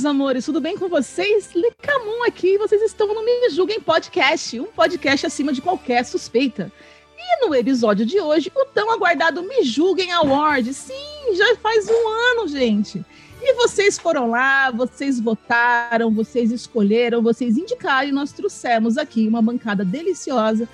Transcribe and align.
meus 0.00 0.06
amores, 0.06 0.46
tudo 0.46 0.62
bem 0.62 0.78
com 0.78 0.88
vocês? 0.88 1.50
Licamon 1.54 2.24
aqui, 2.26 2.56
vocês 2.56 2.80
estão 2.80 3.06
no 3.08 3.22
Me 3.22 3.50
Julguem 3.50 3.78
Podcast, 3.82 4.58
um 4.58 4.64
podcast 4.64 5.26
acima 5.26 5.52
de 5.52 5.60
qualquer 5.60 6.06
suspeita. 6.06 6.72
E 7.18 7.46
no 7.46 7.54
episódio 7.54 8.06
de 8.06 8.18
hoje, 8.18 8.50
o 8.56 8.64
tão 8.64 8.90
aguardado 8.90 9.42
Me 9.42 9.62
Julguem 9.62 10.10
Award. 10.10 10.72
Sim, 10.72 11.34
já 11.34 11.54
faz 11.56 11.86
um 11.90 12.08
ano, 12.08 12.48
gente. 12.48 13.04
E 13.42 13.52
vocês 13.56 13.98
foram 13.98 14.30
lá, 14.30 14.70
vocês 14.70 15.20
votaram, 15.20 16.10
vocês 16.10 16.50
escolheram, 16.50 17.20
vocês 17.20 17.58
indicaram 17.58 18.08
e 18.08 18.12
nós 18.12 18.32
trouxemos 18.32 18.96
aqui 18.96 19.28
uma 19.28 19.42
bancada 19.42 19.84
deliciosa 19.84 20.66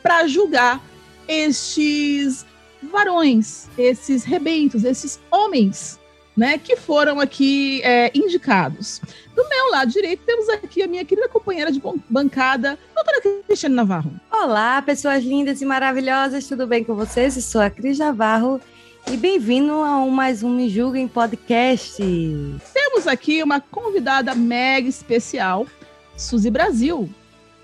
para 0.00 0.28
julgar 0.28 0.80
estes 1.26 2.46
varões, 2.80 3.66
esses 3.76 4.22
rebentos, 4.22 4.84
esses 4.84 5.18
homens 5.32 5.98
né, 6.38 6.56
que 6.56 6.76
foram 6.76 7.18
aqui 7.18 7.82
é, 7.82 8.12
indicados. 8.14 9.00
Do 9.34 9.46
meu 9.48 9.72
lado 9.72 9.90
direito, 9.90 10.22
temos 10.24 10.48
aqui 10.48 10.84
a 10.84 10.86
minha 10.86 11.04
querida 11.04 11.28
companheira 11.28 11.72
de 11.72 11.82
bancada, 12.08 12.78
doutora 12.94 13.42
Cristiane 13.44 13.74
Navarro. 13.74 14.12
Olá, 14.30 14.80
pessoas 14.80 15.24
lindas 15.24 15.60
e 15.60 15.66
maravilhosas, 15.66 16.46
tudo 16.46 16.64
bem 16.64 16.84
com 16.84 16.94
vocês? 16.94 17.34
Eu 17.34 17.42
sou 17.42 17.60
a 17.60 17.68
Cris 17.68 17.98
Navarro 17.98 18.60
e 19.10 19.16
bem-vindo 19.16 19.72
a 19.72 19.98
um, 19.98 20.10
mais 20.10 20.44
um 20.44 20.50
Me 20.50 20.70
Julguem 20.70 21.08
Podcast. 21.08 22.00
Temos 22.72 23.08
aqui 23.08 23.42
uma 23.42 23.60
convidada 23.60 24.32
mega 24.32 24.88
especial, 24.88 25.66
Suzy 26.16 26.50
Brasil. 26.52 27.10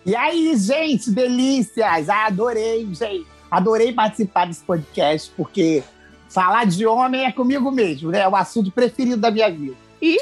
E 0.04 0.16
aí, 0.16 0.56
gente, 0.56 1.12
delícias! 1.12 2.08
Adorei, 2.08 2.88
gente. 2.92 3.24
Adorei 3.48 3.92
participar 3.92 4.48
desse 4.48 4.64
podcast, 4.64 5.30
porque 5.36 5.84
Falar 6.34 6.66
de 6.66 6.84
homem 6.84 7.26
é 7.26 7.30
comigo 7.30 7.70
mesmo, 7.70 8.10
né? 8.10 8.22
É 8.22 8.28
o 8.28 8.34
assunto 8.34 8.68
preferido 8.72 9.18
da 9.18 9.30
minha 9.30 9.48
vida. 9.48 9.76
E 10.02 10.18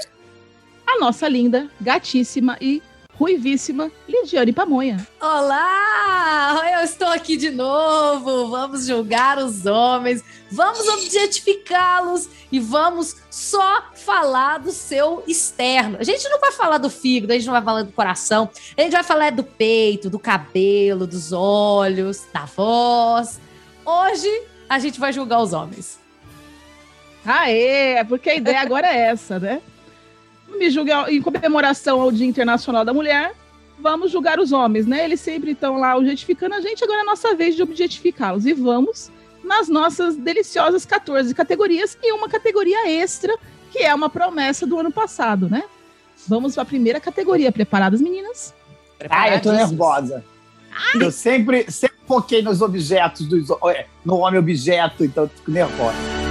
a 0.87 1.01
nossa 1.01 1.27
linda, 1.27 1.71
gatíssima 1.81 2.59
e 2.61 2.83
ruivíssima 3.15 3.91
Lidiane 4.07 4.53
Pamonha. 4.53 5.07
Olá! 5.19 6.61
Eu 6.75 6.85
estou 6.85 7.09
aqui 7.09 7.39
de 7.39 7.51
novo. 7.51 8.51
Vamos 8.51 8.85
julgar 8.85 9.39
os 9.39 9.65
homens, 9.65 10.23
vamos 10.51 10.87
objetificá-los 10.87 12.29
e 12.53 12.61
vamos 12.61 13.17
só 13.31 13.85
falar 13.95 14.59
do 14.59 14.71
seu 14.71 15.25
externo. 15.27 15.97
A 15.99 16.05
gente 16.05 16.29
não 16.29 16.39
vai 16.39 16.53
falar 16.53 16.77
do 16.77 16.91
fígado, 16.91 17.33
a 17.33 17.37
gente 17.37 17.47
não 17.47 17.55
vai 17.55 17.63
falar 17.63 17.85
do 17.85 17.93
coração, 17.93 18.51
a 18.77 18.83
gente 18.83 18.93
vai 18.93 19.03
falar 19.03 19.33
do 19.33 19.45
peito, 19.45 20.11
do 20.11 20.19
cabelo, 20.19 21.07
dos 21.07 21.33
olhos, 21.33 22.27
da 22.35 22.45
voz. 22.45 23.41
Hoje 23.83 24.29
a 24.69 24.79
gente 24.79 25.01
vai 25.01 25.11
julgar 25.11 25.41
os 25.41 25.55
homens. 25.55 26.02
Aê, 27.25 27.95
é 27.95 28.05
porque 28.05 28.31
a 28.31 28.35
ideia 28.35 28.61
agora 28.61 28.87
é 28.87 29.11
essa, 29.11 29.39
né? 29.39 29.61
Me 30.49 30.71
julga 30.71 31.11
em 31.11 31.23
comemoração 31.23 32.01
ao 32.01 32.13
Dia 32.13 32.27
Internacional 32.27 32.85
da 32.85 32.93
Mulher, 32.93 33.33
vamos 33.79 34.11
julgar 34.11 34.39
os 34.39 34.53
homens, 34.53 34.87
né? 34.87 35.05
Eles 35.05 35.21
sempre 35.21 35.53
estão 35.53 35.79
lá 35.79 35.97
objetificando 35.97 36.55
a 36.55 36.61
gente, 36.61 36.83
agora 36.83 37.01
é 37.01 37.03
a 37.03 37.07
nossa 37.07 37.35
vez 37.35 37.57
de 37.57 37.63
objetificá-los. 37.63 38.47
E 38.47 38.53
vamos 38.53 39.11
nas 39.43 39.69
nossas 39.69 40.17
deliciosas 40.17 40.85
14 40.85 41.35
categorias 41.35 41.99
e 42.03 42.13
uma 42.13 42.29
categoria 42.29 42.89
extra, 42.89 43.37
que 43.71 43.79
é 43.79 43.95
uma 43.95 44.09
promessa 44.09 44.67
do 44.67 44.79
ano 44.79 44.93
passado, 44.93 45.49
né? 45.49 45.65
Vamos 46.29 46.55
para 46.55 46.63
a 46.63 46.67
primeira 46.67 47.01
categoria. 47.01 47.51
Preparadas, 47.51 48.01
meninas? 48.01 48.55
Ah, 49.11 49.29
eu 49.31 49.41
tô 49.41 49.53
nervosa. 49.53 50.25
Ai. 50.71 51.03
Eu 51.03 51.11
sempre, 51.11 51.71
sempre 51.71 51.99
foquei 52.07 52.43
nos 52.43 52.63
objetos, 52.63 53.27
dos, 53.27 53.49
no 54.05 54.17
homem 54.19 54.39
objeto, 54.39 55.05
então 55.05 55.25
eu 55.25 55.29
fico 55.29 55.51
nervosa. 55.51 56.22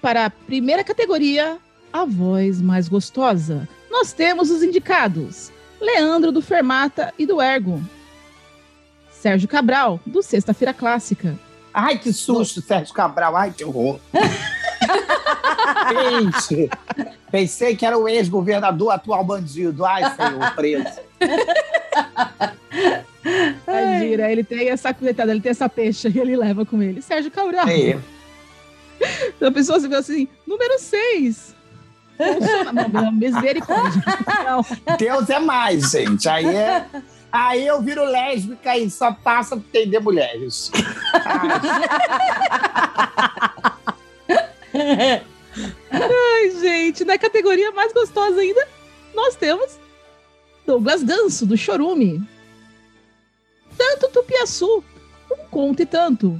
Para 0.00 0.26
a 0.26 0.30
primeira 0.30 0.84
categoria, 0.84 1.58
a 1.92 2.04
voz 2.04 2.60
mais 2.60 2.88
gostosa, 2.88 3.68
nós 3.90 4.12
temos 4.12 4.50
os 4.50 4.62
indicados: 4.62 5.50
Leandro 5.80 6.30
do 6.32 6.42
Fermata 6.42 7.12
e 7.18 7.24
do 7.24 7.40
Ergo, 7.40 7.82
Sérgio 9.10 9.48
Cabral, 9.48 10.00
do 10.04 10.22
Sexta-feira 10.22 10.74
Clássica. 10.74 11.38
Ai, 11.72 11.98
que 11.98 12.12
susto, 12.12 12.60
Sérgio 12.60 12.94
Cabral. 12.94 13.36
Ai, 13.36 13.52
que 13.52 13.64
horror. 13.64 13.98
Gente, 15.90 16.70
pensei 17.30 17.74
que 17.74 17.84
era 17.84 17.98
o 17.98 18.08
ex-governador, 18.08 18.92
atual 18.92 19.24
bandido. 19.24 19.84
Ai, 19.84 20.02
senhor, 20.14 20.54
preso. 20.54 21.00
É 23.66 23.98
gira, 24.00 24.30
ele 24.30 24.44
tem 24.44 24.68
essa 24.68 24.92
coitada, 24.92 25.30
ele 25.30 25.40
tem 25.40 25.50
essa 25.50 25.68
peixe 25.68 26.12
e 26.14 26.18
ele 26.18 26.36
leva 26.36 26.64
com 26.66 26.82
ele. 26.82 27.00
Sérgio 27.00 27.30
Cabral. 27.30 27.66
É. 27.68 27.98
A 29.40 29.50
pessoa 29.50 29.80
se 29.80 29.88
vê 29.88 29.96
assim, 29.96 30.28
número 30.46 30.78
6. 30.78 31.54
Não, 32.92 33.12
misericórdia. 33.12 34.02
Deus 34.98 35.28
é 35.28 35.38
mais, 35.40 35.90
gente. 35.90 36.28
Aí 36.28 36.46
é. 36.46 36.86
Aí 37.32 37.66
eu 37.66 37.82
viro 37.82 38.04
lésbica 38.04 38.76
e 38.78 38.88
só 38.88 39.12
passa 39.12 39.56
a 39.56 39.58
entender 39.58 39.98
mulheres. 39.98 40.70
Ai, 45.90 46.50
gente, 46.60 47.04
na 47.04 47.18
categoria 47.18 47.72
mais 47.72 47.92
gostosa 47.92 48.40
ainda, 48.40 48.68
nós 49.12 49.34
temos 49.34 49.80
Douglas 50.64 51.02
Ganso, 51.02 51.44
do 51.44 51.56
Chorume. 51.56 52.22
Tanto 53.76 54.08
Tupiaçu, 54.10 54.84
um 55.32 55.44
conto 55.50 55.82
e 55.82 55.86
tanto. 55.86 56.38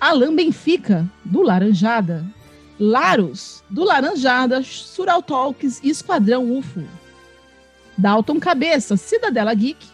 Alan 0.00 0.34
Benfica, 0.34 1.08
do 1.24 1.42
Laranjada. 1.42 2.24
Laros, 2.78 3.64
do 3.68 3.82
Laranjada, 3.82 4.62
Sural 4.62 5.20
Talks 5.20 5.80
e 5.82 5.90
Esquadrão 5.90 6.56
UFO. 6.56 6.84
Dalton 7.96 8.38
Cabeça, 8.38 8.96
Cidadela 8.96 9.52
Geek. 9.52 9.84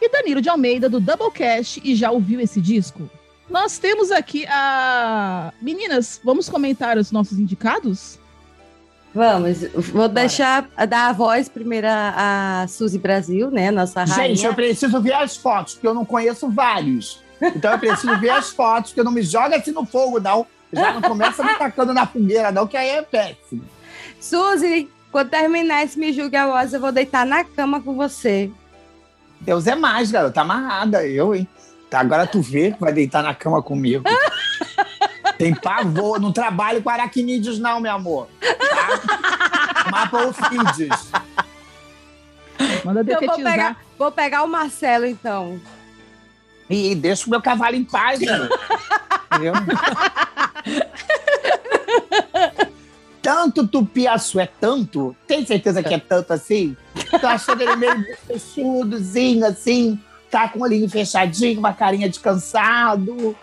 E 0.00 0.10
Danilo 0.10 0.42
de 0.42 0.48
Almeida, 0.50 0.90
do 0.90 1.00
Doublecast, 1.00 1.80
e 1.82 1.94
já 1.94 2.10
ouviu 2.10 2.38
esse 2.38 2.60
disco? 2.60 3.08
Nós 3.48 3.78
temos 3.78 4.10
aqui 4.10 4.44
a. 4.46 5.52
Meninas, 5.62 6.20
vamos 6.22 6.50
comentar 6.50 6.98
os 6.98 7.10
nossos 7.10 7.38
indicados? 7.38 8.18
Vamos, 9.14 9.62
vou 9.92 10.08
deixar 10.08 10.68
dar 10.86 11.08
a 11.08 11.12
voz 11.14 11.48
primeiro 11.48 11.86
a 11.88 12.66
Suzy 12.68 12.98
Brasil, 12.98 13.50
né? 13.50 13.70
Nossa 13.70 14.04
rainha. 14.04 14.34
Gente, 14.34 14.44
eu 14.44 14.52
preciso 14.52 15.00
ver 15.00 15.14
as 15.14 15.34
fotos, 15.34 15.72
porque 15.74 15.86
eu 15.86 15.94
não 15.94 16.04
conheço 16.04 16.50
vários. 16.50 17.22
Então 17.40 17.72
eu 17.72 17.78
preciso 17.78 18.18
ver 18.18 18.30
as 18.30 18.50
fotos, 18.50 18.90
porque 18.90 19.02
não 19.02 19.12
me 19.12 19.22
joga 19.22 19.56
assim 19.56 19.72
no 19.72 19.84
fogo, 19.84 20.20
não. 20.20 20.46
Já 20.72 20.92
não 20.92 21.02
começa 21.02 21.42
me 21.42 21.54
tacando 21.54 21.92
na 21.94 22.06
fogueira, 22.06 22.50
não, 22.50 22.66
que 22.66 22.76
aí 22.76 22.88
é 22.90 23.02
péssimo. 23.02 23.64
Suzy, 24.20 24.90
quando 25.12 25.30
terminar 25.30 25.84
esse 25.84 25.98
Me 25.98 26.12
Julgue 26.12 26.36
a 26.36 26.46
Voz, 26.46 26.72
eu 26.72 26.80
vou 26.80 26.92
deitar 26.92 27.24
na 27.24 27.44
cama 27.44 27.80
com 27.80 27.94
você. 27.94 28.50
Deus 29.40 29.66
é 29.66 29.74
mais, 29.74 30.10
garota. 30.10 30.40
Amarrada, 30.40 31.06
eu, 31.06 31.34
hein? 31.34 31.46
Tá, 31.88 32.00
agora 32.00 32.26
tu 32.26 32.40
vê 32.40 32.72
que 32.72 32.80
vai 32.80 32.92
deitar 32.92 33.22
na 33.22 33.34
cama 33.34 33.62
comigo. 33.62 34.04
Tem 35.38 35.54
pavor. 35.54 36.20
Não 36.20 36.32
trabalho 36.32 36.82
com 36.82 36.90
aracnídeos, 36.90 37.58
não, 37.58 37.80
meu 37.80 37.92
amor. 37.92 38.28
Tá? 38.40 39.90
Mapa 39.90 40.26
ofídeos. 40.26 41.10
Manda 42.84 43.04
detetizar. 43.04 43.36
Eu 43.36 43.44
vou 43.44 43.52
pegar, 43.52 43.76
vou 43.98 44.12
pegar 44.12 44.42
o 44.42 44.48
Marcelo, 44.48 45.06
então. 45.06 45.60
E 46.68 46.94
deixa 46.94 47.26
o 47.26 47.30
meu 47.30 47.40
cavalo 47.40 47.76
em 47.76 47.84
paz, 47.84 48.20
né? 48.20 48.48
Entendeu? 49.32 49.54
tanto 53.26 53.66
tupiaçu 53.66 54.38
é 54.38 54.46
tanto? 54.46 55.16
Tem 55.26 55.44
certeza 55.44 55.82
que 55.82 55.92
é 55.92 55.98
tanto 55.98 56.32
assim? 56.32 56.76
Tô 57.20 57.26
achando 57.26 57.60
ele 57.60 57.74
meio 57.74 58.04
fechudozinho, 58.24 59.44
assim, 59.44 59.98
tá 60.30 60.48
com 60.48 60.60
o 60.60 60.62
olhinho 60.62 60.88
fechadinho, 60.88 61.58
uma 61.58 61.72
carinha 61.72 62.08
de 62.08 62.20
cansado. 62.20 63.36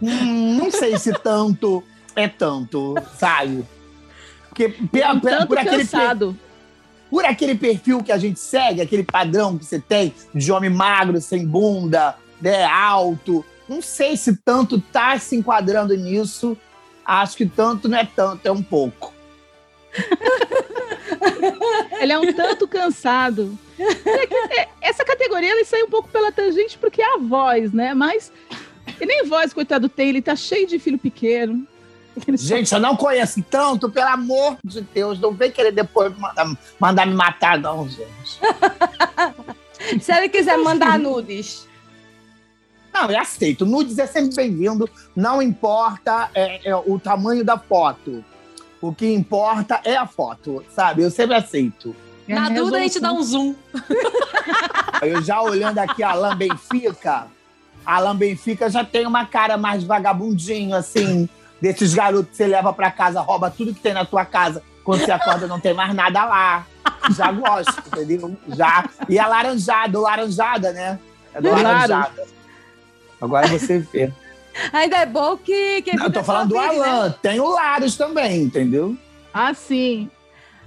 Hum, 0.00 0.56
não 0.56 0.70
sei 0.70 0.98
se 0.98 1.12
tanto 1.12 1.84
é 2.14 2.26
tanto, 2.26 2.94
sabe? 3.18 3.62
Porque 4.48 4.74
um 4.80 5.20
por, 5.20 5.46
por 5.48 5.58
aquele 5.58 5.86
cansado. 5.86 6.34
por 7.10 7.24
aquele 7.26 7.54
perfil 7.56 8.02
que 8.02 8.12
a 8.12 8.16
gente 8.18 8.40
segue, 8.40 8.80
aquele 8.80 9.04
padrão 9.04 9.58
que 9.58 9.66
você 9.66 9.78
tem 9.78 10.14
de 10.34 10.50
homem 10.50 10.70
magro, 10.70 11.20
sem 11.20 11.46
bunda, 11.46 12.16
né, 12.40 12.64
alto. 12.64 13.44
Não 13.68 13.82
sei 13.82 14.16
se 14.16 14.36
tanto 14.36 14.80
tá 14.80 15.18
se 15.18 15.36
enquadrando 15.36 15.96
nisso. 15.96 16.56
Acho 17.04 17.36
que 17.36 17.46
tanto 17.46 17.88
não 17.88 17.98
é 17.98 18.04
tanto, 18.04 18.46
é 18.46 18.52
um 18.52 18.62
pouco. 18.62 19.12
ele 22.00 22.12
é 22.12 22.18
um 22.18 22.32
tanto 22.32 22.66
cansado. 22.66 23.56
É 23.78 24.60
é, 24.60 24.68
essa 24.80 25.04
categoria 25.04 25.50
ele 25.50 25.64
sai 25.64 25.82
um 25.82 25.90
pouco 25.90 26.08
pela 26.08 26.32
tangente 26.32 26.78
porque 26.78 27.02
é 27.02 27.14
a 27.14 27.18
voz, 27.18 27.72
né? 27.72 27.94
Mas 27.94 28.32
e 29.00 29.06
nem 29.06 29.26
voz, 29.26 29.52
coitado, 29.52 29.88
tem, 29.88 30.08
ele 30.08 30.22
tá 30.22 30.34
cheio 30.34 30.66
de 30.66 30.78
filho 30.78 30.98
pequeno. 30.98 31.66
Gente, 32.34 32.72
eu 32.72 32.80
não 32.80 32.96
conheço 32.96 33.44
tanto, 33.50 33.90
pelo 33.90 34.08
amor 34.08 34.56
de 34.64 34.80
Deus, 34.80 35.20
não 35.20 35.32
vem 35.32 35.50
querer 35.50 35.70
depois 35.70 36.16
mandar, 36.16 36.56
mandar 36.80 37.06
me 37.06 37.14
matar, 37.14 37.58
não, 37.58 37.86
gente. 37.86 38.40
Se 40.00 40.12
ele 40.12 40.30
quiser 40.30 40.56
mandar 40.56 40.98
nudes. 40.98 41.68
Não, 42.96 43.10
eu 43.10 43.20
aceito. 43.20 43.66
Nudes 43.66 43.98
é 43.98 44.06
sempre 44.06 44.34
bem-vindo, 44.34 44.88
não 45.14 45.42
importa 45.42 46.30
é, 46.34 46.66
é, 46.66 46.74
o 46.74 46.98
tamanho 46.98 47.44
da 47.44 47.58
foto. 47.58 48.24
O 48.80 48.90
que 48.92 49.12
importa 49.12 49.80
é 49.84 49.96
a 49.96 50.06
foto, 50.06 50.64
sabe? 50.74 51.02
Eu 51.02 51.10
sempre 51.10 51.36
aceito. 51.36 51.94
Na 52.26 52.48
dúvida, 52.48 52.78
a 52.78 52.80
gente 52.80 52.98
dá 52.98 53.10
resolução. 53.10 53.40
um 53.40 53.52
zoom. 53.52 53.54
Eu 55.02 55.22
já 55.22 55.42
olhando 55.42 55.78
aqui 55.78 56.02
a 56.02 56.10
Alan 56.12 56.34
Benfica, 56.36 57.26
a 57.84 57.96
Alan 57.96 58.16
Benfica 58.16 58.70
já 58.70 58.82
tem 58.82 59.06
uma 59.06 59.26
cara 59.26 59.58
mais 59.58 59.84
vagabundinho, 59.84 60.74
assim, 60.74 61.28
desses 61.60 61.92
garotos 61.92 62.30
que 62.30 62.36
você 62.36 62.46
leva 62.46 62.72
pra 62.72 62.90
casa, 62.90 63.20
rouba 63.20 63.50
tudo 63.50 63.74
que 63.74 63.80
tem 63.80 63.92
na 63.92 64.04
tua 64.06 64.24
casa. 64.24 64.62
Quando 64.82 65.04
você 65.04 65.12
acorda, 65.12 65.46
não 65.46 65.60
tem 65.60 65.74
mais 65.74 65.94
nada 65.94 66.24
lá. 66.24 66.66
Já 67.14 67.30
gosto, 67.30 67.74
entendeu? 67.88 68.36
Já. 68.48 68.88
E 69.08 69.18
é 69.18 69.26
laranjado, 69.26 70.00
laranjada, 70.00 70.72
né? 70.72 70.98
É 71.34 71.40
do 71.40 71.48
Claro. 71.50 71.62
laranjada. 71.62 72.24
Agora 73.20 73.46
você 73.46 73.78
vê. 73.78 74.12
Ainda 74.72 74.98
é 74.98 75.06
bom 75.06 75.36
que. 75.36 75.82
que 75.82 75.96
Não, 75.96 76.06
eu 76.06 76.12
tô 76.12 76.18
evita 76.18 76.24
falando 76.24 76.48
do 76.48 76.54
Covid, 76.54 76.78
né? 76.78 76.88
Alan. 76.88 77.14
Tem 77.22 77.40
o 77.40 77.48
Laros 77.48 77.96
também, 77.96 78.42
entendeu? 78.42 78.96
Ah, 79.32 79.52
sim. 79.52 80.10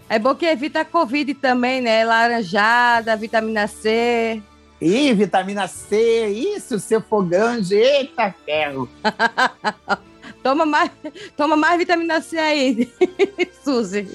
É 0.07 0.17
bom 0.17 0.33
que 0.35 0.45
evita 0.45 0.81
a 0.81 0.85
Covid 0.85 1.33
também, 1.35 1.81
né? 1.81 2.03
Laranjada, 2.03 3.15
vitamina 3.15 3.67
C. 3.67 4.41
Ih, 4.81 5.13
vitamina 5.13 5.67
C, 5.67 6.27
isso, 6.27 6.79
se 6.79 6.99
for 7.01 7.23
grande, 7.25 7.75
eita 7.75 8.33
ferro. 8.45 8.89
Toma 10.41 10.65
mais, 10.65 10.89
toma 11.35 11.57
mais 11.57 11.77
vitamina 11.77 12.21
C 12.21 12.37
aí, 12.37 12.89
Suzy. 13.61 14.07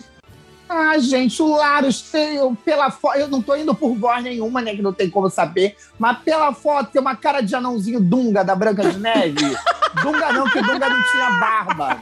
Ah, 0.69 0.99
gente, 0.99 1.43
o 1.43 1.57
Laros 1.57 2.01
tem, 2.03 2.37
eu- 2.37 2.57
pela 2.65 2.91
foto, 2.91 3.19
eu 3.19 3.29
não 3.29 3.43
tô 3.43 3.55
indo 3.55 3.75
por 3.75 3.95
voz 3.97 4.23
nenhuma, 4.25 4.61
né, 4.63 4.75
que 4.75 4.83
não 4.83 4.93
tem 4.93 5.11
como 5.11 5.29
saber, 5.29 5.77
mas 5.99 6.19
pela 6.19 6.53
foto 6.53 6.91
tem 6.91 7.01
uma 7.01 7.15
cara 7.15 7.41
de 7.43 7.55
anãozinho 7.55 8.01
Dunga, 8.01 8.43
da 8.43 8.55
Branca 8.55 8.83
de 8.91 8.99
Neve. 8.99 9.35
Dunga 10.03 10.33
não, 10.33 10.45
que 10.49 10.61
Dunga 10.63 10.89
não 10.89 11.03
tinha 11.13 11.31
barba. 11.33 12.01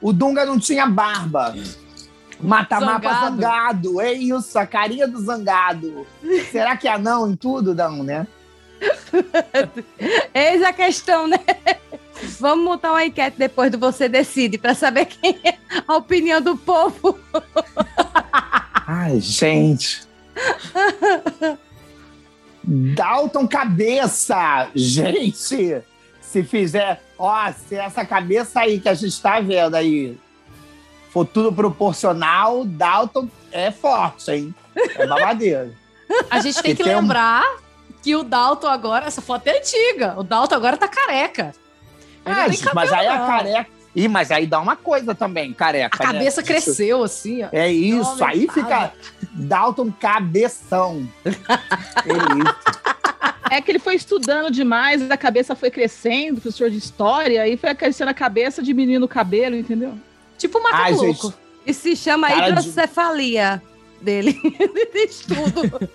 O 0.00 0.12
Dunga 0.12 0.44
não 0.44 0.58
tinha 0.58 0.86
barba. 0.86 1.54
Mata-mapa 2.40 3.08
Zangado. 3.08 3.36
zangado, 3.36 4.00
é 4.00 4.12
isso, 4.12 4.58
a 4.58 4.66
carinha 4.66 5.08
do 5.08 5.18
zangado. 5.18 6.06
Será 6.50 6.76
que 6.76 6.86
é 6.86 6.92
anão 6.92 7.28
em 7.30 7.34
tudo? 7.34 7.74
Não, 7.74 8.02
né? 8.02 8.26
Eis 10.34 10.62
a 10.62 10.72
questão, 10.72 11.26
né? 11.26 11.38
Vamos 12.40 12.64
montar 12.64 12.92
uma 12.92 13.04
enquete 13.04 13.36
depois 13.38 13.70
do 13.70 13.78
Você 13.78 14.08
Decide 14.08 14.56
para 14.58 14.74
saber 14.74 15.06
quem 15.06 15.38
é 15.44 15.56
a 15.86 15.96
opinião 15.96 16.40
do 16.40 16.56
povo. 16.56 17.18
Ai, 18.86 19.20
gente. 19.20 20.02
Dalton 22.62 23.46
Cabeça! 23.46 24.68
Gente, 24.74 25.82
se 26.20 26.42
fizer. 26.42 27.02
Ó, 27.18 27.52
se 27.52 27.76
essa 27.76 28.04
cabeça 28.04 28.60
aí 28.60 28.80
que 28.80 28.88
a 28.88 28.94
gente 28.94 29.20
tá 29.20 29.40
vendo 29.40 29.74
aí 29.74 30.18
for 31.10 31.24
tudo 31.26 31.52
proporcional, 31.52 32.64
Dalton 32.64 33.28
é 33.52 33.70
forte, 33.70 34.30
hein? 34.32 34.54
É 34.96 35.06
babadeiro. 35.06 35.74
A 36.30 36.40
gente 36.40 36.60
tem 36.62 36.72
Que 36.74 36.78
que 36.78 36.84
tem 36.84 36.96
um- 36.96 37.00
lembrar 37.00 37.44
que 38.02 38.16
o 38.16 38.24
Dalton 38.24 38.66
agora, 38.68 39.06
essa 39.06 39.22
foto 39.22 39.46
é 39.46 39.58
antiga. 39.58 40.14
O 40.18 40.22
Dalton 40.22 40.54
agora 40.54 40.76
tá 40.76 40.88
careca. 40.88 41.54
Ah, 42.24 42.44
não 42.44 42.52
gente, 42.52 42.74
mas 42.74 42.92
aí 42.92 43.06
cabelo, 43.06 43.14
a 43.14 43.18
não. 43.18 43.26
careca. 43.26 43.70
Ih, 43.96 44.08
mas 44.08 44.30
aí 44.32 44.46
dá 44.46 44.58
uma 44.60 44.74
coisa 44.74 45.14
também, 45.14 45.52
A 45.52 45.54
careca. 45.54 45.98
né? 46.04 46.12
cabeça 46.12 46.40
Isso- 46.40 46.50
cresceu 46.50 47.02
assim, 47.04 47.44
ó. 47.44 47.48
É 47.52 47.70
isso, 47.72 48.16
Não, 48.18 48.26
aí 48.26 48.48
fica 48.52 48.92
Dalton 49.32 49.92
Cabeção. 49.92 51.08
É 51.24 52.12
isso. 52.12 52.74
É 53.50 53.60
que 53.60 53.70
ele 53.70 53.78
foi 53.78 53.94
estudando 53.94 54.50
demais, 54.50 55.08
a 55.10 55.16
cabeça 55.16 55.54
foi 55.54 55.70
crescendo, 55.70 56.40
professor 56.40 56.70
de 56.70 56.78
história, 56.78 57.42
aí 57.42 57.56
foi 57.56 57.72
crescendo 57.74 58.08
a 58.08 58.14
cabeça, 58.14 58.62
diminuindo 58.62 59.04
o 59.04 59.08
cabelo, 59.08 59.54
entendeu? 59.54 59.94
Tipo 60.36 60.58
um 60.58 60.62
macaco 60.62 60.92
louco. 60.94 61.26
gente. 61.28 61.34
E 61.66 61.72
se 61.72 61.94
chama 61.94 62.28
Cara 62.28 62.50
de- 62.50 62.50
hidrocefalia 62.68 63.62
dele. 64.02 64.32
de 64.92 64.98
estudo. 65.04 65.88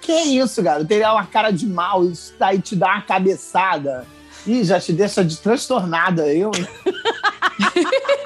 Que 0.00 0.12
isso, 0.12 0.62
garoto? 0.62 0.90
Ele 0.92 1.02
é 1.04 1.10
uma 1.10 1.26
cara 1.26 1.50
de 1.52 1.66
mal, 1.66 2.04
isso 2.04 2.34
daí 2.38 2.60
te 2.60 2.74
dá 2.74 2.88
uma 2.94 3.02
cabeçada. 3.02 4.04
Ih, 4.46 4.62
já 4.64 4.78
te 4.78 4.92
deixa 4.92 5.24
de 5.24 5.36
transtornada, 5.38 6.26
eu, 6.32 6.50
hein? 6.54 6.68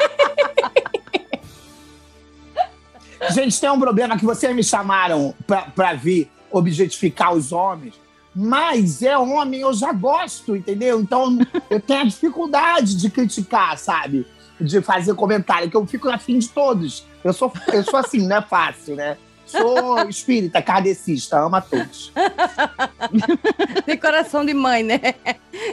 Gente, 3.31 3.61
tem 3.61 3.71
um 3.71 3.79
problema 3.79 4.17
que 4.17 4.25
vocês 4.25 4.55
me 4.55 4.65
chamaram 4.65 5.35
pra, 5.47 5.63
pra 5.63 5.93
vir 5.95 6.31
objetificar 6.51 7.35
os 7.35 7.53
homens, 7.53 7.95
mas 8.35 9.03
é 9.03 9.19
homem, 9.19 9.61
eu 9.61 9.73
já 9.75 9.93
gosto, 9.93 10.57
entendeu? 10.57 11.01
Então 11.01 11.39
eu 11.69 11.81
tenho 11.81 12.01
a 12.01 12.05
dificuldade 12.05 12.97
de 12.97 13.11
criticar, 13.11 13.77
sabe? 13.77 14.27
De 14.61 14.81
fazer 14.81 15.15
comentário, 15.15 15.71
que 15.71 15.77
eu 15.77 15.87
fico 15.87 16.09
afim 16.09 16.39
de 16.39 16.49
todos. 16.49 17.05
Eu 17.23 17.33
sou, 17.33 17.53
eu 17.73 17.85
sou 17.85 17.99
assim, 17.99 18.27
não 18.27 18.37
é 18.37 18.43
fácil, 18.43 18.97
né? 18.97 19.19
Sou 19.49 20.09
espírita, 20.09 20.61
kardecista, 20.61 21.40
ama 21.40 21.61
todos. 21.62 22.12
Tem 23.87 23.97
coração 23.97 24.45
de 24.45 24.52
mãe, 24.52 24.83
né? 24.83 25.00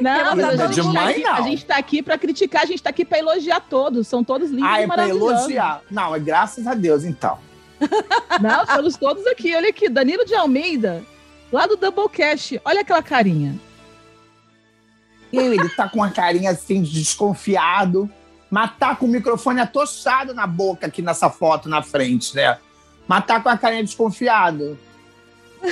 Não, 0.01 0.37
tá 0.37 0.55
De 0.67 0.79
aqui, 0.79 0.81
mãe, 0.87 1.19
não. 1.21 1.33
a 1.33 1.41
gente 1.41 1.65
tá 1.65 1.75
aqui 1.77 2.01
pra 2.01 2.17
criticar, 2.17 2.63
a 2.63 2.65
gente 2.65 2.81
tá 2.81 2.89
aqui 2.89 3.03
pra 3.03 3.19
elogiar 3.19 3.59
todos. 3.59 4.07
São 4.07 4.23
todos 4.23 4.49
lindos 4.49 4.69
Ah, 4.69 4.79
e 4.79 4.83
é 4.83 4.87
pra 4.87 4.97
maravilhosos. 4.97 5.39
elogiar. 5.41 5.81
Não, 5.91 6.15
é 6.15 6.19
graças 6.19 6.65
a 6.65 6.73
Deus, 6.73 7.03
então. 7.03 7.37
Não, 8.41 8.65
somos 8.65 8.95
todos 8.95 9.27
aqui. 9.27 9.53
Olha 9.55 9.69
aqui, 9.69 9.89
Danilo 9.89 10.23
de 10.25 10.33
Almeida, 10.33 11.03
lá 11.51 11.67
do 11.67 11.75
Doublecast. 11.75 12.61
Olha 12.63 12.81
aquela 12.81 13.03
carinha. 13.03 13.59
E 15.33 15.37
ele 15.37 15.67
tá 15.69 15.89
com 15.89 15.97
uma 15.99 16.09
carinha 16.11 16.51
assim 16.51 16.81
de 16.81 16.93
desconfiado, 16.93 18.09
mas 18.49 18.71
tá 18.79 18.95
com 18.95 19.05
o 19.05 19.09
microfone 19.09 19.59
atochado 19.59 20.33
na 20.33 20.47
boca 20.47 20.87
aqui 20.87 21.01
nessa 21.01 21.29
foto 21.29 21.67
na 21.67 21.81
frente, 21.81 22.33
né? 22.35 22.57
Mas 23.07 23.25
tá 23.25 23.39
com 23.39 23.49
a 23.49 23.57
carinha 23.57 23.83
desconfiado. 23.83 24.77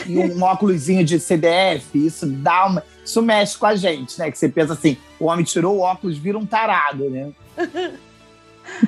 E 0.08 0.18
um 0.18 0.42
óculosinho 0.44 1.04
de 1.04 1.20
CDF, 1.20 1.86
isso 1.94 2.26
dá 2.26 2.66
uma. 2.66 2.84
Isso 3.06 3.22
mexe 3.22 3.58
com 3.58 3.66
a 3.66 3.76
gente, 3.76 4.18
né? 4.18 4.32
Que 4.32 4.38
você 4.38 4.50
pensa 4.50 4.74
assim, 4.74 4.98
o 5.20 5.26
homem 5.26 5.44
tirou 5.44 5.78
o 5.78 5.80
óculos, 5.82 6.18
vira 6.18 6.38
um 6.38 6.46
tarado, 6.46 7.10
né? 7.10 7.32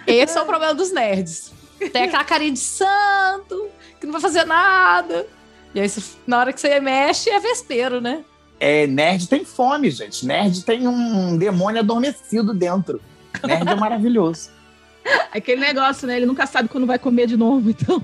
Esse 0.07 0.37
é 0.37 0.41
o 0.41 0.45
problema 0.45 0.73
dos 0.73 0.91
nerds. 0.91 1.51
Tem 1.91 2.03
aquela 2.03 2.23
carinha 2.23 2.53
de 2.53 2.59
santo, 2.59 3.67
que 3.99 4.05
não 4.05 4.13
vai 4.13 4.21
fazer 4.21 4.45
nada. 4.45 5.27
E 5.73 5.79
aí, 5.79 5.91
na 6.25 6.39
hora 6.39 6.53
que 6.53 6.61
você 6.61 6.79
mexe, 6.79 7.29
é 7.29 7.39
vespeiro, 7.39 7.99
né? 7.99 8.23
É, 8.59 8.87
nerd 8.87 9.27
tem 9.27 9.43
fome, 9.43 9.91
gente. 9.91 10.25
Nerd 10.25 10.63
tem 10.63 10.87
um 10.87 11.37
demônio 11.37 11.81
adormecido 11.81 12.53
dentro. 12.53 13.01
Nerd 13.43 13.69
é 13.69 13.75
maravilhoso. 13.75 14.49
Aquele 15.33 15.61
negócio, 15.61 16.07
né? 16.07 16.15
Ele 16.15 16.25
nunca 16.25 16.47
sabe 16.47 16.69
quando 16.69 16.87
vai 16.87 16.97
comer 16.97 17.27
de 17.27 17.35
novo, 17.35 17.69
então. 17.69 18.03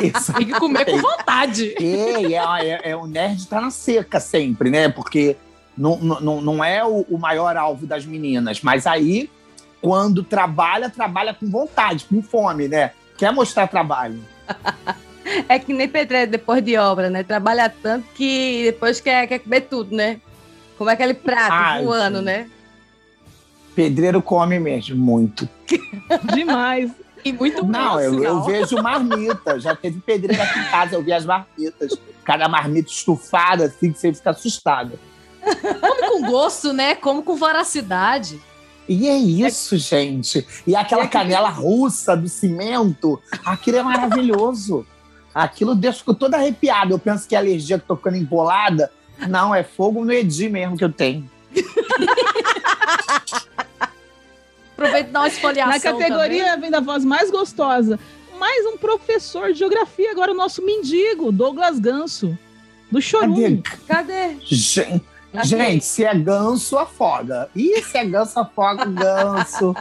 Isso. 0.00 0.32
Tem 0.32 0.46
que 0.46 0.58
comer 0.58 0.84
com 0.84 0.98
vontade. 0.98 1.74
É, 1.82 2.32
é, 2.32 2.68
é, 2.68 2.90
é, 2.90 2.96
o 2.96 3.06
nerd 3.06 3.46
tá 3.46 3.60
na 3.60 3.70
seca 3.70 4.20
sempre, 4.20 4.70
né? 4.70 4.88
Porque 4.88 5.36
não, 5.76 5.98
não, 5.98 6.40
não 6.40 6.64
é 6.64 6.84
o, 6.84 7.04
o 7.10 7.18
maior 7.18 7.56
alvo 7.56 7.86
das 7.86 8.04
meninas. 8.06 8.60
Mas 8.62 8.86
aí, 8.86 9.28
quando 9.80 10.22
trabalha, 10.22 10.88
trabalha 10.88 11.34
com 11.34 11.50
vontade, 11.50 12.06
com 12.08 12.22
fome, 12.22 12.68
né? 12.68 12.92
Quer 13.18 13.32
mostrar 13.32 13.66
trabalho. 13.66 14.20
É 15.48 15.58
que 15.58 15.72
nem 15.72 15.88
pedreiro 15.88 16.30
depois 16.30 16.64
de 16.64 16.76
obra, 16.76 17.08
né? 17.08 17.22
Trabalha 17.22 17.68
tanto 17.68 18.06
que 18.14 18.64
depois 18.64 19.00
quer, 19.00 19.26
quer 19.26 19.38
comer 19.38 19.62
tudo, 19.62 19.94
né? 19.94 20.20
Como 20.76 20.90
aquele 20.90 21.14
prato 21.14 21.52
Ai, 21.52 21.84
voando, 21.84 22.18
sim. 22.18 22.24
né? 22.24 22.50
Pedreiro 23.74 24.20
come 24.20 24.58
mesmo, 24.58 24.96
muito. 24.96 25.48
Demais. 26.34 26.90
E 27.24 27.32
muito 27.32 27.64
Não, 27.64 28.00
eu, 28.00 28.14
eu 28.14 28.18
sinal. 28.18 28.44
vejo 28.44 28.82
marmita. 28.82 29.60
Já 29.60 29.76
teve 29.76 30.00
pedreiro 30.00 30.42
aqui 30.42 30.58
em 30.58 30.64
casa, 30.64 30.94
eu 30.94 31.02
vi 31.02 31.12
as 31.12 31.24
marmitas. 31.24 31.98
Cada 32.24 32.48
marmita 32.48 32.90
estufada, 32.90 33.66
assim, 33.66 33.92
que 33.92 33.98
você 33.98 34.12
fica 34.12 34.30
assustada. 34.30 34.98
Come 35.80 36.08
com 36.08 36.30
gosto, 36.30 36.72
né? 36.72 36.94
Como 36.94 37.22
com 37.22 37.36
voracidade. 37.36 38.40
E 38.88 39.08
é 39.08 39.16
isso, 39.16 39.76
gente. 39.76 40.46
E 40.66 40.74
aquela 40.74 41.06
canela 41.06 41.48
russa 41.48 42.16
do 42.16 42.28
cimento, 42.28 43.20
aquilo 43.44 43.78
é 43.78 43.82
maravilhoso. 43.82 44.86
Aquilo 45.34 45.74
deixa 45.74 45.96
eu 45.96 46.00
fico 46.00 46.14
toda 46.14 46.36
arrepiada. 46.36 46.92
Eu 46.92 46.98
penso 46.98 47.26
que 47.26 47.34
é 47.34 47.38
alergia 47.38 47.78
que 47.78 47.86
tô 47.86 47.96
ficando 47.96 48.16
embolada. 48.16 48.90
Não, 49.28 49.54
é 49.54 49.62
fogo 49.62 50.04
no 50.04 50.12
Edi 50.12 50.48
mesmo 50.48 50.76
que 50.76 50.84
eu 50.84 50.92
tenho. 50.92 51.30
Aproveita 54.82 55.08
e 55.08 55.12
dá 55.12 55.20
uma 55.20 55.28
esfoliação 55.28 55.72
Na 55.72 55.80
categoria 55.80 56.44
também. 56.44 56.60
vem 56.60 56.70
da 56.70 56.80
voz 56.80 57.04
mais 57.04 57.30
gostosa. 57.30 57.98
Mais 58.38 58.66
um 58.66 58.76
professor 58.76 59.52
de 59.52 59.58
geografia, 59.60 60.10
agora 60.10 60.32
o 60.32 60.34
nosso 60.34 60.64
mendigo, 60.64 61.30
Douglas 61.30 61.78
Ganso, 61.78 62.36
do 62.90 63.00
Chorum. 63.00 63.62
Cadê? 63.86 64.36
Gente, 64.40 65.02
gente, 65.44 65.84
se 65.84 66.04
é 66.04 66.14
ganso, 66.14 66.76
afoga. 66.76 67.48
E 67.54 67.80
se 67.82 67.96
é 67.96 68.04
ganso, 68.04 68.40
afoga 68.40 68.88
o 68.88 68.90
ganso. 68.92 69.76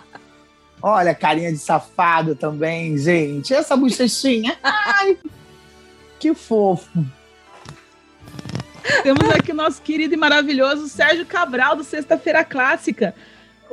Olha, 0.79 1.15
carinha 1.15 1.51
de 1.51 1.57
safado 1.57 2.35
também, 2.35 2.97
gente. 2.97 3.53
Essa 3.53 3.75
bochechinha. 3.75 4.55
Ai, 4.61 5.17
que 6.19 6.33
fofo. 6.35 7.03
Temos 9.03 9.29
aqui 9.29 9.51
o 9.51 9.55
nosso 9.55 9.81
querido 9.81 10.13
e 10.13 10.17
maravilhoso 10.17 10.87
Sérgio 10.87 11.25
Cabral, 11.25 11.75
do 11.75 11.83
Sexta-feira 11.83 12.43
Clássica. 12.43 13.15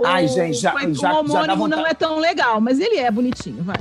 Ai, 0.05 0.25
o- 0.25 0.29
gente, 0.29 0.59
já- 0.59 0.75
o- 0.75 0.79
já- 0.81 0.89
o 0.89 0.95
já 0.95 1.09
dá 1.13 1.19
homônimo 1.21 1.69
não 1.69 1.77
vontade. 1.79 1.89
é 1.91 1.95
tão 1.95 2.19
legal, 2.19 2.61
mas 2.61 2.79
ele 2.79 2.97
é 2.97 3.11
bonitinho, 3.11 3.63
vai. 3.63 3.77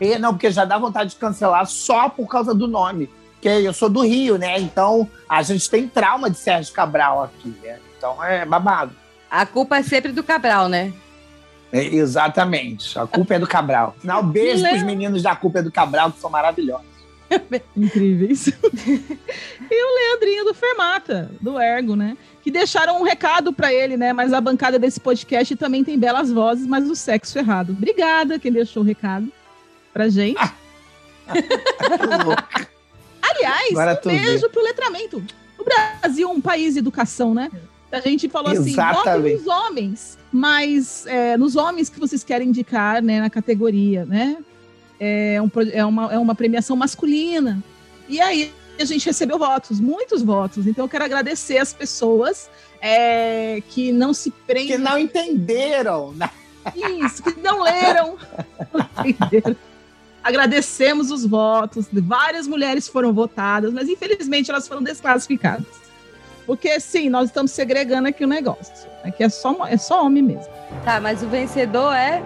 E, 0.00 0.18
não, 0.18 0.32
porque 0.34 0.50
já 0.50 0.64
dá 0.64 0.78
vontade 0.78 1.10
de 1.10 1.16
cancelar 1.16 1.66
só 1.66 2.08
por 2.08 2.26
causa 2.28 2.54
do 2.54 2.66
nome. 2.66 3.08
Porque 3.34 3.48
eu 3.48 3.72
sou 3.72 3.88
do 3.88 4.02
Rio, 4.02 4.36
né? 4.38 4.58
Então 4.60 5.08
a 5.28 5.42
gente 5.42 5.68
tem 5.68 5.88
trauma 5.88 6.30
de 6.30 6.38
Sérgio 6.38 6.72
Cabral 6.72 7.24
aqui, 7.24 7.54
né? 7.62 7.78
Então 7.98 8.22
é 8.22 8.44
babado. 8.44 8.92
A 9.30 9.44
culpa 9.46 9.76
é 9.78 9.82
sempre 9.82 10.12
do 10.12 10.22
Cabral, 10.22 10.68
né? 10.68 10.92
É, 11.72 11.82
exatamente. 11.84 12.98
A 12.98 13.06
culpa 13.06 13.34
é 13.34 13.38
do 13.38 13.46
Cabral. 13.46 13.96
Não, 14.04 14.22
beijo 14.22 14.62
pros 14.62 14.82
meninos 14.82 15.22
da 15.22 15.34
culpa 15.34 15.60
é 15.60 15.62
do 15.62 15.72
Cabral, 15.72 16.12
que 16.12 16.20
são 16.20 16.28
maravilhosos. 16.30 16.86
Incríveis. 17.76 18.48
e 18.48 19.84
o 19.84 19.94
Leandrinho 19.94 20.44
do 20.44 20.54
Fermata, 20.54 21.30
do 21.40 21.58
Ergo, 21.58 21.96
né? 21.96 22.16
Que 22.42 22.50
deixaram 22.50 23.00
um 23.00 23.04
recado 23.04 23.52
pra 23.52 23.72
ele, 23.72 23.96
né? 23.96 24.12
Mas 24.12 24.32
a 24.32 24.40
bancada 24.40 24.78
desse 24.78 25.00
podcast 25.00 25.54
também 25.56 25.84
tem 25.84 25.98
belas 25.98 26.30
vozes, 26.30 26.66
mas 26.66 26.88
o 26.88 26.94
sexo 26.94 27.38
errado. 27.38 27.70
Obrigada 27.70 28.38
quem 28.38 28.52
deixou 28.52 28.82
o 28.82 28.86
recado 28.86 29.32
pra 29.92 30.08
gente. 30.08 30.40
Aliás, 33.22 33.70
Agora 33.70 34.00
um 34.04 34.08
beijo 34.08 34.48
pro 34.50 34.62
letramento. 34.62 35.22
O 35.58 35.64
Brasil 35.64 36.28
é 36.28 36.32
um 36.32 36.40
país 36.40 36.74
de 36.74 36.80
educação, 36.80 37.32
né? 37.32 37.50
A 37.90 38.00
gente 38.00 38.28
falou 38.28 38.50
assim, 38.50 38.74
votem 38.74 39.00
Exatamente. 39.00 39.36
nos 39.36 39.46
homens, 39.46 40.18
mas 40.32 41.06
é, 41.06 41.36
nos 41.36 41.56
homens 41.56 41.90
que 41.90 42.00
vocês 42.00 42.24
querem 42.24 42.48
indicar, 42.48 43.02
né, 43.02 43.20
na 43.20 43.28
categoria, 43.28 44.06
né? 44.06 44.38
É, 45.04 45.42
um 45.42 45.50
é, 45.72 45.84
uma, 45.84 46.12
é 46.12 46.18
uma 46.18 46.32
premiação 46.32 46.76
masculina. 46.76 47.60
E 48.08 48.20
aí 48.20 48.52
a 48.78 48.84
gente 48.84 49.04
recebeu 49.04 49.36
votos, 49.36 49.80
muitos 49.80 50.22
votos. 50.22 50.64
Então 50.64 50.84
eu 50.84 50.88
quero 50.88 51.04
agradecer 51.04 51.58
as 51.58 51.72
pessoas 51.72 52.48
é, 52.80 53.60
que 53.68 53.90
não 53.90 54.14
se 54.14 54.30
prendem 54.30 54.68
Que 54.68 54.78
não 54.78 54.96
entenderam. 54.96 56.12
né? 56.12 56.30
isso, 57.04 57.20
que 57.24 57.40
não 57.40 57.62
leram. 57.62 58.16
Não 58.72 58.86
entenderam. 59.04 59.56
Agradecemos 60.22 61.10
os 61.10 61.26
votos. 61.26 61.86
Várias 61.92 62.46
mulheres 62.46 62.86
foram 62.86 63.12
votadas, 63.12 63.72
mas 63.72 63.88
infelizmente 63.88 64.52
elas 64.52 64.68
foram 64.68 64.80
desclassificadas. 64.80 65.66
Porque 66.46 66.78
sim, 66.78 67.08
nós 67.08 67.26
estamos 67.30 67.50
segregando 67.50 68.06
aqui 68.06 68.22
o 68.22 68.28
negócio. 68.28 68.88
Aqui 69.02 69.24
é 69.24 69.28
só, 69.28 69.66
é 69.66 69.76
só 69.76 70.06
homem 70.06 70.22
mesmo. 70.22 70.46
Tá, 70.84 71.00
mas 71.00 71.20
o 71.24 71.26
vencedor 71.26 71.92
é. 71.92 72.22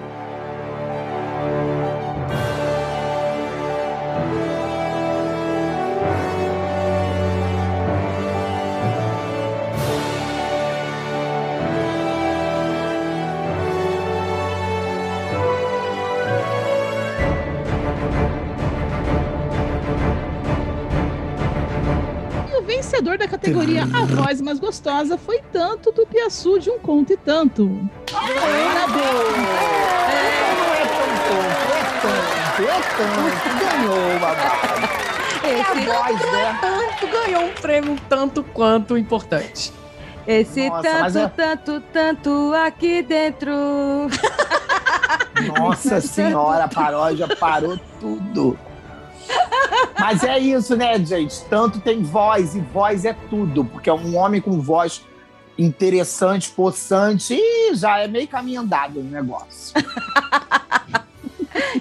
Vencedor 23.06 23.18
da 23.18 23.28
categoria 23.28 23.82
A 23.84 24.04
Voz 24.04 24.40
Mais 24.40 24.58
Gostosa 24.58 25.16
foi 25.16 25.40
tanto 25.52 25.92
do 25.92 26.04
Piaçu 26.06 26.58
de 26.58 26.70
um 26.70 26.78
conto 26.78 27.12
e 27.12 27.16
tanto. 27.16 27.88
É 28.12 28.16
é 28.16 28.66
é. 30.18 30.46
Ganhou. 33.60 33.96
É 35.44 35.54
a 35.54 35.60
Esse, 35.60 35.86
voz, 35.86 36.32
né? 36.32 36.58
Tanto 36.60 37.06
ganhou 37.12 37.44
um 37.44 37.52
prêmio 37.52 37.96
tanto 38.08 38.42
quanto 38.42 38.96
importante. 38.96 39.72
esse 40.26 40.68
Nossa, 40.68 40.82
tanto, 40.82 41.18
é- 41.18 41.28
tanto, 41.28 41.80
tanto 41.92 42.52
aqui 42.54 43.02
dentro. 43.02 43.52
Nossa 45.56 46.00
senhora, 46.02 46.64
a 46.64 46.68
paródia 46.68 47.28
parou 47.36 47.78
tudo. 48.00 48.58
Mas 49.98 50.22
é 50.22 50.38
isso, 50.38 50.76
né, 50.76 50.98
gente? 50.98 51.42
Tanto 51.44 51.80
tem 51.80 52.02
voz, 52.02 52.54
e 52.54 52.60
voz 52.60 53.04
é 53.04 53.14
tudo, 53.28 53.64
porque 53.64 53.90
é 53.90 53.92
um 53.92 54.16
homem 54.16 54.40
com 54.40 54.60
voz 54.60 55.02
interessante, 55.58 56.50
possante, 56.50 57.34
e 57.34 57.74
já 57.74 57.98
é 57.98 58.06
meio 58.06 58.28
caminho 58.28 58.60
andado 58.60 59.00
o 59.00 59.02
negócio. 59.02 59.74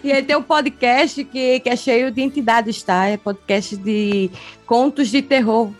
E 0.04 0.12
aí 0.12 0.22
tem 0.22 0.36
um 0.36 0.44
podcast 0.44 1.24
que, 1.24 1.60
que 1.60 1.70
é 1.70 1.76
cheio 1.76 2.12
de 2.12 2.22
entidades, 2.22 2.84
tá? 2.84 3.08
É 3.08 3.18
podcast 3.18 3.76
de 3.76 4.30
contos 4.66 5.10
de 5.10 5.22
terror. 5.22 5.72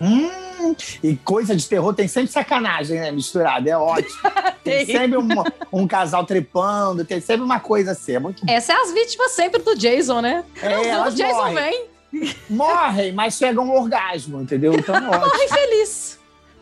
Hum, 0.00 0.74
e 1.02 1.16
coisa 1.16 1.56
de 1.56 1.66
terror 1.66 1.94
tem 1.94 2.06
sempre 2.06 2.30
sacanagem, 2.30 3.00
né? 3.00 3.10
Misturada, 3.10 3.70
é 3.70 3.76
ótimo. 3.76 4.20
Tem 4.64 4.86
Tem. 4.86 4.96
sempre 4.96 5.18
um, 5.18 5.28
um 5.72 5.86
casal 5.86 6.24
trepando, 6.24 7.04
tem 7.04 7.20
sempre 7.20 7.42
uma 7.44 7.58
coisa 7.58 7.92
assim, 7.92 8.12
é 8.12 8.18
muito. 8.20 8.42
Essa 8.48 8.72
é 8.72 8.76
as 8.76 8.92
vítimas 8.92 9.32
sempre 9.32 9.60
do 9.60 9.74
Jason, 9.76 10.20
né? 10.20 10.44
É, 10.62 10.98
o 11.00 11.10
Jason 11.10 11.34
morrem, 11.34 11.88
vem, 12.12 12.36
morrem, 12.48 13.12
mas 13.12 13.34
chegam 13.34 13.68
ao 13.70 13.82
orgasmo, 13.82 14.40
entendeu? 14.40 14.72
Então 14.74 14.94
é 14.96 15.08
ótimo. 15.08 15.26
morre 15.26 15.48
feliz. 15.48 16.18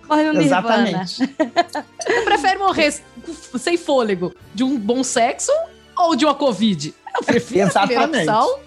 Morre 0.08 0.22
no 0.24 0.32
Nirvana. 0.32 0.88
Exatamente. 0.88 1.36
Você 2.02 2.22
prefere 2.22 2.58
morrer 2.58 2.94
sem 3.58 3.76
fôlego 3.76 4.34
de 4.54 4.64
um 4.64 4.78
bom 4.78 5.04
sexo 5.04 5.52
ou 5.96 6.16
de 6.16 6.24
uma 6.24 6.34
Covid? 6.34 6.94
Eu 7.14 7.22
prefiro 7.22 7.64
a 7.64 7.68
Exatamente. 7.68 8.28
opção. 8.28 8.58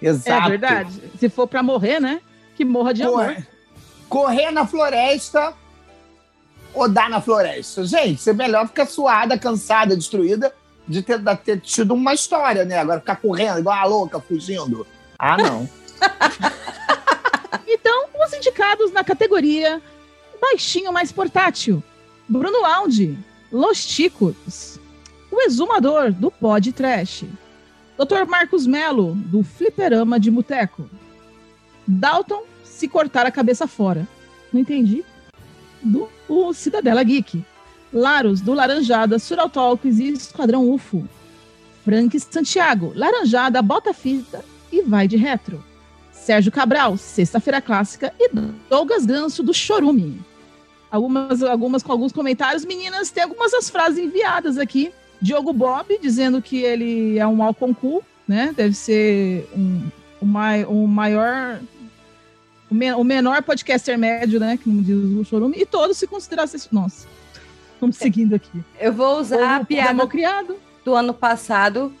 Exato. 0.00 0.46
É 0.46 0.48
verdade. 0.50 1.02
Se 1.18 1.28
for 1.28 1.46
pra 1.46 1.62
morrer, 1.62 2.00
né? 2.00 2.20
Que 2.56 2.64
morra 2.64 2.94
de 2.94 3.02
amor. 3.02 3.26
Correr, 3.26 3.46
correr 4.08 4.50
na 4.50 4.66
floresta 4.66 5.52
ou 6.74 6.88
dar 6.88 7.10
na 7.10 7.20
floresta. 7.20 7.84
Gente, 7.84 8.20
você 8.20 8.32
melhor 8.32 8.66
ficar 8.66 8.86
suada, 8.86 9.38
cansada, 9.38 9.96
destruída 9.96 10.52
de 10.86 11.02
ter, 11.02 11.18
de 11.18 11.36
ter 11.36 11.60
tido 11.60 11.94
uma 11.94 12.14
história, 12.14 12.64
né? 12.64 12.78
Agora 12.78 13.00
ficar 13.00 13.16
correndo 13.16 13.58
igual 13.58 13.76
a 13.76 13.84
louca, 13.84 14.20
fugindo. 14.20 14.86
Ah, 15.18 15.36
não. 15.36 15.68
Então, 17.72 18.06
os 18.26 18.32
indicados 18.32 18.92
na 18.92 19.04
categoria 19.04 19.80
baixinho 20.40 20.92
mais 20.92 21.12
portátil. 21.12 21.82
Bruno 22.28 22.64
Aldi, 22.64 23.16
Los 23.52 23.86
Ticos, 23.86 24.78
o 25.30 25.40
exumador 25.42 26.12
do 26.12 26.30
Pod 26.30 26.72
Trash. 26.72 27.24
Dr. 27.96 28.26
Marcos 28.26 28.66
Melo, 28.66 29.14
do 29.14 29.42
Fliperama 29.42 30.18
de 30.18 30.30
Boteco. 30.30 30.88
Dalton, 31.86 32.44
se 32.64 32.88
cortar 32.88 33.26
a 33.26 33.30
cabeça 33.30 33.66
fora. 33.66 34.08
Não 34.52 34.60
entendi. 34.60 35.04
Do 35.82 36.08
Cidadela 36.52 37.02
Geek. 37.02 37.44
Laros, 37.92 38.40
do 38.40 38.52
Laranjada, 38.54 39.18
Surautalques 39.18 39.98
e 39.98 40.10
Esquadrão 40.10 40.70
UFO. 40.70 41.08
Frank 41.84 42.18
Santiago, 42.20 42.92
Laranjada, 42.94 43.60
Bota 43.62 43.92
Fita 43.92 44.44
e 44.70 44.82
vai 44.82 45.08
de 45.08 45.16
retro. 45.16 45.64
Sérgio 46.12 46.52
Cabral, 46.52 46.96
Sexta-feira 46.96 47.60
Clássica, 47.60 48.12
e 48.18 48.30
Douglas 48.68 49.06
Ganso, 49.06 49.42
do 49.42 49.54
Chorume. 49.54 50.20
Algumas, 50.90 51.42
algumas 51.42 51.82
com 51.82 51.92
alguns 51.92 52.12
comentários. 52.12 52.64
Meninas, 52.64 53.10
tem 53.10 53.22
algumas 53.22 53.52
das 53.52 53.70
frases 53.70 53.98
enviadas 53.98 54.58
aqui. 54.58 54.92
Diogo 55.20 55.52
Bob, 55.52 55.98
dizendo 56.00 56.40
que 56.42 56.58
ele 56.58 57.18
é 57.18 57.26
um 57.26 57.42
Alconcu, 57.42 58.02
né? 58.28 58.52
Deve 58.56 58.74
ser 58.74 59.48
um, 59.56 59.88
um, 60.22 60.28
um 60.68 60.86
maior... 60.86 61.60
O, 62.70 62.74
me- 62.74 62.92
o 62.92 63.02
menor 63.04 63.42
podcaster 63.42 63.98
médio, 63.98 64.38
né? 64.38 64.56
Que 64.56 64.68
não 64.68 64.82
diz 64.82 64.96
o 64.96 65.24
Chorume. 65.24 65.56
E 65.58 65.66
todos 65.66 65.96
se 65.96 66.06
considerassem... 66.06 66.60
Nossa, 66.70 67.06
vamos 67.80 67.96
seguindo 67.96 68.34
aqui. 68.34 68.62
Eu 68.78 68.92
vou 68.92 69.18
usar 69.18 69.54
a 69.54 69.56
Ou 69.56 69.62
o 69.62 69.66
piada 69.66 69.94
Mal 69.94 70.08
criado. 70.08 70.56
do 70.84 70.94
ano 70.94 71.12
passado, 71.12 71.92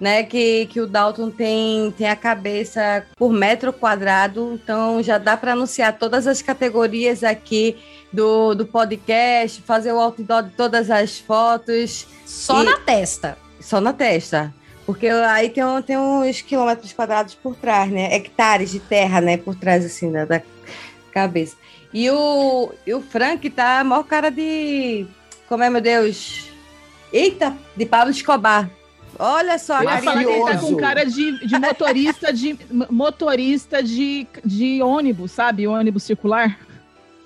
né? 0.00 0.22
Que, 0.24 0.66
que 0.66 0.80
o 0.80 0.86
Dalton 0.86 1.30
tem, 1.30 1.92
tem 1.96 2.08
a 2.08 2.16
cabeça 2.16 3.06
por 3.16 3.32
metro 3.32 3.72
quadrado, 3.72 4.58
então 4.62 5.02
já 5.02 5.16
dá 5.18 5.36
para 5.36 5.52
anunciar 5.52 5.96
todas 5.98 6.26
as 6.26 6.42
categorias 6.42 7.22
aqui 7.22 7.76
do, 8.12 8.54
do 8.54 8.66
podcast, 8.66 9.62
fazer 9.62 9.92
o 9.92 9.98
outdoor 10.00 10.42
de 10.44 10.50
todas 10.50 10.90
as 10.90 11.18
fotos, 11.18 12.06
Só 12.24 12.62
E- 12.62 12.66
na 12.66 12.78
testa. 12.78 13.38
só 13.60 13.80
na 13.80 13.92
testa. 13.92 14.52
Porque 14.86 15.08
aí 15.08 15.50
tem, 15.50 15.64
um- 15.64 15.82
tem 15.82 15.98
uns 15.98 16.40
quilômetros 16.40 16.92
quadrados 16.92 17.34
por 17.34 17.56
trás, 17.56 17.90
né? 17.90 18.14
Hectares 18.14 18.70
de 18.70 18.78
terra, 18.78 19.20
né? 19.20 19.36
Por 19.36 19.56
trás, 19.56 19.84
assim, 19.84 20.12
da, 20.12 20.24
da 20.24 20.40
cabeça. 21.12 21.56
E 21.92 22.08
o, 22.10 22.70
e 22.86 22.94
o 22.94 23.00
Frank 23.02 23.50
tá 23.50 23.80
a 23.80 23.84
maior 23.84 24.04
cara 24.04 24.30
de. 24.30 25.06
Como 25.48 25.62
é, 25.64 25.68
meu 25.70 25.80
Deus? 25.80 26.46
Eita, 27.12 27.56
de 27.76 27.84
Pablo 27.86 28.10
Escobar. 28.12 28.70
Olha 29.18 29.58
só 29.58 29.76
a 29.76 29.78
Eu 29.78 29.84
ia 29.84 29.88
carinha 29.90 30.04
falar 30.04 30.24
que 30.24 30.30
ele 30.30 30.44
tá 30.44 30.58
com 30.58 30.76
cara 30.76 31.04
de, 31.06 31.46
de 31.46 31.58
motorista 31.58 32.32
de 32.32 32.58
motorista 32.90 33.82
de, 33.82 34.26
de 34.44 34.82
ônibus, 34.82 35.32
sabe? 35.32 35.66
Ônibus 35.66 36.02
circular. 36.02 36.58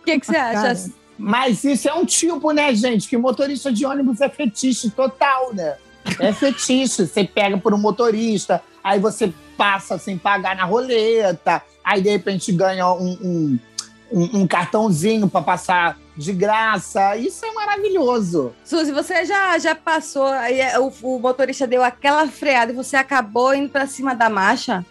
O 0.01 0.05
que, 0.05 0.19
que 0.19 0.27
você 0.27 0.33
Cara. 0.33 0.71
acha? 0.71 0.91
Mas 1.19 1.65
isso 1.65 1.89
é 1.89 1.95
um 1.95 2.05
tipo, 2.07 2.53
né, 2.53 2.75
gente? 2.75 3.09
Que 3.09 3.17
motorista 3.17 3.71
de 3.73 3.85
ônibus 3.85 4.21
é 4.21 4.29
fetiche 4.29 4.89
total, 4.91 5.53
né? 5.53 5.77
É 6.19 6.33
fetiche. 6.33 7.07
Você 7.07 7.25
pega 7.25 7.57
por 7.59 7.73
um 7.75 7.79
motorista, 7.79 8.63
aí 8.83 8.99
você 8.99 9.33
passa 9.57 9.99
sem 9.99 10.17
pagar 10.17 10.57
na 10.57 10.65
roleta, 10.65 11.63
aí 11.85 12.01
de 12.01 12.11
repente 12.11 12.51
ganha 12.53 12.91
um, 12.93 13.11
um, 13.23 13.59
um- 14.13 14.41
um 14.41 14.47
cartãozinho 14.47 15.29
para 15.29 15.43
passar 15.43 15.99
de 16.17 16.33
graça. 16.33 17.17
Isso 17.17 17.45
é 17.45 17.53
maravilhoso. 17.53 18.53
Suzy, 18.65 18.93
você 18.93 19.25
já, 19.25 19.59
já 19.59 19.75
passou, 19.75 20.27
aí 20.27 20.61
é, 20.61 20.79
o, 20.79 20.93
o 21.03 21.19
motorista 21.19 21.67
deu 21.67 21.83
aquela 21.83 22.27
freada 22.29 22.73
e 22.73 22.75
você 22.75 22.97
acabou 22.97 23.55
indo 23.55 23.69
pra 23.69 23.87
cima 23.87 24.15
da 24.15 24.29
marcha? 24.31 24.85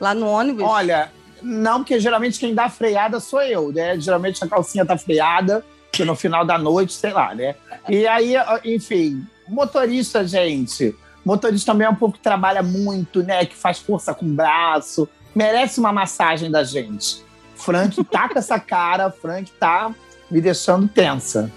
Lá 0.00 0.14
no 0.14 0.26
ônibus? 0.26 0.64
Olha, 0.64 1.10
não, 1.42 1.78
porque 1.80 1.98
geralmente 2.00 2.38
quem 2.38 2.54
dá 2.54 2.68
freada 2.68 3.18
sou 3.20 3.42
eu, 3.42 3.72
né? 3.72 3.98
Geralmente 3.98 4.42
a 4.44 4.48
calcinha 4.48 4.84
tá 4.84 4.96
freada, 4.96 5.64
que 5.92 6.04
no 6.04 6.14
final 6.14 6.44
da 6.44 6.58
noite, 6.58 6.92
sei 6.92 7.12
lá, 7.12 7.34
né? 7.34 7.54
E 7.88 8.06
aí, 8.06 8.34
enfim, 8.64 9.26
motorista, 9.48 10.26
gente. 10.26 10.94
Motorista 11.24 11.72
também 11.72 11.86
é 11.86 11.90
um 11.90 11.94
povo 11.94 12.12
que 12.12 12.20
trabalha 12.20 12.62
muito, 12.62 13.22
né? 13.22 13.44
Que 13.44 13.56
faz 13.56 13.78
força 13.78 14.14
com 14.14 14.26
o 14.26 14.28
braço. 14.28 15.08
Merece 15.34 15.80
uma 15.80 15.92
massagem 15.92 16.50
da 16.50 16.62
gente. 16.62 17.24
Frank 17.56 18.02
tá 18.04 18.28
com 18.28 18.38
essa 18.38 18.60
cara, 18.60 19.10
Frank 19.10 19.50
tá 19.52 19.94
me 20.30 20.40
deixando 20.40 20.88
tensa. 20.88 21.50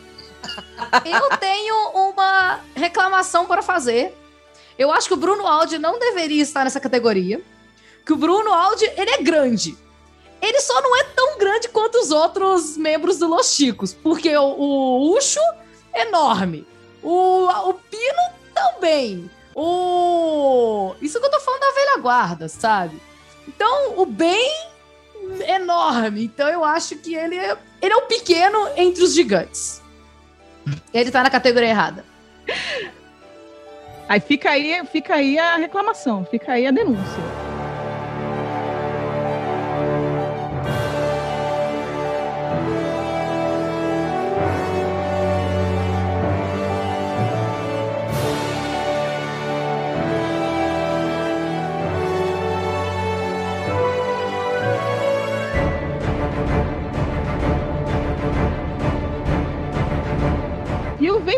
Eu 1.06 1.38
tenho 1.38 1.75
uma 1.93 2.62
reclamação 2.75 3.45
para 3.45 3.62
fazer. 3.62 4.15
Eu 4.78 4.91
acho 4.91 5.08
que 5.08 5.13
o 5.13 5.17
Bruno 5.17 5.45
Aldi 5.45 5.78
não 5.78 5.99
deveria 5.99 6.41
estar 6.41 6.63
nessa 6.63 6.80
categoria. 6.80 7.41
Que 8.06 8.13
o 8.13 8.17
Bruno 8.17 8.54
Aldi, 8.54 8.86
ele 8.95 9.12
é 9.12 9.21
grande. 9.21 9.78
Ele 10.41 10.62
só 10.62 10.82
não 10.82 10.97
é 10.97 11.04
tão 11.04 11.38
grande 11.38 11.67
quanto 11.67 11.95
os 11.99 12.12
outros 12.12 12.78
membros 12.78 13.19
do 13.19 13.28
Los 13.28 13.54
Chicos. 13.54 13.93
Porque 13.93 14.36
o, 14.36 14.56
o 14.58 15.17
Ucho, 15.17 15.41
enorme. 15.93 16.65
O, 17.01 17.47
o 17.47 17.73
Pino, 17.73 18.39
também. 18.53 19.29
O... 19.55 20.95
Isso 21.01 21.19
que 21.19 21.25
eu 21.25 21.31
tô 21.31 21.39
falando 21.39 21.62
da 21.62 21.71
velha 21.71 21.97
guarda, 21.97 22.47
sabe? 22.47 23.01
Então, 23.47 23.99
o 23.99 24.05
bem 24.05 24.69
enorme. 25.47 26.25
Então 26.25 26.47
eu 26.47 26.63
acho 26.63 26.95
que 26.97 27.15
ele 27.15 27.35
é, 27.35 27.57
ele 27.81 27.93
é 27.93 27.97
o 27.97 28.03
pequeno 28.03 28.69
entre 28.75 29.03
os 29.03 29.13
gigantes. 29.13 29.81
Ele 30.93 31.12
tá 31.12 31.23
na 31.23 31.29
categoria 31.29 31.69
errada. 31.69 32.05
Aí 34.07 34.19
fica 34.19 34.49
aí, 34.51 34.83
fica 34.88 35.15
aí 35.15 35.38
a 35.38 35.55
reclamação, 35.55 36.25
fica 36.25 36.53
aí 36.53 36.65
a 36.65 36.71
denúncia. 36.71 37.48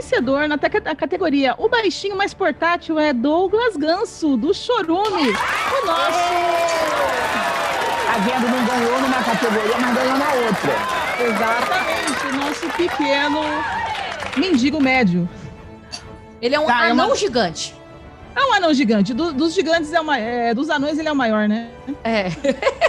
Vencedor 0.02 0.48
na 0.48 0.58
categoria 0.58 1.54
O 1.58 1.70
Baixinho 1.70 2.18
Mais 2.18 2.34
Portátil 2.34 3.00
é 3.00 3.14
Douglas 3.14 3.78
Ganso, 3.78 4.36
do 4.36 4.54
Chorume. 4.54 5.30
O 5.30 5.86
nosso. 5.86 6.20
A 8.10 8.18
Vendo 8.18 8.50
não 8.50 8.66
ganhou 8.66 9.02
numa 9.02 9.24
categoria, 9.24 9.78
mas 9.80 9.96
ganhou 9.96 10.18
na 10.18 10.34
outra. 10.34 10.74
Exatamente, 11.24 12.28
o 12.28 12.36
nosso 12.36 12.70
pequeno 12.76 13.40
mendigo 14.36 14.82
médio. 14.82 15.30
Ele 16.42 16.56
é 16.56 16.60
um 16.60 16.66
tá, 16.66 16.80
anão 16.80 17.06
é 17.06 17.08
uma... 17.10 17.16
gigante. 17.16 17.76
É 18.36 18.46
um 18.46 18.54
anão 18.54 18.74
gigante. 18.74 19.14
Do, 19.14 19.32
dos 19.32 19.54
gigantes 19.54 19.94
é 19.94 20.02
uma. 20.02 20.18
É, 20.18 20.54
dos 20.54 20.70
anões 20.70 20.98
ele 20.98 21.08
é 21.08 21.12
o 21.12 21.16
maior, 21.16 21.48
né? 21.48 21.70
É. 22.04 22.28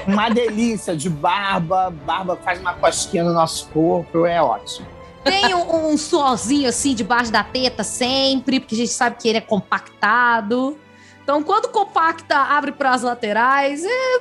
uma 0.09 0.29
delícia 0.31 0.97
de 0.97 1.11
barba. 1.11 1.91
Barba 2.05 2.37
faz 2.37 2.59
uma 2.59 2.73
cosquinha 2.75 3.25
no 3.25 3.33
nosso 3.33 3.69
corpo. 3.69 4.25
É 4.25 4.41
ótimo. 4.41 4.87
Tem 5.25 5.55
um, 5.55 5.93
um 5.93 5.97
suorzinho 5.97 6.69
assim 6.69 6.95
debaixo 6.95 7.31
da 7.31 7.45
teta 7.45 7.85
sempre, 7.85 8.61
porque 8.61 8.75
a 8.75 8.79
gente 8.79 8.93
sabe 8.93 9.17
que 9.17 9.29
ele 9.29 9.39
é 9.39 9.43
compactado. 9.43 10.77
Então, 11.23 11.43
quando 11.43 11.69
compacta, 11.69 12.37
abre 12.37 12.73
para 12.73 12.91
as 12.91 13.03
laterais. 13.03 13.85
É... 13.85 14.21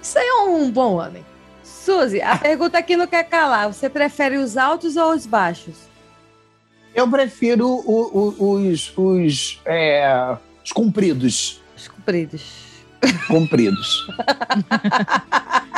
Isso 0.00 0.18
aí 0.18 0.26
é 0.26 0.42
um 0.42 0.70
bom 0.70 0.96
homem. 0.96 1.24
Suzy, 1.62 2.20
a 2.20 2.36
pergunta 2.36 2.78
aqui 2.78 2.96
não 2.96 3.06
quer 3.06 3.24
calar. 3.24 3.72
Você 3.72 3.88
prefere 3.88 4.36
os 4.36 4.56
altos 4.56 4.96
ou 4.96 5.12
os 5.12 5.26
baixos? 5.26 5.76
Eu 6.94 7.08
prefiro 7.08 7.66
o, 7.66 8.34
o, 8.38 8.52
os, 8.52 8.92
os, 8.96 9.60
é, 9.64 10.36
os 10.62 10.72
compridos. 10.72 11.62
Os 11.76 11.88
compridos. 11.88 12.42
Compridos. 13.26 14.06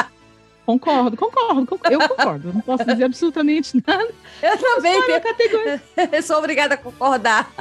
Concordo, 0.67 1.17
concordo, 1.17 1.67
concordo, 1.67 1.93
eu 1.93 2.09
concordo. 2.09 2.53
Não 2.53 2.61
posso 2.63 2.85
dizer 2.85 3.05
absolutamente 3.05 3.83
nada. 3.87 4.09
Eu 4.43 4.59
também 4.59 5.03
tenho 5.03 5.21
categoria. 5.21 5.83
Eu 6.11 6.23
sou 6.23 6.39
obrigada 6.39 6.75
a 6.75 6.79
concordar. 6.79 7.53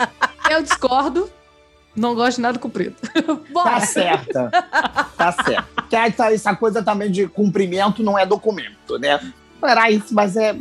Eu 0.50 0.64
discordo. 0.64 1.30
Não 1.96 2.16
gosto 2.16 2.38
de 2.38 2.42
nada 2.42 2.58
comprido. 2.58 2.96
Bora. 3.52 3.72
Tá 3.72 3.80
certa. 3.82 4.50
Tá 5.18 5.32
certo. 5.32 5.84
Que 5.90 5.96
essa 5.96 6.56
coisa 6.56 6.82
também 6.82 7.12
de 7.12 7.28
cumprimento 7.28 8.02
não 8.02 8.18
é 8.18 8.26
documento, 8.26 8.98
né? 8.98 9.20
Era 9.62 9.92
isso, 9.92 10.14
mas 10.14 10.36
é. 10.36 10.56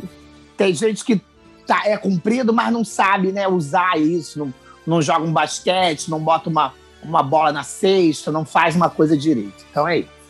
Tem 0.55 0.73
gente 0.73 1.03
que 1.03 1.19
tá, 1.65 1.83
é 1.85 1.97
cumprido, 1.97 2.53
mas 2.53 2.71
não 2.71 2.85
sabe 2.85 3.31
né, 3.31 3.47
usar 3.47 3.97
isso. 3.97 4.39
Não, 4.39 4.53
não 4.85 5.01
joga 5.01 5.25
um 5.25 5.33
basquete, 5.33 6.09
não 6.09 6.19
bota 6.19 6.49
uma, 6.49 6.73
uma 7.01 7.23
bola 7.23 7.51
na 7.51 7.63
cesta, 7.63 8.31
não 8.31 8.45
faz 8.45 8.75
uma 8.75 8.89
coisa 8.89 9.17
direito. 9.17 9.65
Então 9.71 9.87
é 9.87 9.99
isso. 9.99 10.22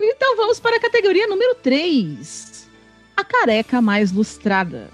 Então 0.00 0.36
vamos 0.36 0.58
para 0.58 0.76
a 0.76 0.80
categoria 0.80 1.26
número 1.26 1.54
3. 1.56 2.68
A 3.16 3.24
careca 3.24 3.80
mais 3.80 4.12
lustrada. 4.12 4.90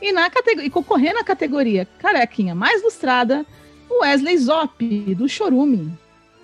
E, 0.00 0.12
na 0.12 0.28
categoria, 0.28 0.66
e 0.66 0.70
concorrendo 0.70 1.18
à 1.18 1.24
categoria 1.24 1.86
carequinha 1.98 2.54
mais 2.54 2.82
lustrada, 2.82 3.46
o 3.88 4.02
Wesley 4.02 4.36
Zop, 4.38 5.14
do 5.14 5.28
Chorume. 5.28 5.92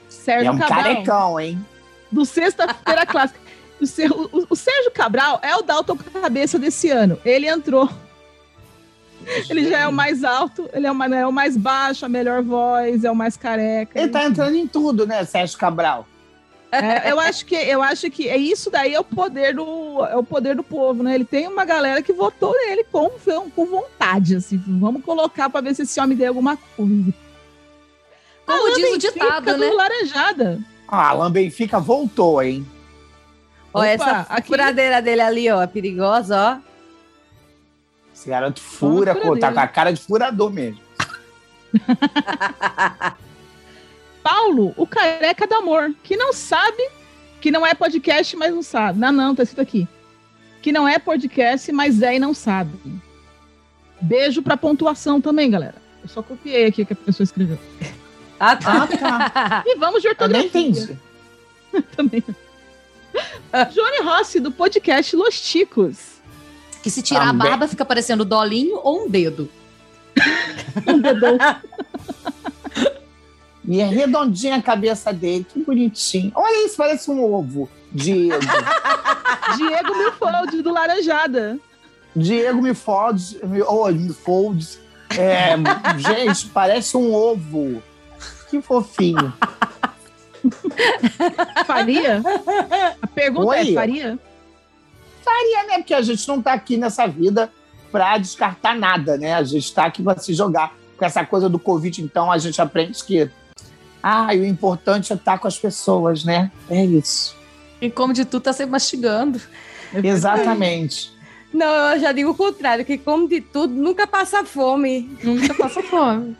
Sérgio 0.08 0.48
é 0.48 0.50
um 0.52 0.58
Cabral, 0.58 0.82
carecão, 0.82 1.40
hein? 1.40 1.66
Do 2.10 2.24
Sexta-feira 2.24 3.04
Clássica. 3.06 3.40
O, 3.80 4.38
o, 4.38 4.46
o, 4.50 4.56
Sérgio 4.56 4.92
Cabral 4.92 5.40
é 5.42 5.56
o 5.56 5.62
Dalton 5.62 5.96
Cabeça 5.96 6.58
desse 6.58 6.88
ano. 6.88 7.18
Ele 7.24 7.48
entrou. 7.48 7.88
Ele 9.48 9.68
já 9.68 9.80
é 9.80 9.88
o 9.88 9.92
mais 9.92 10.24
alto, 10.24 10.68
ele 10.72 10.86
é 10.86 10.92
o, 10.92 11.02
é 11.02 11.26
o 11.26 11.32
mais 11.32 11.56
baixo, 11.56 12.04
a 12.04 12.08
melhor 12.08 12.42
voz, 12.42 13.04
é 13.04 13.10
o 13.10 13.14
mais 13.14 13.36
careca. 13.36 13.98
Ele 13.98 14.08
tá 14.08 14.24
entrando 14.24 14.56
em 14.56 14.66
tudo, 14.66 15.06
né, 15.06 15.24
Sérgio 15.24 15.58
Cabral? 15.58 16.06
É, 16.72 17.12
eu 17.12 17.20
acho 17.20 17.44
que 17.44 17.54
eu 17.54 17.82
acho 17.82 18.10
que 18.10 18.30
é 18.30 18.36
isso 18.38 18.70
daí 18.70 18.94
é 18.94 18.98
o 18.98 19.04
poder 19.04 19.54
do 19.54 20.06
é 20.06 20.16
o 20.16 20.24
poder 20.24 20.56
do 20.56 20.62
povo, 20.62 21.02
né? 21.02 21.14
Ele 21.14 21.24
tem 21.26 21.46
uma 21.46 21.66
galera 21.66 22.00
que 22.00 22.14
votou 22.14 22.54
nele 22.54 22.82
com, 22.90 23.10
com 23.54 23.66
vontade, 23.66 24.36
assim. 24.36 24.56
Vamos 24.66 25.04
colocar 25.04 25.50
para 25.50 25.60
ver 25.60 25.74
se 25.74 25.82
esse 25.82 26.00
homem 26.00 26.16
tem 26.16 26.26
alguma 26.26 26.56
coisa. 26.74 27.12
Como 28.46 28.74
diz 28.74 28.94
o 28.94 28.98
ditado, 28.98 29.58
né? 29.58 29.70
Laranjada. 29.70 30.60
Ah, 30.88 31.08
Alan 31.10 31.30
Benfica 31.30 31.78
voltou, 31.78 32.42
hein? 32.42 32.66
Ó, 33.74 33.82
essa 33.82 34.26
aqui... 34.30 34.48
furadeira 34.48 35.02
dele 35.02 35.20
ali, 35.20 35.50
ó, 35.50 35.66
perigosa, 35.66 36.58
ó. 36.58 36.72
Esse 38.14 38.30
garoto 38.30 38.60
fura, 38.60 39.14
tá 39.38 39.52
com 39.52 39.60
a 39.60 39.66
cara 39.66 39.92
de 39.92 40.00
furador 40.00 40.50
mesmo. 40.50 40.80
Paulo, 44.22 44.72
o 44.76 44.86
careca 44.86 45.46
do 45.46 45.54
amor, 45.54 45.94
que 46.02 46.16
não 46.16 46.32
sabe, 46.32 46.82
que 47.40 47.50
não 47.50 47.66
é 47.66 47.74
podcast, 47.74 48.36
mas 48.36 48.54
não 48.54 48.62
sabe. 48.62 48.98
Não, 48.98 49.12
não, 49.12 49.34
tá 49.34 49.42
escrito 49.42 49.60
aqui. 49.60 49.88
Que 50.60 50.70
não 50.70 50.86
é 50.86 50.98
podcast, 50.98 51.70
mas 51.72 52.02
é 52.02 52.16
e 52.16 52.18
não 52.18 52.32
sabe. 52.32 52.72
Beijo 54.00 54.42
pra 54.42 54.56
pontuação 54.56 55.20
também, 55.20 55.50
galera. 55.50 55.74
Eu 56.02 56.08
só 56.08 56.22
copiei 56.22 56.66
aqui 56.66 56.82
o 56.82 56.86
que 56.86 56.92
a 56.92 56.96
pessoa 56.96 57.24
escreveu. 57.24 57.58
Ah, 58.38 58.56
tá. 58.56 58.82
Ah, 58.82 59.30
tá. 59.30 59.64
E 59.66 59.76
vamos 59.76 60.02
de 60.02 60.08
ortografia. 60.08 60.98
também. 61.96 62.24
Johnny 63.72 64.02
Rossi, 64.02 64.40
do 64.40 64.50
podcast 64.50 65.14
Los 65.14 65.40
Ticos. 65.40 66.20
Que 66.82 66.90
se 66.90 67.02
tirar 67.02 67.26
também. 67.28 67.46
a 67.46 67.50
barba 67.50 67.68
fica 67.68 67.84
parecendo 67.84 68.24
dolinho 68.24 68.80
ou 68.82 69.04
um 69.04 69.08
dedo. 69.08 69.48
um 70.86 70.98
dedão. 70.98 71.38
E 73.64 73.80
é 73.80 73.84
redondinha 73.84 74.56
a 74.56 74.62
cabeça 74.62 75.12
dele, 75.12 75.46
que 75.48 75.62
bonitinho. 75.62 76.32
Olha 76.34 76.66
isso, 76.66 76.76
parece 76.76 77.10
um 77.10 77.22
ovo. 77.22 77.68
Diego. 77.92 78.40
Diego 79.56 79.96
Milfold, 79.96 80.62
do 80.62 80.72
Laranjada. 80.72 81.58
Diego 82.14 82.60
Milfold. 82.60 83.38
Oh, 83.68 83.88
Milfold. 83.88 84.78
É, 85.10 85.54
gente, 85.98 86.46
parece 86.48 86.96
um 86.96 87.12
ovo. 87.12 87.82
Que 88.50 88.60
fofinho. 88.60 89.32
Faria? 91.66 92.22
A 93.00 93.06
pergunta 93.06 93.56
é, 93.56 93.60
Oi? 93.60 93.70
é: 93.70 93.74
faria? 93.74 94.18
Faria, 95.22 95.66
né? 95.68 95.78
Porque 95.78 95.94
a 95.94 96.02
gente 96.02 96.26
não 96.26 96.42
tá 96.42 96.52
aqui 96.52 96.76
nessa 96.76 97.06
vida 97.06 97.52
para 97.92 98.18
descartar 98.18 98.74
nada, 98.74 99.16
né? 99.16 99.34
A 99.34 99.42
gente 99.44 99.72
tá 99.72 99.84
aqui 99.84 100.02
para 100.02 100.18
se 100.18 100.34
jogar. 100.34 100.74
Com 100.96 101.04
essa 101.06 101.24
coisa 101.24 101.48
do 101.48 101.58
Covid, 101.58 102.02
então, 102.02 102.30
a 102.30 102.38
gente 102.38 102.60
aprende 102.60 103.02
que 103.02 103.28
ah, 104.02 104.34
e 104.34 104.40
o 104.40 104.44
importante 104.44 105.12
é 105.12 105.16
estar 105.16 105.38
com 105.38 105.46
as 105.46 105.58
pessoas, 105.58 106.24
né? 106.24 106.50
É 106.68 106.84
isso. 106.84 107.36
E 107.80 107.90
como 107.90 108.12
de 108.12 108.24
tu 108.24 108.40
tá 108.40 108.52
sempre 108.52 108.72
mastigando. 108.72 109.40
Exatamente. 109.94 111.12
Não, 111.52 111.92
eu 111.92 112.00
já 112.00 112.12
digo 112.12 112.30
o 112.30 112.34
contrário, 112.34 112.84
que 112.84 112.96
come 112.96 113.28
de 113.28 113.40
tudo, 113.40 113.74
nunca 113.74 114.06
passa 114.06 114.44
fome. 114.44 115.10
Nunca 115.22 115.54
passa 115.54 115.82
fome. 115.82 116.36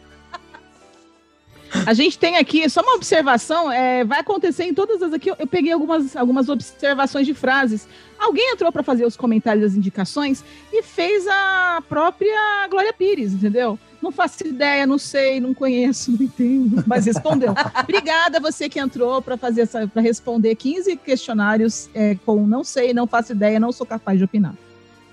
A 1.87 1.95
gente 1.95 2.19
tem 2.19 2.37
aqui, 2.37 2.69
só 2.69 2.83
uma 2.83 2.95
observação, 2.95 3.73
é, 3.73 4.05
vai 4.05 4.21
acontecer 4.21 4.65
em 4.65 4.75
todas 4.75 5.03
as 5.03 5.13
aqui. 5.13 5.31
Eu, 5.31 5.37
eu 5.39 5.47
peguei 5.47 5.73
algumas, 5.73 6.15
algumas 6.17 6.49
observações 6.49 7.27
de 7.27 7.35
frases. 7.35 7.89
Alguém 8.19 8.53
entrou 8.53 8.71
para 8.71 8.83
fazer 8.83 9.07
os 9.07 9.17
comentários 9.17 9.65
das 9.65 9.75
indicações 9.75 10.45
e 10.73 10.83
fez 10.83 11.27
a 11.27 11.83
própria 11.89 12.69
Glória 12.69 12.93
Pires, 12.93 13.33
entendeu? 13.33 13.79
Não 14.03 14.11
faço 14.11 14.45
ideia, 14.47 14.85
não 14.85 14.99
sei, 14.99 15.41
não 15.41 15.55
conheço, 15.55 16.11
não 16.11 16.23
entendo, 16.23 16.83
mas 16.87 17.07
respondeu. 17.07 17.55
Obrigada 17.81 18.39
a 18.39 18.41
você 18.41 18.69
que 18.69 18.81
entrou 18.81 19.23
para 19.23 19.37
fazer 19.37 19.63
essa, 19.63 19.87
para 19.87 20.03
responder 20.03 20.57
15 20.57 20.97
questionários 20.97 21.89
é, 21.95 22.17
com 22.27 22.45
não 22.47 22.65
sei, 22.65 22.93
não 22.93 23.07
faço 23.07 23.31
ideia, 23.33 23.61
não 23.61 23.71
sou 23.71 23.87
capaz 23.87 24.19
de 24.19 24.25
opinar. 24.25 24.55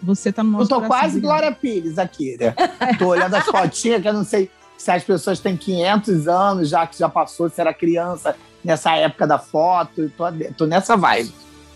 Você 0.01 0.31
tá 0.31 0.43
no 0.43 0.51
nosso 0.51 0.63
Eu 0.63 0.67
tô 0.69 0.75
coração, 0.75 0.97
quase. 0.97 1.19
Glória 1.19 1.51
Pires 1.51 1.99
aqui, 1.99 2.37
né? 2.39 2.55
Tô 2.97 3.07
olhando 3.07 3.35
as 3.35 3.45
fotinhas 3.45 4.01
que 4.01 4.07
eu 4.07 4.13
não 4.13 4.23
sei 4.23 4.49
se 4.77 4.89
as 4.89 5.03
pessoas 5.03 5.39
têm 5.39 5.57
500 5.57 6.27
anos 6.27 6.69
já 6.69 6.87
que 6.87 6.97
já 6.97 7.09
passou, 7.09 7.49
se 7.49 7.59
era 7.59 7.73
criança 7.73 8.33
nessa 8.63 8.95
época 8.95 9.27
da 9.27 9.37
foto. 9.37 10.09
Tô, 10.17 10.23
tô 10.57 10.65
nessa 10.65 10.95
vibe. 10.95 11.33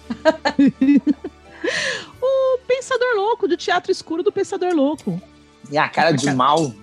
O 2.21 2.57
Pensador 2.67 3.15
Louco, 3.15 3.47
do 3.47 3.57
Teatro 3.57 3.91
Escuro 3.91 4.23
do 4.23 4.31
Pensador 4.31 4.73
Louco. 4.73 5.21
E 5.69 5.77
a 5.77 5.87
cara 5.87 6.11
de 6.11 6.31
mal. 6.33 6.73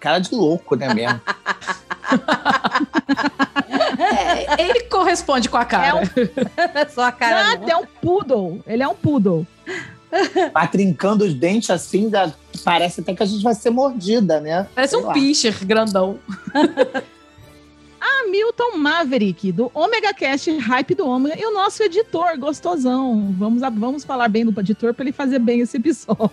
Cara 0.00 0.18
de 0.18 0.34
louco, 0.34 0.74
né 0.74 0.92
mesmo? 0.94 1.20
É, 3.98 4.62
ele 4.62 4.80
corresponde 4.84 5.48
com 5.48 5.56
a 5.56 5.64
cara. 5.64 6.00
Só 6.90 7.04
a 7.04 7.12
cara. 7.12 7.44
Nada, 7.58 7.70
é 7.72 7.76
um 7.76 7.86
poodle. 7.86 8.60
Ele 8.66 8.82
é 8.82 8.88
um 8.88 8.94
poodle. 8.94 9.46
Vai 10.52 10.66
trincando 10.72 11.24
os 11.24 11.34
dentes 11.34 11.70
assim, 11.70 12.08
da- 12.08 12.32
parece 12.64 13.00
até 13.00 13.14
que 13.14 13.22
a 13.22 13.26
gente 13.26 13.42
vai 13.42 13.54
ser 13.54 13.70
mordida, 13.70 14.40
né? 14.40 14.66
Parece 14.74 14.94
Sei 14.94 15.02
um 15.02 15.06
lá. 15.06 15.12
pincher 15.12 15.64
grandão. 15.64 16.18
Hamilton 18.00 18.76
Maverick, 18.78 19.52
do 19.52 19.70
Omega 19.74 20.12
Cast 20.14 20.50
Hype 20.56 20.94
do 20.94 21.06
Omega, 21.06 21.38
e 21.38 21.44
o 21.46 21.52
nosso 21.52 21.82
editor, 21.82 22.38
gostosão. 22.38 23.34
Vamos, 23.38 23.62
a- 23.62 23.70
vamos 23.70 24.04
falar 24.04 24.28
bem 24.28 24.44
do 24.44 24.58
editor 24.60 24.94
para 24.94 25.04
ele 25.04 25.12
fazer 25.12 25.38
bem 25.38 25.60
esse 25.60 25.76
episódio. 25.76 26.30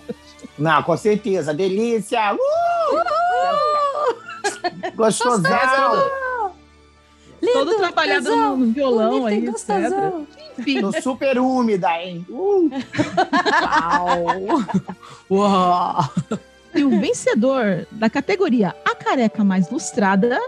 Não, 0.58 0.82
com 0.82 0.96
certeza. 0.98 1.54
Delícia! 1.54 2.34
Uh! 2.34 2.38
Gostosão! 4.98 6.12
Todo 7.54 7.78
trabalhado 7.78 8.36
no, 8.36 8.58
no 8.58 8.74
violão 8.74 9.28
aí, 9.28 9.38
etc. 9.38 9.52
gostosão. 9.52 10.28
Enfim, 10.58 10.82
Tô 10.82 10.92
super 11.02 11.38
úmida, 11.38 11.88
hein? 12.02 12.26
Uh! 12.28 12.70
Uau. 15.30 16.04
e 16.74 16.84
o 16.84 17.00
vencedor 17.00 17.86
da 17.92 18.10
categoria 18.10 18.76
A 18.84 18.96
Careca 18.96 19.44
Mais 19.44 19.70
Lustrada. 19.70 20.40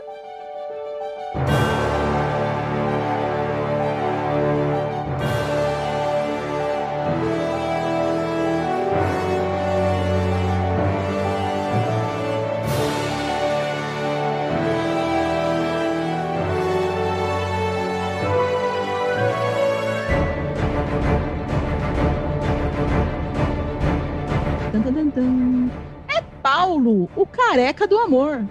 É 26.07 26.21
Paulo, 26.41 27.09
o 27.15 27.25
careca 27.25 27.85
do 27.87 27.97
amor. 27.97 28.43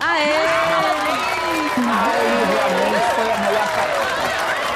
Aê! 0.00 0.24
Realmente 1.76 3.14
foi 3.14 3.30
a 3.30 3.38
melhor 3.38 3.68
careca. 3.74 4.04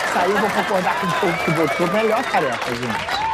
Isso 0.08 0.18
aí 0.18 0.30
eu 0.30 0.38
vou 0.38 0.50
concordar 0.50 1.00
com 1.00 1.06
o 1.06 1.12
povo 1.20 1.44
que 1.44 1.50
votou. 1.50 1.86
Melhor 1.92 2.22
careca, 2.24 2.74
gente. 2.74 3.28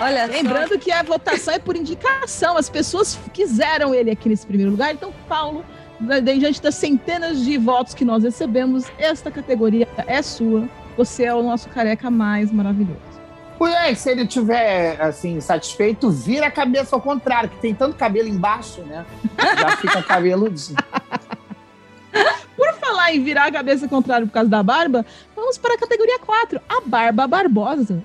Olha 0.00 0.26
só. 0.26 0.32
Lembrando 0.32 0.78
que 0.78 0.90
a 0.92 1.02
votação 1.02 1.54
é 1.54 1.58
por 1.58 1.76
indicação. 1.76 2.56
As 2.56 2.70
pessoas 2.70 3.18
quiseram 3.32 3.94
ele 3.94 4.10
aqui 4.10 4.28
nesse 4.28 4.46
primeiro 4.46 4.70
lugar. 4.70 4.92
Então, 4.94 5.12
Paulo, 5.28 5.64
diante 6.22 6.62
das 6.62 6.74
centenas 6.76 7.44
de 7.44 7.58
votos 7.58 7.92
que 7.92 8.04
nós 8.04 8.22
recebemos, 8.22 8.90
esta 8.98 9.30
categoria 9.30 9.86
é 10.06 10.22
sua. 10.22 10.68
Você 10.96 11.24
é 11.24 11.34
o 11.34 11.42
nosso 11.42 11.68
careca 11.68 12.10
mais 12.10 12.50
maravilhoso. 12.50 13.09
Ué, 13.60 13.94
se 13.94 14.10
ele 14.10 14.26
tiver, 14.26 14.98
assim, 15.02 15.38
satisfeito, 15.40 16.10
vira 16.10 16.46
a 16.46 16.50
cabeça 16.50 16.96
ao 16.96 17.02
contrário, 17.02 17.50
que 17.50 17.58
tem 17.58 17.74
tanto 17.74 17.94
cabelo 17.94 18.26
embaixo, 18.26 18.80
né? 18.82 19.04
Já 19.58 19.76
fica 19.76 20.02
cabeludinho. 20.02 20.78
Por 22.56 22.72
falar 22.74 23.14
em 23.14 23.22
virar 23.22 23.46
a 23.46 23.52
cabeça 23.52 23.86
contrária 23.86 24.26
por 24.26 24.32
causa 24.32 24.48
da 24.48 24.62
barba, 24.62 25.04
vamos 25.34 25.56
para 25.56 25.74
a 25.74 25.78
categoria 25.78 26.18
4, 26.18 26.60
a 26.68 26.80
Barba 26.84 27.26
Barbosa. 27.26 28.02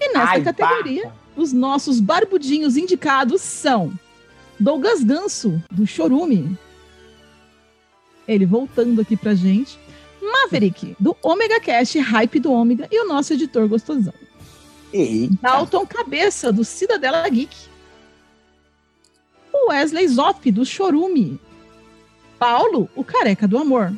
E 0.00 0.12
nessa 0.12 0.32
Ai, 0.32 0.42
categoria, 0.42 1.04
barba. 1.04 1.16
os 1.36 1.52
nossos 1.52 2.00
barbudinhos 2.00 2.76
indicados 2.76 3.40
são 3.40 3.92
Douglas 4.58 5.02
Ganso, 5.02 5.62
do 5.70 5.86
Chorume. 5.86 6.58
Ele 8.28 8.44
voltando 8.44 9.00
aqui 9.00 9.16
pra 9.16 9.34
gente. 9.34 9.78
Maverick, 10.20 10.96
do 10.98 11.16
Omega 11.22 11.60
Cast, 11.60 11.98
Hype 11.98 12.40
do 12.40 12.52
Ômega, 12.52 12.88
e 12.90 13.02
o 13.02 13.08
nosso 13.08 13.32
editor 13.32 13.66
gostosão. 13.68 14.12
Eita. 14.92 15.34
Dalton 15.40 15.86
Cabeça, 15.86 16.52
do 16.52 16.64
Cidadela 16.64 17.28
Geek. 17.28 17.56
O 19.52 19.70
Wesley 19.70 20.06
Zoff, 20.08 20.50
do 20.50 20.64
Chorume. 20.64 21.40
Paulo, 22.38 22.88
o 22.94 23.04
Careca 23.04 23.46
do 23.46 23.58
Amor. 23.58 23.92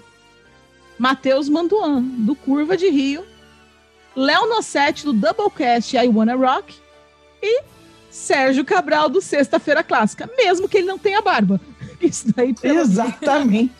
Matheus 0.98 1.48
Manduan, 1.48 2.02
do 2.02 2.34
Curva 2.34 2.76
de 2.76 2.88
Rio. 2.88 3.24
Léo 4.14 4.48
Nossetti, 4.48 5.04
do 5.04 5.12
Doublecast 5.12 5.96
I 5.96 6.08
Wanna 6.08 6.34
Rock. 6.34 6.74
E 7.42 7.62
Sérgio 8.10 8.64
Cabral, 8.64 9.08
do 9.08 9.20
Sexta-feira 9.20 9.82
Clássica, 9.82 10.30
mesmo 10.36 10.68
que 10.68 10.78
ele 10.78 10.86
não 10.86 10.98
tenha 10.98 11.22
barba. 11.22 11.60
Isso 12.00 12.26
daí, 12.36 12.52
pelo 12.52 12.80
Exatamente. 12.80 13.72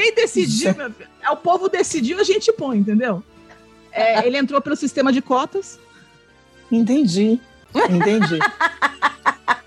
Quem 0.00 0.14
decidiu, 0.14 0.74
é 1.22 1.30
o 1.30 1.36
povo 1.36 1.68
decidiu, 1.68 2.18
a 2.20 2.24
gente 2.24 2.52
põe, 2.52 2.78
entendeu? 2.78 3.22
É, 3.92 4.26
ele 4.26 4.36
entrou 4.36 4.60
pelo 4.60 4.76
sistema 4.76 5.12
de 5.12 5.20
cotas. 5.20 5.78
Entendi. 6.70 7.40
Entendi. 7.74 8.38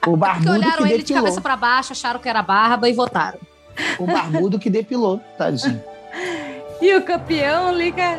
O 0.04 0.18
Porque 0.18 0.18
barbudo 0.18 0.52
olharam 0.54 0.78
que 0.78 0.84
ele 0.84 0.90
de 0.94 0.98
depilou. 1.04 1.22
cabeça 1.24 1.42
pra 1.42 1.56
baixo, 1.56 1.92
acharam 1.92 2.20
que 2.20 2.28
era 2.28 2.42
barba 2.42 2.90
e 2.90 2.94
votaram. 2.94 3.38
O 4.00 4.08
barbudo 4.08 4.58
que 4.58 4.68
depilou, 4.68 5.20
tadinho. 5.38 5.82
E 6.82 6.96
o 6.96 7.04
campeão 7.04 7.72
liga. 7.72 8.18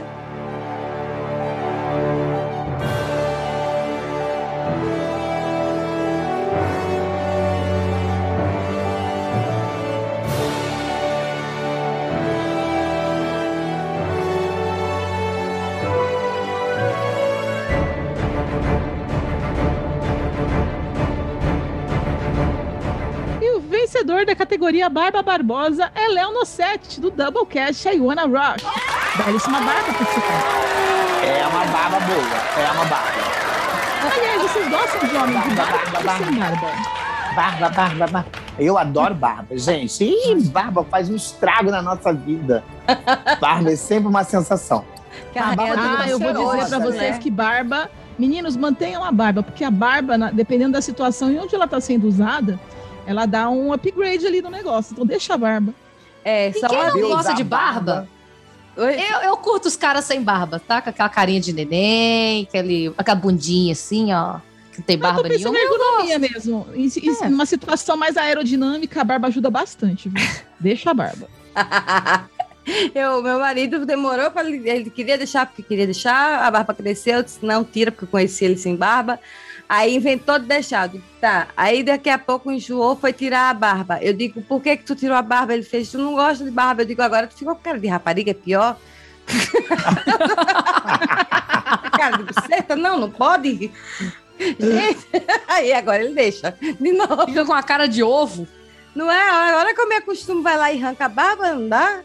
Vencedor 24.23 24.27
da 24.27 24.35
categoria 24.35 24.89
Barba 24.89 25.23
Barbosa 25.23 25.91
é 25.95 26.09
Léo 26.09 26.33
Nossetti, 26.33 27.01
do 27.01 27.11
Doublecast 27.11 27.89
I 27.89 28.01
Wanna 28.01 28.23
Rock. 28.23 28.65
Belíssima 29.17 29.61
barba 29.61 29.93
você. 29.93 31.27
É 31.27 31.47
uma 31.47 31.65
barba 31.67 32.01
boa. 32.01 32.63
É 32.63 32.71
uma 32.73 32.85
barba. 32.85 33.21
Aliás, 34.17 34.43
vocês 34.43 34.69
gostam 34.69 35.09
de 35.09 35.17
homem 35.17 35.41
de 35.41 35.55
Barba, 35.55 36.01
barba, 36.03 36.31
barba, 36.31 36.57
barba? 36.57 37.35
Barba, 37.35 37.69
barba, 37.71 38.07
barba. 38.07 38.27
Eu 38.59 38.79
adoro 38.79 39.15
barba, 39.15 39.57
gente. 39.57 40.05
Ih, 40.05 40.43
barba 40.49 40.85
faz 40.85 41.09
um 41.11 41.17
estrago 41.17 41.71
na 41.71 41.83
nossa 41.83 42.13
vida. 42.13 42.65
Barba 43.41 43.73
é 43.73 43.77
sempre 43.77 44.09
uma 44.09 44.25
sensação. 44.25 44.85
Carregando 45.35 45.81
Ah, 45.99 46.09
eu 46.09 46.19
vou 46.19 46.33
dizer 46.33 46.45
pra 46.45 46.67
cheirosa, 46.67 46.79
vocês 46.81 47.13
né? 47.13 47.19
que 47.19 47.31
barba... 47.31 47.91
Meninos, 48.19 48.59
mantenham 48.59 49.03
a 49.03 49.11
barba, 49.11 49.43
porque 49.43 49.65
a 49.65 49.71
barba, 49.71 50.19
dependendo 50.33 50.73
da 50.73 50.83
situação 50.83 51.33
e 51.33 51.39
onde 51.39 51.55
ela 51.55 51.67
tá 51.67 51.81
sendo 51.81 52.07
usada, 52.07 52.61
ela 53.07 53.27
dá 53.27 53.49
um 53.51 53.73
upgrade 53.73 54.27
ali 54.27 54.41
no 54.43 54.51
negócio. 54.51 54.93
Então 54.93 55.05
deixa 55.07 55.35
a 55.35 55.37
barba. 55.39 55.75
É, 56.25 56.53
só 56.53 56.69
quem 56.69 56.79
não 56.79 56.93
Deus, 56.95 57.09
gosta 57.09 57.35
de 57.35 57.45
barba? 57.45 58.09
Oi? 58.77 58.95
Eu, 58.95 59.19
eu 59.29 59.37
curto 59.37 59.67
os 59.67 59.77
caras 59.77 60.05
sem 60.05 60.23
barba, 60.23 60.59
tá? 60.61 60.81
Com 60.81 60.91
aquela 60.91 61.09
carinha 61.09 61.41
de 61.41 61.53
neném, 61.53 62.45
aquele, 62.49 62.93
aquela 62.97 63.17
bundinha 63.17 63.73
assim, 63.73 64.13
ó. 64.13 64.39
Que 64.73 64.79
não 64.79 64.87
tem 64.87 64.97
Mas 64.97 65.09
eu 65.09 65.15
barba 65.15 65.23
tô 65.23 65.29
pensando 65.29 65.53
nenhuma. 65.53 65.75
em 65.75 65.79
ergonomia 65.83 66.19
mesmo. 66.19 66.67
Em, 66.75 66.87
em- 66.87 67.25
É. 67.25 67.29
numa 67.29 67.45
situação 67.45 67.97
mais 67.97 68.17
aerodinâmica, 68.17 69.01
a 69.01 69.05
barba 69.05 69.29
ajuda 69.29 69.51
bastante, 69.51 70.09
viu? 70.09 70.23
Deixa 70.59 70.91
a 70.91 70.95
barba. 70.95 71.29
Eu, 72.95 73.21
meu 73.21 73.41
marido 73.41 73.85
demorou 73.85 74.31
para 74.31 74.49
ele, 74.49 74.69
ele 74.71 74.89
queria 74.89 75.19
deixar 75.19 75.47
porque 75.47 75.65
queria 75.65 75.85
deixar, 75.85 76.45
a 76.47 76.51
barba 76.51 76.73
cresceu, 76.73 77.17
eu 77.17 77.23
disse, 77.25 77.45
não 77.45 77.65
tira 77.65 77.91
porque 77.91 78.05
eu 78.05 78.09
conheci 78.09 78.45
ele 78.45 78.57
sem 78.57 78.77
barba. 78.77 79.19
Aí 79.73 79.97
inventou 79.97 80.39
de 80.39 80.45
deixar, 80.45 80.87
digo, 80.87 81.03
tá. 81.19 81.49
Aí 81.57 81.83
daqui 81.83 82.11
a 82.11 82.19
pouco 82.19 82.53
enjoou, 82.53 82.95
foi 82.95 83.11
tirar 83.11 83.49
a 83.49 83.55
barba. 83.55 83.99
Eu 84.03 84.13
digo, 84.13 84.43
por 84.43 84.61
que 84.61 84.77
que 84.77 84.85
tu 84.85 84.95
tirou 84.95 85.17
a 85.17 85.23
barba? 85.23 85.55
Ele 85.55 85.63
fez, 85.63 85.91
tu 85.91 85.97
não 85.97 86.13
gosta 86.13 86.45
de 86.45 86.51
barba. 86.51 86.83
Eu 86.83 86.87
digo, 86.87 87.01
agora 87.01 87.27
tu 87.27 87.35
ficou 87.35 87.57
com 87.57 87.63
cara 87.63 87.81
de 87.81 87.87
rapariga, 87.87 88.33
é 88.33 88.35
pior. 88.35 88.77
cara 91.97 92.19
de 92.19 92.25
buceta? 92.25 92.77
Não, 92.77 93.01
não 93.01 93.11
pode. 93.11 93.73
Gente, 94.39 95.07
aí 95.49 95.73
agora 95.73 96.05
ele 96.05 96.13
deixa. 96.13 96.55
De 96.61 96.93
novo. 96.93 97.25
Fica 97.29 97.47
com 97.47 97.55
a 97.55 97.63
cara 97.63 97.89
de 97.89 98.03
ovo. 98.03 98.47
Não 98.95 99.11
é? 99.11 99.31
Agora 99.31 99.75
que 99.75 99.81
eu 99.81 99.89
me 99.89 99.95
acostumo, 99.95 100.43
vai 100.43 100.59
lá 100.59 100.71
e 100.71 100.85
arranca 100.85 101.07
a 101.07 101.09
barba, 101.09 101.55
não 101.55 101.71
dá? 101.71 102.03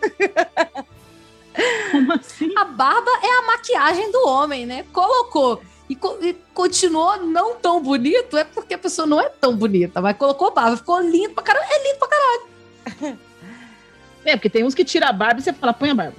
Como 1.91 2.13
assim? 2.13 2.49
A 2.58 2.63
barba 2.63 3.12
é 3.21 3.39
a 3.39 3.41
maquiagem 3.41 4.10
do 4.10 4.25
homem, 4.25 4.65
né? 4.65 4.86
Colocou 4.93 5.62
e, 5.89 5.95
co- 5.95 6.17
e 6.21 6.34
continuou 6.54 7.17
não 7.26 7.56
tão 7.56 7.82
bonito, 7.82 8.38
é 8.38 8.43
porque 8.43 8.73
a 8.73 8.78
pessoa 8.78 9.06
não 9.08 9.19
é 9.21 9.30
tão 9.30 9.56
bonita, 9.56 10.02
mas 10.02 10.17
colocou 10.17 10.54
barba, 10.54 10.78
ficou 10.78 11.00
lindo 11.02 11.34
pra 11.34 11.43
caralho. 11.43 11.65
É 11.69 11.84
lindo 11.88 12.00
pra 12.00 12.08
caralho. 12.08 13.17
É, 14.26 14.36
porque 14.36 14.50
tem 14.50 14.62
uns 14.65 14.76
que 14.76 14.84
tiram 14.84 15.08
a 15.08 15.13
barba 15.13 15.39
e 15.39 15.43
você 15.43 15.54
fala, 15.54 15.71
põe 15.71 15.89
a 15.89 15.95
barba. 15.95 16.15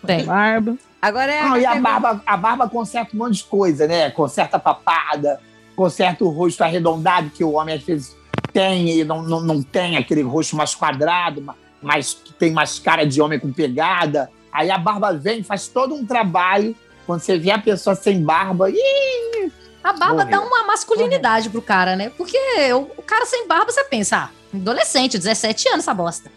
Põe 0.00 0.06
Tem. 0.06 0.22
a 0.22 0.26
barba. 0.26 0.78
Agora 1.02 1.32
é. 1.32 1.42
Não, 1.42 1.56
e 1.56 1.66
a 1.66 1.74
barba, 1.74 2.22
a 2.24 2.36
barba 2.36 2.68
conserta 2.68 3.16
um 3.16 3.18
monte 3.18 3.38
de 3.38 3.44
coisa, 3.44 3.88
né? 3.88 4.10
Conserta 4.10 4.58
a 4.58 4.60
papada, 4.60 5.40
conserta 5.74 6.24
o 6.24 6.28
rosto 6.28 6.62
arredondado 6.62 7.30
que 7.30 7.42
o 7.42 7.50
homem 7.54 7.74
às 7.74 7.82
vezes 7.82 8.16
tem 8.52 8.90
e 9.00 9.02
não, 9.02 9.22
não, 9.22 9.40
não 9.40 9.60
tem 9.60 9.96
aquele 9.96 10.22
rosto 10.22 10.54
mais 10.54 10.72
quadrado, 10.72 11.42
ma- 11.42 11.56
mas 11.82 12.14
que 12.14 12.32
tem 12.32 12.52
mais 12.52 12.78
cara 12.78 13.04
de 13.04 13.20
homem 13.20 13.40
com 13.40 13.52
pegada. 13.52 14.30
Aí 14.52 14.70
a 14.70 14.78
barba 14.78 15.12
vem, 15.12 15.42
faz 15.42 15.66
todo 15.66 15.96
um 15.96 16.06
trabalho. 16.06 16.76
Quando 17.10 17.22
você 17.22 17.36
vê 17.36 17.50
a 17.50 17.58
pessoa 17.58 17.96
sem 17.96 18.22
barba, 18.22 18.70
ih, 18.70 19.50
A 19.82 19.92
barba 19.92 20.24
Morreu. 20.24 20.30
dá 20.30 20.40
uma 20.46 20.62
masculinidade 20.64 21.50
pro 21.50 21.60
cara, 21.60 21.96
né? 21.96 22.08
Porque 22.16 22.38
o, 22.72 22.82
o 22.96 23.02
cara 23.02 23.26
sem 23.26 23.48
barba, 23.48 23.72
você 23.72 23.82
pensa, 23.82 24.16
ah, 24.16 24.30
adolescente, 24.54 25.18
17 25.18 25.68
anos 25.70 25.80
essa 25.80 25.92
bosta. 25.92 26.30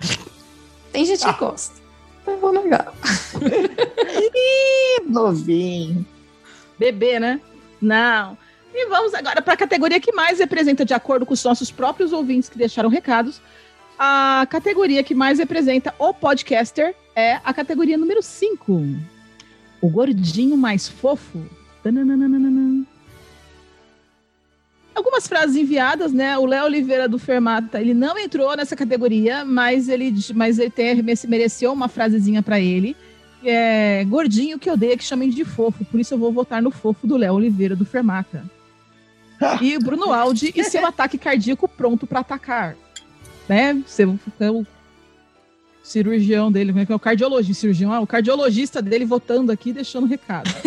Tem 0.92 1.04
gente 1.04 1.24
que 1.24 1.28
Ah. 1.28 1.32
gosta. 1.32 1.74
Não 2.24 2.36
vou 2.38 2.52
negar. 2.52 2.92
que 4.32 5.00
novinho. 5.08 6.06
Bebê, 6.78 7.18
né? 7.18 7.40
Não. 7.80 8.38
E 8.72 8.86
vamos 8.86 9.12
agora 9.14 9.42
para 9.42 9.54
a 9.54 9.56
categoria 9.56 9.98
que 9.98 10.12
mais 10.12 10.38
representa, 10.38 10.84
de 10.84 10.94
acordo 10.94 11.26
com 11.26 11.34
os 11.34 11.42
nossos 11.42 11.72
próprios 11.72 12.12
ouvintes 12.12 12.48
que 12.48 12.56
deixaram 12.56 12.88
recados, 12.88 13.40
a 13.98 14.46
categoria 14.48 15.02
que 15.02 15.16
mais 15.16 15.40
representa 15.40 15.92
o 15.98 16.14
podcaster 16.14 16.94
é 17.16 17.40
a 17.44 17.52
categoria 17.52 17.98
número 17.98 18.22
5. 18.22 19.10
O 19.82 19.90
gordinho 19.90 20.56
mais 20.56 20.88
fofo. 20.88 21.44
Tananana. 21.82 22.86
Algumas 24.94 25.26
frases 25.26 25.56
enviadas, 25.56 26.12
né? 26.12 26.38
O 26.38 26.46
Léo 26.46 26.64
Oliveira 26.64 27.06
do 27.06 27.18
Fermata, 27.18 27.80
ele 27.80 27.92
não 27.92 28.16
entrou 28.18 28.56
nessa 28.56 28.74
categoria, 28.74 29.44
mas 29.44 29.88
ele, 29.88 30.14
mas 30.34 30.58
ele 30.58 30.70
tem, 30.70 31.02
mereceu 31.28 31.72
uma 31.72 31.88
frasezinha 31.88 32.42
para 32.42 32.58
ele 32.58 32.96
é, 33.44 34.04
gordinho 34.04 34.58
que 34.58 34.70
odeia 34.70 34.96
que 34.96 35.04
chamem 35.04 35.28
de 35.28 35.44
fofo, 35.44 35.84
por 35.84 35.98
isso 35.98 36.14
eu 36.14 36.18
vou 36.18 36.32
votar 36.32 36.62
no 36.62 36.70
fofo 36.70 37.06
do 37.06 37.16
Léo 37.16 37.34
Oliveira 37.34 37.74
do 37.74 37.84
Fermata. 37.84 38.44
E 39.60 39.76
o 39.76 39.80
Bruno 39.80 40.12
Aldi 40.12 40.52
e 40.54 40.62
seu 40.62 40.84
ataque 40.86 41.18
cardíaco 41.18 41.66
pronto 41.66 42.06
para 42.06 42.20
atacar. 42.20 42.76
Né? 43.48 43.74
O 43.74 44.66
cirurgião 45.82 46.52
dele, 46.52 46.72
como 46.72 46.82
é 46.82 46.86
que 46.86 46.92
é 46.92 46.94
o 46.94 47.00
cardiologista, 47.00 47.60
cirurgião, 47.60 47.92
ah, 47.92 48.00
o 48.00 48.06
cardiologista 48.06 48.80
dele 48.80 49.04
votando 49.04 49.50
aqui, 49.50 49.72
deixando 49.72 50.06
recado. 50.06 50.50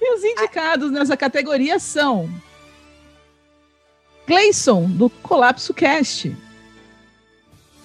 e 0.00 0.14
os 0.14 0.24
indicados 0.24 0.90
nessa 0.90 1.16
categoria 1.16 1.78
são 1.78 2.28
Clayson, 4.26 4.88
do 4.88 5.10
Colapso 5.10 5.74
Cast. 5.74 6.34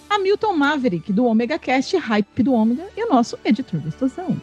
Hamilton 0.10 0.54
Maverick, 0.54 1.12
do 1.12 1.26
Omega 1.26 1.60
Cast, 1.60 1.97
Hype 1.97 2.43
do 2.43 2.54
Ômega, 2.54 2.88
e 2.95 3.04
o 3.04 3.10
nosso 3.10 3.38
editor 3.43 3.82
gostosão. 3.82 4.41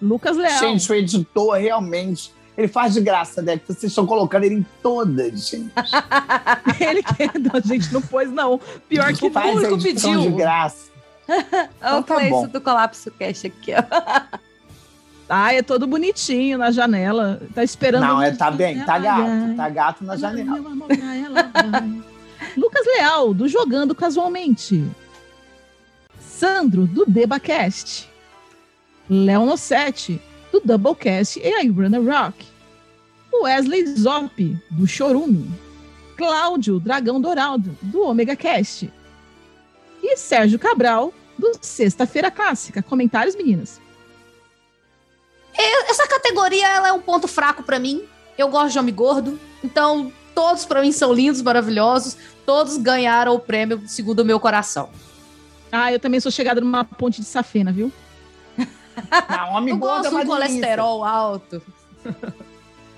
Lucas 0.00 0.36
Leal. 0.36 0.58
Gente, 0.58 0.90
o 0.90 0.94
editor 0.94 1.56
realmente. 1.56 2.32
Ele 2.56 2.68
faz 2.68 2.94
de 2.94 3.00
graça, 3.00 3.40
né? 3.40 3.56
Que 3.56 3.66
vocês 3.66 3.84
estão 3.84 4.06
colocando 4.06 4.44
ele 4.44 4.56
em 4.56 4.66
todas, 4.82 5.48
gente. 5.48 5.72
Ele 6.80 7.02
que 7.02 7.22
a 7.56 7.60
gente 7.60 7.92
não 7.92 8.02
pôs, 8.02 8.30
não. 8.30 8.60
Pior 8.88 9.12
que 9.14 9.30
faz 9.30 9.50
a 9.50 9.52
público 9.52 9.82
pediu. 9.82 10.20
de 10.20 10.30
graça. 10.32 10.90
Olha 11.28 11.70
Então 11.78 12.00
o 12.00 12.02
tá 12.02 12.14
Cleison 12.16 12.42
bom. 12.42 12.48
do 12.48 12.60
Colapso 12.60 13.10
Cash 13.12 13.46
aqui, 13.46 13.72
ó. 13.74 14.38
Ah, 15.28 15.54
é 15.54 15.62
todo 15.62 15.86
bonitinho 15.86 16.58
na 16.58 16.70
janela. 16.70 17.40
Tá 17.54 17.64
esperando. 17.64 18.02
Não, 18.02 18.20
é, 18.20 18.32
tá 18.32 18.50
bem, 18.50 18.84
tá 18.84 18.98
gato. 18.98 19.22
vai. 19.22 19.54
Tá 19.54 19.68
gato 19.70 20.04
na 20.04 20.16
janela. 20.16 20.60
Vai. 20.60 22.02
Lucas 22.54 22.84
Leal, 22.86 23.32
do 23.32 23.48
Jogando 23.48 23.94
Casualmente. 23.94 24.84
Sandro, 26.20 26.86
do 26.86 27.06
DebaCast. 27.06 28.10
Léo 29.08 29.46
Nossetti, 29.46 30.20
do 30.52 30.60
Doublecast 30.60 31.40
e 31.42 31.52
a 31.54 31.62
Runner 31.62 32.04
Rock. 32.04 32.46
Wesley 33.32 33.86
Zop, 33.96 34.56
do 34.70 34.86
Chorume. 34.86 35.50
Cláudio 36.16 36.78
Dragão 36.78 37.20
Dourado, 37.20 37.76
do 37.80 38.02
Omega 38.02 38.36
Cast. 38.36 38.92
E 40.02 40.16
Sérgio 40.16 40.58
Cabral, 40.58 41.12
do 41.38 41.52
Sexta-feira 41.60 42.30
Clássica. 42.30 42.82
Comentários, 42.82 43.34
meninas? 43.34 43.80
Essa 45.88 46.06
categoria 46.06 46.68
ela 46.68 46.88
é 46.88 46.92
um 46.92 47.00
ponto 47.00 47.26
fraco 47.26 47.62
pra 47.62 47.78
mim. 47.78 48.04
Eu 48.36 48.48
gosto 48.48 48.72
de 48.72 48.78
homem 48.78 48.94
gordo, 48.94 49.38
então 49.62 50.12
todos 50.34 50.64
pra 50.64 50.80
mim 50.80 50.92
são 50.92 51.12
lindos, 51.12 51.42
maravilhosos. 51.42 52.16
Todos 52.46 52.76
ganharam 52.76 53.34
o 53.34 53.38
prêmio 53.38 53.82
segundo 53.86 54.20
o 54.20 54.24
meu 54.24 54.40
coração. 54.40 54.90
Ah, 55.70 55.92
eu 55.92 55.98
também 55.98 56.20
sou 56.20 56.30
chegada 56.30 56.60
numa 56.60 56.84
ponte 56.84 57.20
de 57.20 57.26
safena, 57.26 57.72
viu? 57.72 57.92
Não, 59.28 59.54
homem 59.54 59.74
Eu 59.74 59.78
gordo 59.78 60.02
gosto 60.02 60.06
é 60.06 60.08
um 60.10 60.12
delícia. 60.18 60.34
colesterol 60.48 61.04
alto. 61.04 61.62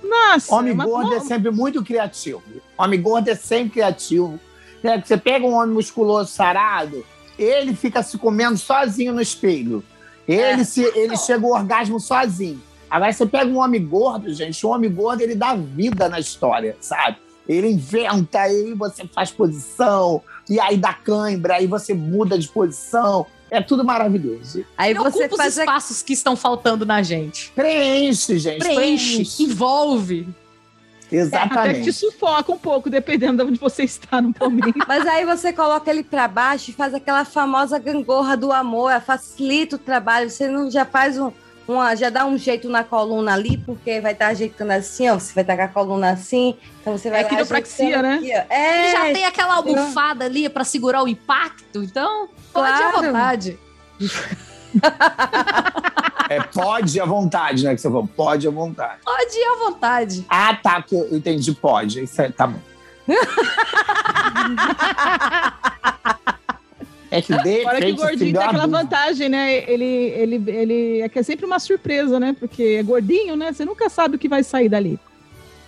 Nossa! 0.02 0.54
Homem 0.54 0.74
mas- 0.74 0.86
gordo 0.88 1.14
é 1.14 1.20
sempre 1.20 1.50
muito 1.50 1.82
criativo. 1.82 2.42
Homem 2.76 3.00
gordo 3.00 3.28
é 3.28 3.34
sempre 3.34 3.70
criativo. 3.70 4.38
Né? 4.82 5.02
Você 5.04 5.16
pega 5.16 5.46
um 5.46 5.54
homem 5.54 5.74
musculoso 5.74 6.30
sarado, 6.30 7.04
ele 7.38 7.74
fica 7.74 8.02
se 8.02 8.18
comendo 8.18 8.56
sozinho 8.58 9.12
no 9.12 9.20
espelho. 9.20 9.82
Ele, 10.28 10.60
É. 10.62 10.64
se, 10.64 10.82
ele 10.96 11.16
chega 11.16 11.44
ao 11.46 11.52
orgasmo 11.52 11.98
sozinho. 11.98 12.60
Agora 12.90 13.12
você 13.12 13.26
pega 13.26 13.50
um 13.50 13.58
homem 13.58 13.84
gordo, 13.84 14.32
gente, 14.32 14.64
o 14.64 14.70
homem 14.70 14.92
gordo 14.92 15.20
ele 15.22 15.34
dá 15.34 15.54
vida 15.54 16.08
na 16.08 16.20
história, 16.20 16.76
sabe? 16.80 17.16
Ele 17.48 17.68
inventa, 17.68 18.40
aí 18.40 18.72
você 18.74 19.06
faz 19.06 19.30
posição, 19.30 20.22
e 20.48 20.60
aí 20.60 20.76
dá 20.76 20.92
cãibra, 20.94 21.56
aí 21.56 21.66
você 21.66 21.92
muda 21.92 22.38
de 22.38 22.48
posição. 22.48 23.26
É 23.56 23.60
tudo 23.62 23.84
maravilhoso. 23.84 24.64
Aí 24.76 24.90
Ele 24.90 24.98
você 24.98 25.26
ocupa 25.26 25.36
faz 25.36 25.52
os 25.54 25.58
a... 25.58 25.62
espaços 25.62 26.02
que 26.02 26.12
estão 26.12 26.34
faltando 26.34 26.84
na 26.84 27.02
gente. 27.02 27.52
Preenche, 27.54 28.38
gente. 28.38 28.58
Preenche, 28.58 29.42
envolve. 29.42 30.26
Até 30.26 31.08
que 31.08 31.14
te 31.14 31.16
Exatamente. 31.16 31.92
sufoca 31.92 32.50
um 32.50 32.58
pouco, 32.58 32.90
dependendo 32.90 33.44
de 33.44 33.50
onde 33.50 33.60
você 33.60 33.84
está 33.84 34.20
no 34.20 34.34
momento. 34.40 34.74
Mas 34.88 35.06
aí 35.06 35.24
você 35.24 35.52
coloca 35.52 35.88
ele 35.88 36.02
pra 36.02 36.26
baixo 36.26 36.70
e 36.70 36.74
faz 36.74 36.92
aquela 36.94 37.24
famosa 37.24 37.78
gangorra 37.78 38.36
do 38.36 38.50
amor, 38.50 39.00
facilita 39.00 39.76
o 39.76 39.78
trabalho. 39.78 40.28
Você 40.28 40.48
não 40.48 40.68
já 40.68 40.84
faz 40.84 41.16
um, 41.18 41.30
uma, 41.68 41.94
já 41.94 42.10
dá 42.10 42.26
um 42.26 42.36
jeito 42.36 42.68
na 42.68 42.82
coluna 42.82 43.34
ali, 43.34 43.58
porque 43.58 44.00
vai 44.00 44.12
estar 44.12 44.28
ajeitando 44.28 44.72
assim, 44.72 45.08
ó. 45.08 45.14
Você 45.14 45.32
vai 45.34 45.44
estar 45.44 45.56
com 45.56 45.62
a 45.62 45.68
coluna 45.68 46.10
assim, 46.10 46.56
então 46.80 46.96
você 46.98 47.10
vai 47.10 47.20
É 47.20 47.24
quiropraxia, 47.24 48.02
né? 48.02 48.14
aqui, 48.16 48.32
É, 48.32 48.90
já 48.92 49.12
tem 49.12 49.24
aquela 49.24 49.56
almofada 49.56 50.24
ali 50.24 50.48
pra 50.48 50.64
segurar 50.64 51.02
o 51.04 51.08
impacto, 51.08 51.82
então 51.84 52.28
pode 52.54 52.80
ir 52.80 52.84
à 52.84 52.90
vontade. 52.92 53.58
É, 56.28 56.42
pode 56.42 56.98
à 56.98 57.04
vontade, 57.04 57.64
né? 57.64 57.74
Que 57.74 57.80
você 57.80 57.88
falou, 57.88 58.06
pode 58.06 58.48
à 58.48 58.50
vontade. 58.50 59.00
Pode 59.04 59.36
ir 59.36 59.44
à 59.44 59.56
vontade. 59.58 60.26
Ah, 60.28 60.56
tá, 60.56 60.82
que 60.82 60.94
eu 60.94 61.14
entendi, 61.14 61.52
pode. 61.52 62.02
Isso 62.02 62.20
é, 62.22 62.30
tá 62.30 62.46
bom. 62.46 62.58
é 67.10 67.20
que 67.20 67.36
de 67.36 67.62
Fora 67.62 67.80
que 67.80 67.92
o 67.92 67.96
gordinho 67.96 68.18
tem 68.18 68.42
aquela 68.42 68.66
dúvida. 68.66 68.78
vantagem, 68.78 69.28
né? 69.28 69.70
Ele, 69.70 69.84
ele, 69.84 70.50
ele 70.50 71.00
é 71.02 71.08
que 71.08 71.18
é 71.18 71.22
sempre 71.22 71.44
uma 71.44 71.58
surpresa, 71.58 72.18
né? 72.18 72.34
Porque 72.38 72.76
é 72.80 72.82
gordinho, 72.82 73.36
né? 73.36 73.52
Você 73.52 73.64
nunca 73.64 73.88
sabe 73.88 74.16
o 74.16 74.18
que 74.18 74.28
vai 74.28 74.42
sair 74.42 74.68
dali. 74.68 74.98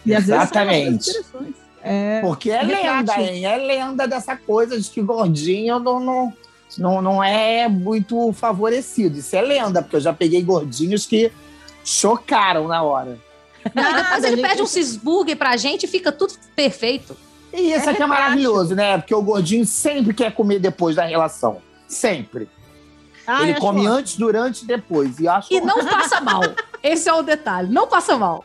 E 0.04 0.14
às 0.14 0.26
vezes 0.26 0.42
Exatamente. 0.42 1.10
interessantes. 1.10 1.66
É, 1.82 2.20
Porque 2.20 2.50
é 2.50 2.62
lenda, 2.62 3.20
hein? 3.20 3.46
É 3.46 3.56
lenda 3.56 4.08
dessa 4.08 4.36
coisa 4.36 4.80
de 4.80 4.90
que 4.90 5.00
gordinho 5.00 5.78
não, 5.78 6.00
não, 6.00 6.32
não, 6.78 7.00
não 7.02 7.22
é 7.22 7.68
muito 7.68 8.32
favorecido. 8.32 9.18
Isso 9.18 9.34
é 9.36 9.40
lenda, 9.40 9.82
porque 9.82 9.96
eu 9.96 10.00
já 10.00 10.12
peguei 10.12 10.42
gordinhos 10.42 11.06
que 11.06 11.32
chocaram 11.84 12.66
na 12.68 12.82
hora. 12.82 13.18
Não, 13.74 13.90
e 13.90 13.94
depois 13.94 14.24
ele 14.24 14.36
gente. 14.36 14.48
pede 14.48 14.62
um 14.62 14.66
cheeseburger 14.66 15.36
pra 15.36 15.56
gente 15.56 15.84
e 15.84 15.88
fica 15.88 16.12
tudo 16.12 16.34
perfeito. 16.54 17.16
E 17.52 17.72
isso 17.72 17.88
É 17.88 17.92
aqui 17.92 18.02
é 18.02 18.06
maravilhoso, 18.06 18.74
né? 18.74 18.98
Porque 18.98 19.14
o 19.14 19.22
gordinho 19.22 19.64
sempre 19.66 20.12
quer 20.14 20.32
comer 20.32 20.58
depois 20.58 20.94
da 20.96 21.04
relação. 21.04 21.60
Sempre. 21.88 22.48
Ai, 23.26 23.50
Ele 23.50 23.60
come 23.60 23.80
ótimo. 23.80 23.92
antes, 23.94 24.16
durante 24.16 24.62
e 24.62 24.66
depois. 24.66 25.18
E 25.18 25.26
acho 25.26 25.52
E 25.52 25.60
não 25.60 25.84
passa 25.84 26.20
mal. 26.20 26.42
Esse 26.82 27.08
é 27.08 27.12
o 27.12 27.22
detalhe. 27.22 27.72
Não 27.72 27.86
passa 27.88 28.16
mal. 28.16 28.44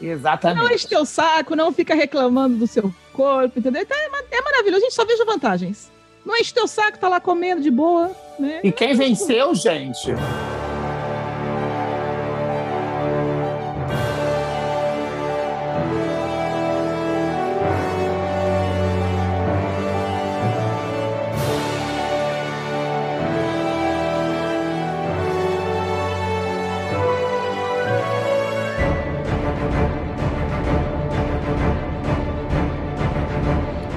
Não 0.00 0.08
Exatamente. 0.10 0.74
enche 0.74 0.88
teu 0.88 1.04
saco, 1.04 1.54
não 1.56 1.72
fica 1.72 1.94
reclamando 1.94 2.56
do 2.56 2.66
seu 2.66 2.92
corpo, 3.12 3.58
entendeu? 3.58 3.82
Então 3.82 3.96
é, 3.96 4.36
é 4.36 4.42
maravilhoso, 4.42 4.82
a 4.82 4.84
gente 4.88 4.94
só 4.94 5.04
veja 5.04 5.24
vantagens. 5.24 5.90
Não 6.28 6.36
enche 6.36 6.52
teu 6.52 6.68
saco, 6.68 6.98
tá 6.98 7.08
lá 7.08 7.18
comendo 7.18 7.62
de 7.62 7.70
boa, 7.70 8.14
né? 8.38 8.60
E 8.62 8.70
quem 8.70 8.94
venceu, 8.94 9.54
gente? 9.54 10.12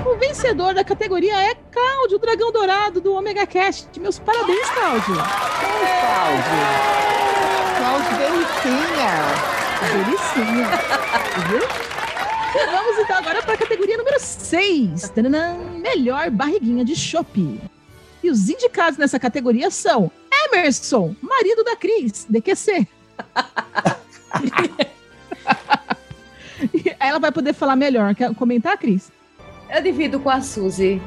O 0.05 0.15
vencedor 0.15 0.73
da 0.73 0.85
categoria 0.85 1.37
é 1.51 1.55
Cláudio, 2.01 2.17
o 2.17 2.19
dragão 2.19 2.51
dourado 2.51 2.99
do 2.99 3.13
Omega 3.13 3.45
Cast. 3.45 3.99
Meus 3.99 4.17
parabéns, 4.17 4.67
Cláudio. 4.71 5.13
Cláudio. 5.13 6.57
Cláudio 7.77 8.17
Delicinha. 8.17 9.11
Delicinha. 9.93 10.65
Viu? 11.47 11.61
Vamos 12.71 12.97
então 12.97 13.17
agora 13.17 13.43
para 13.43 13.53
a 13.53 13.57
categoria 13.57 13.97
número 13.97 14.19
6. 14.19 15.13
Melhor 15.79 16.31
barriguinha 16.31 16.83
de 16.83 16.95
chopp. 16.95 17.61
E 18.23 18.31
os 18.31 18.49
indicados 18.49 18.97
nessa 18.97 19.19
categoria 19.19 19.69
são 19.69 20.11
Emerson, 20.47 21.15
marido 21.21 21.63
da 21.63 21.75
Cris, 21.75 22.25
DQC. 22.27 22.87
E 26.73 26.95
Ela 26.99 27.19
vai 27.19 27.31
poder 27.31 27.53
falar 27.53 27.75
melhor. 27.75 28.13
Quer 28.15 28.33
comentar, 28.35 28.77
Cris? 28.77 29.11
Eu 29.69 29.81
divido 29.81 30.19
com 30.19 30.29
a 30.29 30.41
Suzy. 30.41 31.01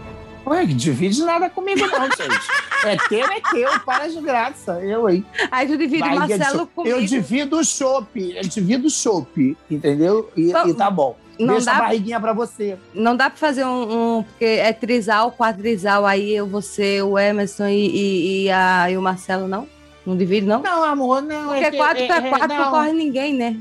Ué, 0.46 0.66
que 0.66 0.74
divide 0.74 1.22
nada 1.24 1.48
comigo, 1.48 1.80
não, 1.86 2.02
gente. 2.04 2.48
É 2.84 2.96
teu, 3.08 3.24
é 3.26 3.40
teu. 3.50 3.80
Para 3.80 4.08
de 4.08 4.20
graça. 4.20 4.78
Eu, 4.84 5.08
hein? 5.08 5.24
Aí 5.50 5.66
tu 5.66 5.76
divide 5.78 6.02
o 6.02 6.14
Marcelo 6.16 6.66
comigo. 6.66 6.94
Eu 6.96 7.04
divido 7.04 7.58
o 7.58 7.64
chopp. 7.64 8.32
Eu 8.36 8.42
divido 8.42 8.86
o 8.88 8.90
chopp. 8.90 9.56
Entendeu? 9.70 10.30
E, 10.36 10.52
Não- 10.52 10.68
e 10.68 10.74
tá 10.74 10.90
bom. 10.90 11.16
não 11.38 11.54
Deixa 11.54 11.66
dá- 11.66 11.76
a 11.76 11.80
barriguinha 11.80 12.20
pra 12.20 12.32
você. 12.34 12.76
Não 12.92 13.16
dá 13.16 13.30
pra 13.30 13.38
fazer 13.38 13.64
um, 13.64 14.18
um- 14.18 14.22
Porque 14.22 14.44
é 14.44 14.70
trisal, 14.72 15.32
quadrisal. 15.32 16.04
Aí 16.04 16.34
eu, 16.34 16.46
você, 16.46 17.00
o 17.00 17.18
Emerson 17.18 17.66
e, 17.68 17.86
e, 17.88 18.44
e 18.44 18.50
a, 18.50 18.90
e 18.90 18.98
o 18.98 19.02
Marcelo, 19.02 19.48
não? 19.48 19.66
Não 20.04 20.14
divide, 20.14 20.46
não? 20.46 20.60
Não, 20.62 20.84
amor, 20.84 21.22
não. 21.22 21.48
Porque 21.48 21.64
é 21.64 21.70
que- 21.70 21.76
quatro 21.78 22.02
é- 22.02 22.06
pra 22.06 22.16
é- 22.16 22.28
quatro 22.28 22.48
não. 22.48 22.56
não 22.64 22.70
corre 22.70 22.92
ninguém, 22.92 23.32
né? 23.32 23.56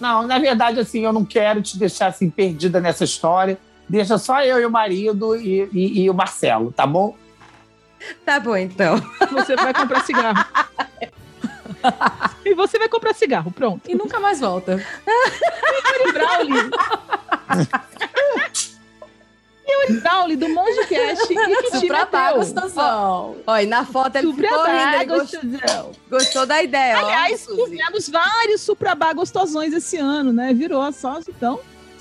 Não, 0.00 0.26
na 0.26 0.38
verdade, 0.38 0.80
assim, 0.80 1.04
eu 1.04 1.12
não 1.12 1.24
quero 1.24 1.60
te 1.62 1.78
deixar 1.78 2.06
assim 2.06 2.30
perdida 2.30 2.80
nessa 2.80 3.04
história. 3.04 3.58
Deixa 3.88 4.16
só 4.18 4.42
eu 4.42 4.60
e 4.60 4.66
o 4.66 4.70
marido 4.70 5.36
e, 5.36 5.68
e- 5.72 6.02
e 6.04 6.10
o 6.10 6.14
Marcelo, 6.14 6.72
tá 6.72 6.86
bom? 6.86 7.14
Tá 8.24 8.38
bom, 8.40 8.56
então. 8.56 8.96
Você 9.32 9.56
vai 9.56 9.72
comprar 9.74 10.02
cigarro. 10.04 10.44
e 12.44 12.54
você 12.54 12.78
vai 12.78 12.88
comprar 12.88 13.14
cigarro, 13.14 13.50
pronto. 13.50 13.90
E 13.90 13.94
nunca 13.94 14.20
mais 14.20 14.40
volta. 14.40 14.72
Yuri 14.72 16.12
Brawley. 16.12 16.70
Yuri 19.66 20.00
Brawley, 20.00 20.36
do 20.36 20.48
Monge 20.50 20.86
Cast. 20.86 21.32
E 21.32 21.36
que 21.36 21.62
time 21.70 21.80
Supra 21.80 21.98
é 21.98 22.04
tá 22.06 22.28
teu? 22.28 22.36
gostosão. 22.36 23.36
Olha, 23.46 23.62
e 23.62 23.66
na 23.66 23.84
foto 23.84 24.16
ele 24.16 24.26
Supra 24.28 24.48
ficou 24.48 24.64
rindo, 24.64 24.94
ele 24.96 25.04
gostosão. 25.06 25.92
gostou 26.10 26.46
da 26.46 26.62
ideia, 26.62 26.96
ó. 26.96 26.98
Aliás, 27.04 27.40
Suzy. 27.40 27.70
tivemos 27.70 28.08
vários 28.08 28.60
Suprabá 28.60 29.12
gostosões 29.14 29.72
esse 29.72 29.96
ano, 29.96 30.32
né? 30.32 30.52
Virou 30.52 30.82
a 30.82 30.92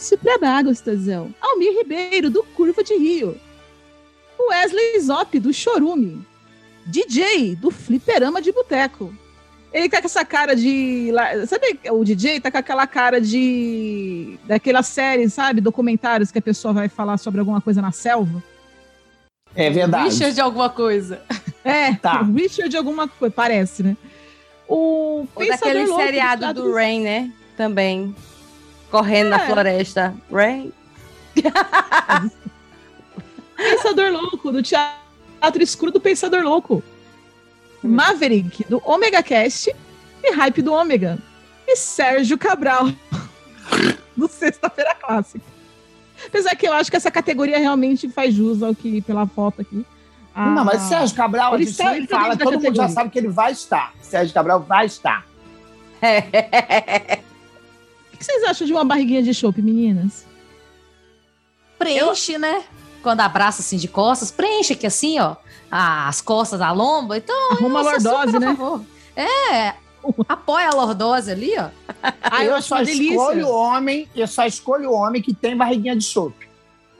então. 0.03 0.17
Suprabá 0.17 0.61
gostosão. 0.61 1.33
Almir 1.41 1.77
Ribeiro, 1.77 2.29
do 2.29 2.43
Curva 2.43 2.83
de 2.83 2.95
Rio. 2.95 3.37
Wesley 4.49 4.99
Zop, 4.99 5.39
do 5.39 5.53
Chorume. 5.53 6.25
DJ, 6.85 7.55
do 7.55 7.71
Fliperama 7.71 8.41
de 8.41 8.51
Boteco. 8.51 9.13
Ele 9.71 9.89
tá 9.89 9.99
com 10.01 10.05
essa 10.05 10.23
cara 10.23 10.55
de. 10.55 11.11
Sabe, 11.47 11.79
o 11.91 12.03
DJ 12.03 12.39
tá 12.39 12.51
com 12.51 12.57
aquela 12.57 12.85
cara 12.85 13.19
de. 13.19 14.37
daquela 14.45 14.83
série, 14.83 15.27
sabe? 15.29 15.61
Documentários 15.61 16.31
que 16.31 16.37
a 16.37 16.41
pessoa 16.41 16.73
vai 16.73 16.89
falar 16.89 17.17
sobre 17.17 17.39
alguma 17.39 17.59
coisa 17.59 17.81
na 17.81 17.91
selva. 17.91 18.43
É 19.55 19.69
verdade. 19.69 20.09
Richard 20.09 20.33
de 20.35 20.41
alguma 20.41 20.69
coisa. 20.69 21.21
É, 21.65 21.95
Tá. 21.95 22.21
o 22.21 22.33
Richard 22.33 22.67
de 22.67 22.75
alguma 22.75 23.07
coisa, 23.07 23.33
parece, 23.33 23.83
né? 23.83 23.95
O 24.67 25.25
Ou 25.33 25.47
daquele 25.47 25.85
Louco, 25.85 26.03
seriado 26.03 26.53
do 26.53 26.73
Rain, 26.73 26.99
né? 27.01 27.31
Também. 27.55 28.13
Correndo 28.93 29.29
na 29.29 29.41
É. 29.41 29.47
floresta. 29.47 30.13
Rain. 30.31 30.71
Pensador 33.57 34.11
Louco, 34.11 34.51
do 34.51 34.61
Teatro 34.61 35.63
Escuro 35.63 35.91
do 35.91 35.99
Pensador 35.99 36.43
Louco. 36.43 36.83
Maverick, 37.83 38.63
do 38.69 38.79
Omega 38.85 39.23
Cast. 39.23 39.75
E 40.23 40.31
Hype 40.31 40.61
do 40.61 40.71
Ômega. 40.73 41.17
E 41.67 41.75
Sérgio 41.75 42.37
Cabral, 42.37 42.87
do 44.15 44.27
Sexta-feira 44.27 44.93
Clássica. 44.93 45.43
Apesar 46.27 46.55
que 46.55 46.67
eu 46.67 46.73
acho 46.73 46.91
que 46.91 46.95
essa 46.97 47.09
categoria 47.09 47.57
realmente 47.57 48.07
faz 48.09 48.31
jus 48.35 48.61
ao 48.61 48.75
que, 48.75 49.01
pela 49.01 49.25
foto 49.25 49.61
aqui. 49.61 49.83
a- 50.35 50.51
Não, 50.51 50.63
mas 50.63 50.83
Sérgio 50.83 51.15
Cabral, 51.15 51.53
a 51.53 51.55
Ele 51.55 51.63
gente 51.65 51.71
está 51.71 51.89
sempre 51.93 52.07
fala, 52.07 52.37
todo 52.37 52.59
mundo 52.59 52.75
já 52.75 52.87
sabe 52.89 53.09
que 53.09 53.17
ele 53.17 53.29
vai 53.29 53.53
estar. 53.53 53.91
Sérgio 54.01 54.33
Cabral 54.35 54.59
vai 54.61 54.85
estar. 54.85 55.25
O 58.23 58.25
que 58.25 58.31
vocês 58.31 58.43
acham 58.45 58.65
de 58.65 58.71
uma 58.71 58.85
barriguinha 58.85 59.21
de 59.21 59.33
chopp, 59.33 59.61
meninas? 59.61 60.25
Preenche, 61.77 62.37
né? 62.37 62.63
Quando 63.01 63.19
abraça 63.19 63.61
assim 63.61 63.75
de 63.75 63.89
costas, 63.89 64.31
preenche 64.31 64.71
aqui 64.71 64.87
assim, 64.87 65.19
ó. 65.19 65.35
As 65.69 66.21
costas 66.21 66.59
da 66.59 66.71
lomba. 66.71 67.17
Então, 67.17 67.51
Arruma 67.51 67.81
a 67.81 67.83
eu 67.83 67.85
lordose, 67.91 68.31
super 68.31 68.37
a 68.37 68.39
né? 68.39 68.55
favor. 68.55 68.81
É. 69.13 69.73
Apoia 70.29 70.69
a 70.69 70.73
lordose 70.73 71.31
ali, 71.31 71.51
ó. 71.57 71.67
Ah, 72.21 72.45
eu 72.45 72.55
acho 72.55 72.69
só 72.69 72.77
delícia. 72.77 73.09
escolho 73.09 73.49
homem, 73.49 74.07
eu 74.15 74.27
só 74.27 74.45
escolho 74.45 74.91
homem 74.93 75.21
que 75.21 75.33
tem 75.33 75.57
barriguinha 75.57 75.95
de 75.95 76.05
chope. 76.05 76.47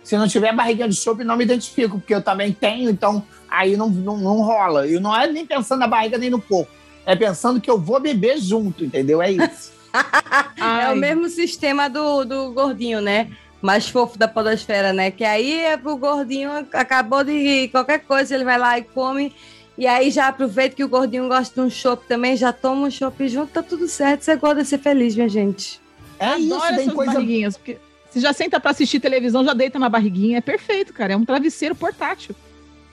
Se 0.03 0.17
não 0.17 0.28
tiver 0.28 0.53
barriguinha 0.53 0.89
de 0.89 0.95
chope, 0.95 1.24
não 1.24 1.38
me 1.38 1.45
identifico, 1.45 1.99
porque 1.99 2.13
eu 2.13 2.21
também 2.21 2.51
tenho, 2.51 2.89
então 2.89 3.26
aí 3.49 3.78
não, 3.78 3.88
não, 3.88 4.17
não 4.17 4.41
rola. 4.41 4.86
Eu 4.88 4.99
não 4.99 5.15
é 5.15 5.26
nem 5.28 5.45
pensando 5.45 5.80
na 5.80 5.88
barriga 5.88 6.17
nem 6.17 6.30
no 6.30 6.41
corpo. 6.41 6.71
É 7.05 7.15
pensando 7.15 7.61
que 7.61 7.71
eu 7.71 7.80
vou 7.80 7.99
beber 8.01 8.38
junto, 8.39 8.84
entendeu? 8.84 9.21
É 9.21 9.32
isso. 9.32 9.71
É 10.57 10.91
o 10.91 10.95
mesmo 10.95 11.29
sistema 11.29 11.89
do, 11.89 12.23
do 12.25 12.51
gordinho, 12.51 12.99
né? 13.01 13.29
Mais 13.61 13.87
fofo 13.87 14.17
da 14.17 14.27
podosfera, 14.27 14.91
né? 14.91 15.11
Que 15.11 15.23
aí 15.23 15.59
é 15.59 15.77
pro 15.77 15.95
gordinho, 15.95 16.51
acabou 16.73 17.23
de 17.23 17.69
qualquer 17.69 17.99
coisa, 17.99 18.33
ele 18.33 18.43
vai 18.43 18.57
lá 18.57 18.77
e 18.77 18.83
come. 18.83 19.33
E 19.77 19.87
aí 19.87 20.11
já 20.11 20.27
aproveita 20.27 20.75
que 20.75 20.83
o 20.83 20.89
gordinho 20.89 21.27
gosta 21.27 21.61
de 21.61 21.67
um 21.67 21.69
chopp 21.69 22.05
também, 22.07 22.35
já 22.35 22.51
toma 22.51 22.87
um 22.87 22.91
chopp 22.91 23.27
junto, 23.27 23.51
tá 23.51 23.63
tudo 23.63 23.87
certo. 23.87 24.21
Você 24.21 24.35
gosta 24.35 24.61
de 24.61 24.67
ser 24.67 24.79
feliz, 24.79 25.15
minha 25.15 25.29
gente. 25.29 25.81
É 26.19 26.37
isso, 26.37 26.53
Adoro 26.53 26.75
tem 26.75 26.83
essas 26.83 26.93
coisa. 26.93 27.13
barriguinhas, 27.13 27.57
porque 27.57 27.77
você 28.09 28.19
já 28.19 28.33
senta 28.33 28.59
pra 28.59 28.71
assistir 28.71 28.99
televisão, 28.99 29.43
já 29.43 29.53
deita 29.53 29.79
na 29.79 29.89
barriguinha. 29.89 30.37
É 30.37 30.41
perfeito, 30.41 30.93
cara. 30.93 31.13
É 31.13 31.17
um 31.17 31.25
travesseiro 31.25 31.73
portátil. 31.73 32.35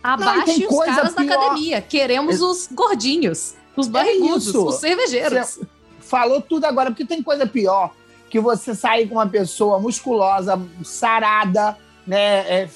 Abaixe 0.03 0.67
os 0.67 0.79
caras 0.85 1.15
da 1.15 1.23
pior. 1.23 1.39
academia. 1.39 1.83
Queremos 1.83 2.41
os 2.41 2.69
gordinhos, 2.73 3.55
os 3.77 3.87
barrigudos, 3.87 4.47
isso. 4.47 4.67
os 4.67 4.77
cervejeiros. 4.77 5.61
Falou 6.11 6.41
tudo 6.41 6.65
agora, 6.65 6.91
porque 6.91 7.05
tem 7.05 7.23
coisa 7.23 7.47
pior 7.47 7.93
que 8.29 8.41
você 8.41 8.75
sair 8.75 9.07
com 9.07 9.15
uma 9.15 9.29
pessoa 9.29 9.79
musculosa, 9.79 10.61
sarada, 10.83 11.77
né? 12.05 12.63
é, 12.63 12.69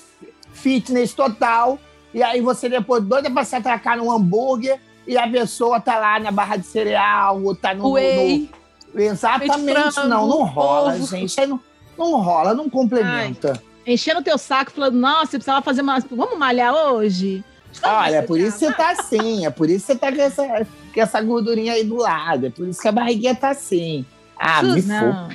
fitness 0.52 1.12
total, 1.12 1.76
e 2.14 2.22
aí 2.22 2.40
você 2.40 2.68
depois 2.68 3.02
doida 3.02 3.28
pra 3.28 3.44
se 3.44 3.56
atracar 3.56 3.96
num 3.96 4.08
hambúrguer 4.08 4.80
e 5.04 5.18
a 5.18 5.28
pessoa 5.28 5.80
tá 5.80 5.98
lá 5.98 6.20
na 6.20 6.30
barra 6.30 6.56
de 6.56 6.66
cereal, 6.66 7.42
ou 7.42 7.56
tá 7.56 7.74
no. 7.74 7.90
Whey. 7.90 8.48
no- 8.94 9.00
exatamente, 9.00 9.92
frango, 9.92 10.08
não, 10.08 10.28
não 10.28 10.44
rola, 10.44 10.94
ovo. 10.94 11.04
gente. 11.04 11.44
Não, 11.44 11.60
não 11.98 12.20
rola, 12.20 12.54
não 12.54 12.70
complementa. 12.70 13.60
Enchendo 13.84 14.20
o 14.20 14.24
teu 14.24 14.38
saco, 14.38 14.70
falando, 14.70 14.94
nossa, 14.94 15.26
você 15.32 15.38
precisava 15.38 15.60
fazer 15.60 15.82
uma. 15.82 15.98
Vamos 16.08 16.38
malhar 16.38 16.72
hoje? 16.72 17.44
Olha, 17.82 18.16
é 18.16 18.22
por 18.22 18.38
isso 18.38 18.58
que 18.58 18.66
você 18.66 18.72
tá 18.72 18.90
assim, 18.90 19.46
é 19.46 19.50
por 19.50 19.68
isso 19.68 19.86
que 19.86 19.92
você 19.92 19.98
tá 19.98 20.12
com 20.12 20.20
essa, 20.20 20.66
com 20.94 21.00
essa 21.00 21.20
gordurinha 21.20 21.72
aí 21.72 21.84
do 21.84 21.96
lado, 21.96 22.46
é 22.46 22.50
por 22.50 22.66
isso 22.66 22.80
que 22.80 22.88
a 22.88 22.92
barriguinha 22.92 23.34
tá 23.34 23.50
assim. 23.50 24.04
Ah, 24.38 24.62
me 24.62 24.80
Sus, 24.80 24.84
foda. 24.84 25.02
Não. 25.02 25.28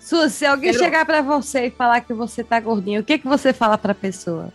Su, 0.00 0.30
se 0.30 0.44
alguém 0.44 0.72
chegar 0.72 1.06
pra 1.06 1.22
você 1.22 1.66
e 1.66 1.70
falar 1.70 2.00
que 2.00 2.12
você 2.12 2.44
tá 2.44 2.60
gordinho, 2.60 3.00
o 3.00 3.04
que, 3.04 3.18
que 3.18 3.26
você 3.26 3.52
fala 3.52 3.78
pra 3.78 3.94
pessoa? 3.94 4.52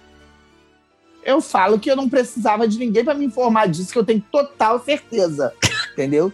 eu 1.24 1.42
falo 1.42 1.80
que 1.80 1.90
eu 1.90 1.96
não 1.96 2.10
precisava 2.10 2.68
de 2.68 2.78
ninguém 2.78 3.04
pra 3.04 3.14
me 3.14 3.26
informar 3.26 3.68
disso, 3.68 3.92
que 3.92 4.00
eu 4.00 4.06
tenho 4.06 4.24
total 4.32 4.80
certeza. 4.80 5.54
entendeu? 5.94 6.32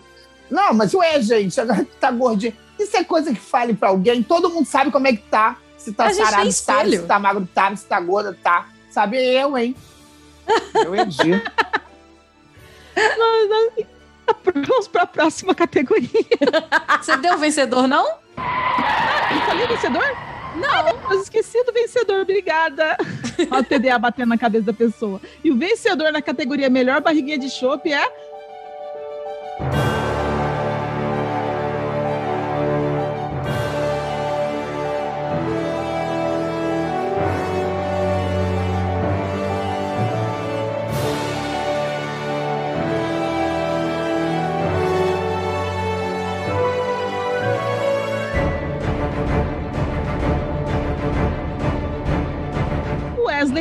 Não, 0.50 0.74
mas 0.74 0.94
ué, 0.94 1.22
gente, 1.22 1.60
agora 1.60 1.84
que 1.84 1.96
tá 1.98 2.12
gordinho. 2.12 2.54
Isso 2.80 2.96
é 2.96 3.04
coisa 3.04 3.34
que 3.34 3.40
fale 3.40 3.74
pra 3.74 3.90
alguém, 3.90 4.22
todo 4.22 4.50
mundo 4.50 4.66
sabe 4.66 4.92
como 4.92 5.08
é 5.08 5.14
que 5.14 5.24
tá. 5.24 5.58
Se 5.78 5.92
tá 5.92 6.08
A 6.08 6.14
sarado, 6.14 6.36
tá, 6.36 6.46
espelho. 6.46 7.02
se 7.02 7.08
tá 7.08 7.20
magro, 7.20 7.48
tá, 7.54 7.76
se 7.76 7.86
tá 7.86 8.00
gorda, 8.00 8.38
tá. 8.42 8.70
Sabe 8.90 9.18
eu, 9.18 9.58
hein? 9.58 9.76
Eu 10.74 10.96
edi. 10.96 11.42
Vamos 14.68 14.88
para 14.88 15.04
a 15.04 15.08
próxima 15.08 15.54
categoria. 15.54 16.10
Você 17.02 17.18
deu 17.18 17.36
o 17.36 17.38
vencedor, 17.38 17.88
não? 17.88 18.06
Eu 18.08 19.42
falei 19.46 19.68
vencedor? 19.68 20.18
Não. 20.56 21.12
Eu 21.12 21.22
esqueci 21.22 21.64
do 21.64 21.74
vencedor, 21.74 22.22
obrigada. 22.22 22.98
Olha 23.52 23.62
o 23.62 23.64
TDA 23.64 24.00
batendo 24.00 24.30
na 24.30 24.38
cabeça 24.38 24.66
da 24.66 24.74
pessoa. 24.74 25.22
E 25.44 25.52
o 25.52 25.58
vencedor 25.58 26.12
na 26.12 26.22
categoria 26.22 26.70
melhor 26.70 27.02
barriguinha 27.02 27.38
de 27.38 27.50
chopp 27.50 27.92
é. 27.92 28.04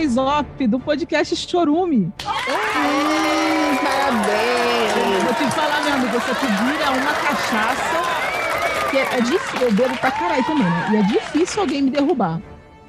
Do 0.09 0.79
podcast 0.79 1.35
Chorume. 1.35 2.13
Parabéns! 3.83 5.23
Vou 5.25 5.33
te 5.35 5.51
falar, 5.55 5.83
meu 5.83 5.95
amigo, 5.95 6.13
você 6.21 6.35
te 6.35 6.47
vira 6.47 6.91
uma 6.91 7.15
cachaça. 7.15 8.91
Que 8.91 8.99
é 8.99 9.21
difícil, 9.23 9.61
eu 9.67 9.73
bebo 9.73 9.97
pra 9.97 10.11
caralho 10.11 10.45
também, 10.45 10.65
né? 10.67 10.89
E 10.93 10.97
é 10.97 11.03
difícil 11.05 11.63
alguém 11.63 11.81
me 11.81 11.91
derrubar. 11.91 12.39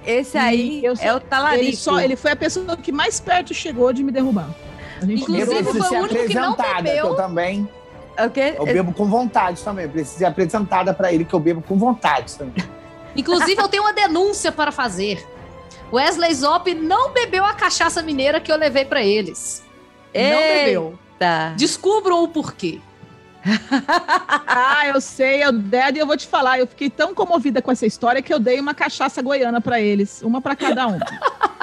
Esse 0.05 0.37
aí 0.37 0.83
Eu 0.83 0.93
sou- 0.97 1.05
é 1.05 1.15
o 1.15 1.19
talarico. 1.21 1.63
Ele, 1.63 1.75
só, 1.77 1.99
ele 2.01 2.17
foi 2.17 2.31
a 2.31 2.35
pessoa 2.35 2.75
que 2.75 2.91
mais 2.91 3.17
perto 3.21 3.53
chegou 3.53 3.93
de 3.93 4.03
me 4.03 4.11
derrubar. 4.11 4.49
Inclusive, 5.01 5.53
eu 5.55 5.63
foi 5.63 5.97
o 5.97 6.01
único 6.03 6.25
que 6.27 6.33
não 6.35 6.51
apresentada, 6.51 6.81
bebeu. 6.83 7.01
que 7.05 7.11
eu 7.11 7.15
também. 7.15 7.69
O 8.19 8.29
quê? 8.29 8.55
Eu 8.57 8.65
bebo 8.65 8.93
com 8.93 9.05
vontade 9.05 9.63
também. 9.63 9.87
Preciso 9.87 10.17
ser 10.17 10.25
apresentada 10.25 10.93
pra 10.93 11.13
ele, 11.13 11.23
que 11.23 11.33
eu 11.33 11.39
bebo 11.39 11.61
com 11.61 11.77
vontade 11.77 12.35
também. 12.35 12.61
Inclusive, 13.15 13.61
eu 13.61 13.69
tenho 13.69 13.83
uma 13.83 13.93
denúncia 13.93 14.51
para 14.51 14.69
fazer. 14.73 15.25
Wesley 15.91 16.33
Zop 16.33 16.73
não 16.73 17.11
bebeu 17.13 17.45
a 17.45 17.53
cachaça 17.53 18.01
mineira 18.01 18.39
que 18.39 18.51
eu 18.51 18.57
levei 18.57 18.85
para 18.85 19.03
eles. 19.03 19.63
Não 20.13 20.21
bebeu. 20.41 20.99
Eita. 21.13 21.53
Descubram 21.57 22.23
o 22.23 22.27
porquê. 22.27 22.79
Ah, 24.47 24.87
eu 24.87 24.99
sei, 25.01 25.43
eu 25.43 25.51
dedo 25.51 25.97
e 25.97 25.99
eu 25.99 26.07
vou 26.07 26.17
te 26.17 26.27
falar. 26.27 26.59
Eu 26.59 26.67
fiquei 26.67 26.89
tão 26.89 27.13
comovida 27.13 27.61
com 27.61 27.71
essa 27.71 27.85
história 27.85 28.21
que 28.21 28.33
eu 28.33 28.39
dei 28.39 28.59
uma 28.59 28.73
cachaça 28.73 29.21
goiana 29.21 29.59
pra 29.61 29.79
eles, 29.81 30.21
uma 30.21 30.41
pra 30.41 30.55
cada 30.55 30.87
um. 30.87 30.97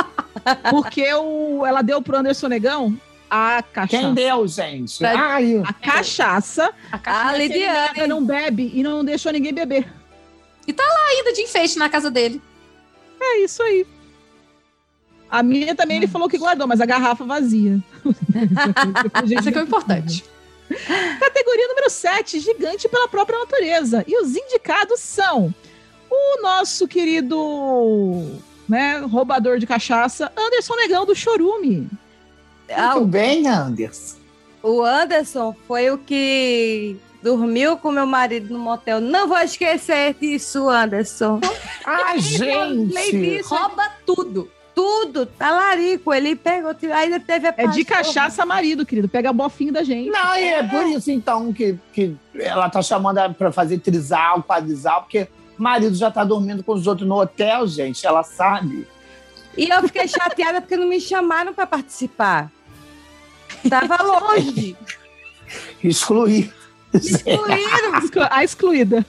Porque 0.70 1.12
o, 1.14 1.64
ela 1.64 1.82
deu 1.82 2.00
pro 2.02 2.16
Anderson 2.18 2.48
Negão 2.48 2.96
a 3.30 3.62
Quem 3.62 3.72
cachaça. 3.72 4.12
deu, 4.12 4.46
gente? 4.46 4.98
Pra- 4.98 5.14
Ai, 5.34 5.62
A 5.66 5.72
cachaça. 5.72 6.70
A 6.90 6.96
A 6.96 6.98
cachaça 6.98 7.36
Ele 7.36 7.48
Lidiane. 7.48 8.06
não 8.06 8.24
bebe 8.24 8.70
e 8.74 8.82
não 8.82 9.04
deixou 9.04 9.32
ninguém 9.32 9.52
beber. 9.54 9.86
ainda 10.68 11.32
de 11.32 11.40
enfeite 11.42 11.78
na 11.78 11.88
casa 11.88 12.10
dele. 12.10 12.40
É 13.20 13.38
isso 13.40 13.62
aí. 13.62 13.86
A 15.32 15.42
minha 15.42 15.74
também 15.74 15.96
ele 15.96 16.06
falou 16.06 16.28
que 16.28 16.36
guardou, 16.36 16.68
mas 16.68 16.78
a 16.78 16.84
garrafa 16.84 17.24
vazia. 17.24 17.78
Isso 19.24 19.48
aqui 19.48 19.56
é 19.58 19.62
o 19.62 19.64
importante. 19.64 20.22
Categoria 21.18 21.68
número 21.68 21.88
7, 21.88 22.38
gigante 22.38 22.86
pela 22.86 23.08
própria 23.08 23.38
natureza. 23.38 24.04
E 24.06 24.14
os 24.20 24.36
indicados 24.36 25.00
são 25.00 25.54
o 26.10 26.42
nosso 26.42 26.86
querido 26.86 28.38
né, 28.68 28.98
roubador 28.98 29.58
de 29.58 29.66
cachaça, 29.66 30.30
Anderson 30.36 30.76
Negão 30.76 31.06
do 31.06 31.14
Chorume. 31.14 31.88
Ah, 32.68 32.92
Tudo 32.92 33.06
bem, 33.06 33.48
Anderson? 33.48 34.16
o 34.62 34.82
Anderson 34.82 35.56
foi 35.66 35.90
o 35.90 35.96
que 35.96 36.94
dormiu 37.22 37.78
com 37.78 37.90
meu 37.90 38.06
marido 38.06 38.52
no 38.52 38.58
motel. 38.58 39.00
Não 39.00 39.26
vou 39.26 39.38
esquecer 39.38 40.14
disso, 40.20 40.68
Anderson. 40.68 41.40
Lembrei 41.88 42.20
gente! 42.20 43.36
disso. 43.38 43.54
Rouba 43.54 43.90
tudo. 44.04 44.50
Tudo, 44.74 45.26
talarico. 45.26 46.12
Ele 46.14 46.34
pegou, 46.34 46.74
ainda 46.94 47.20
teve 47.20 47.46
a 47.48 47.54
É 47.56 47.66
de 47.66 47.84
cachaça 47.84 48.44
marido, 48.46 48.86
querido. 48.86 49.08
Pega 49.08 49.30
a 49.30 49.32
bofinho 49.32 49.72
da 49.72 49.82
gente. 49.82 50.10
Não, 50.10 50.36
e 50.36 50.44
é 50.44 50.62
por 50.62 50.86
isso, 50.86 51.10
então, 51.10 51.52
que, 51.52 51.78
que 51.92 52.16
ela 52.34 52.68
tá 52.70 52.80
chamando 52.82 53.18
ela 53.18 53.34
pra 53.34 53.52
fazer 53.52 53.78
trisal, 53.78 54.42
quadrisal, 54.42 55.02
porque 55.02 55.28
o 55.58 55.62
marido 55.62 55.94
já 55.94 56.10
tá 56.10 56.24
dormindo 56.24 56.62
com 56.64 56.72
os 56.72 56.86
outros 56.86 57.06
no 57.06 57.20
hotel, 57.20 57.66
gente. 57.66 58.06
Ela 58.06 58.22
sabe. 58.22 58.86
E 59.56 59.68
eu 59.68 59.82
fiquei 59.82 60.08
chateada 60.08 60.60
porque 60.62 60.76
não 60.76 60.86
me 60.88 61.00
chamaram 61.00 61.52
para 61.52 61.66
participar. 61.66 62.50
Tava 63.68 64.02
longe. 64.02 64.74
Excluir. 65.84 66.52
Excluíram. 66.94 67.98
Exclu- 67.98 68.28
A 68.30 68.42
excluída. 68.44 69.04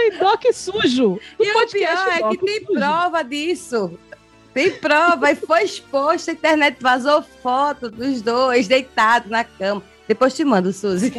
Ai, 0.00 0.18
Doc 0.18 0.44
sujo. 0.52 1.20
Do 1.38 1.44
E 1.44 1.50
o 1.50 1.68
pior 1.68 2.08
é 2.08 2.28
que 2.30 2.38
tem 2.38 2.60
Sujo. 2.64 2.78
prova 2.78 3.22
disso. 3.22 3.98
Tem 4.54 4.70
prova. 4.72 5.30
E 5.30 5.36
foi 5.36 5.64
exposto, 5.64 6.30
a 6.30 6.32
internet 6.32 6.76
vazou 6.80 7.22
foto 7.22 7.90
dos 7.90 8.22
dois 8.22 8.66
deitados 8.66 9.30
na 9.30 9.44
cama. 9.44 9.82
Depois 10.08 10.34
te 10.34 10.44
mando, 10.44 10.72
Suzy. 10.72 11.12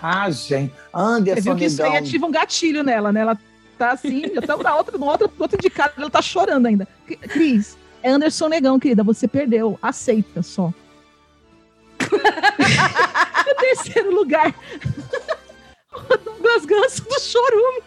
Ah, 0.00 0.30
gente. 0.30 0.72
Você 0.72 0.78
Anderson 0.92 1.42
viu 1.42 1.56
que 1.56 1.64
isso 1.64 1.82
aí 1.82 1.96
ativa 1.96 2.26
um 2.26 2.30
gatilho 2.30 2.82
nela, 2.84 3.10
né? 3.10 3.20
Ela 3.20 3.38
tá 3.76 3.92
assim, 3.92 4.32
já 4.34 4.42
tá 4.42 4.56
na 4.56 4.76
outra, 4.76 4.98
no 4.98 5.06
outro, 5.06 5.32
no 5.36 5.42
outro 5.42 5.56
indicado, 5.58 5.94
ela 5.96 6.10
tá 6.10 6.20
chorando 6.20 6.66
ainda. 6.66 6.86
Cris, 7.06 7.76
é 8.02 8.10
Anderson 8.10 8.48
Negão, 8.48 8.78
querida, 8.78 9.02
você 9.02 9.26
perdeu. 9.26 9.78
Aceita 9.82 10.42
só. 10.42 10.72
no 12.08 13.54
terceiro 13.58 14.14
lugar, 14.14 14.54
Douglas 16.24 16.64
Ganso 16.64 17.04
do 17.04 17.20
Chorume. 17.20 17.82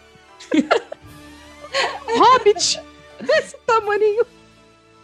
Hobbit, 2.18 2.80
desse 3.20 3.56
tamaninho. 3.66 4.26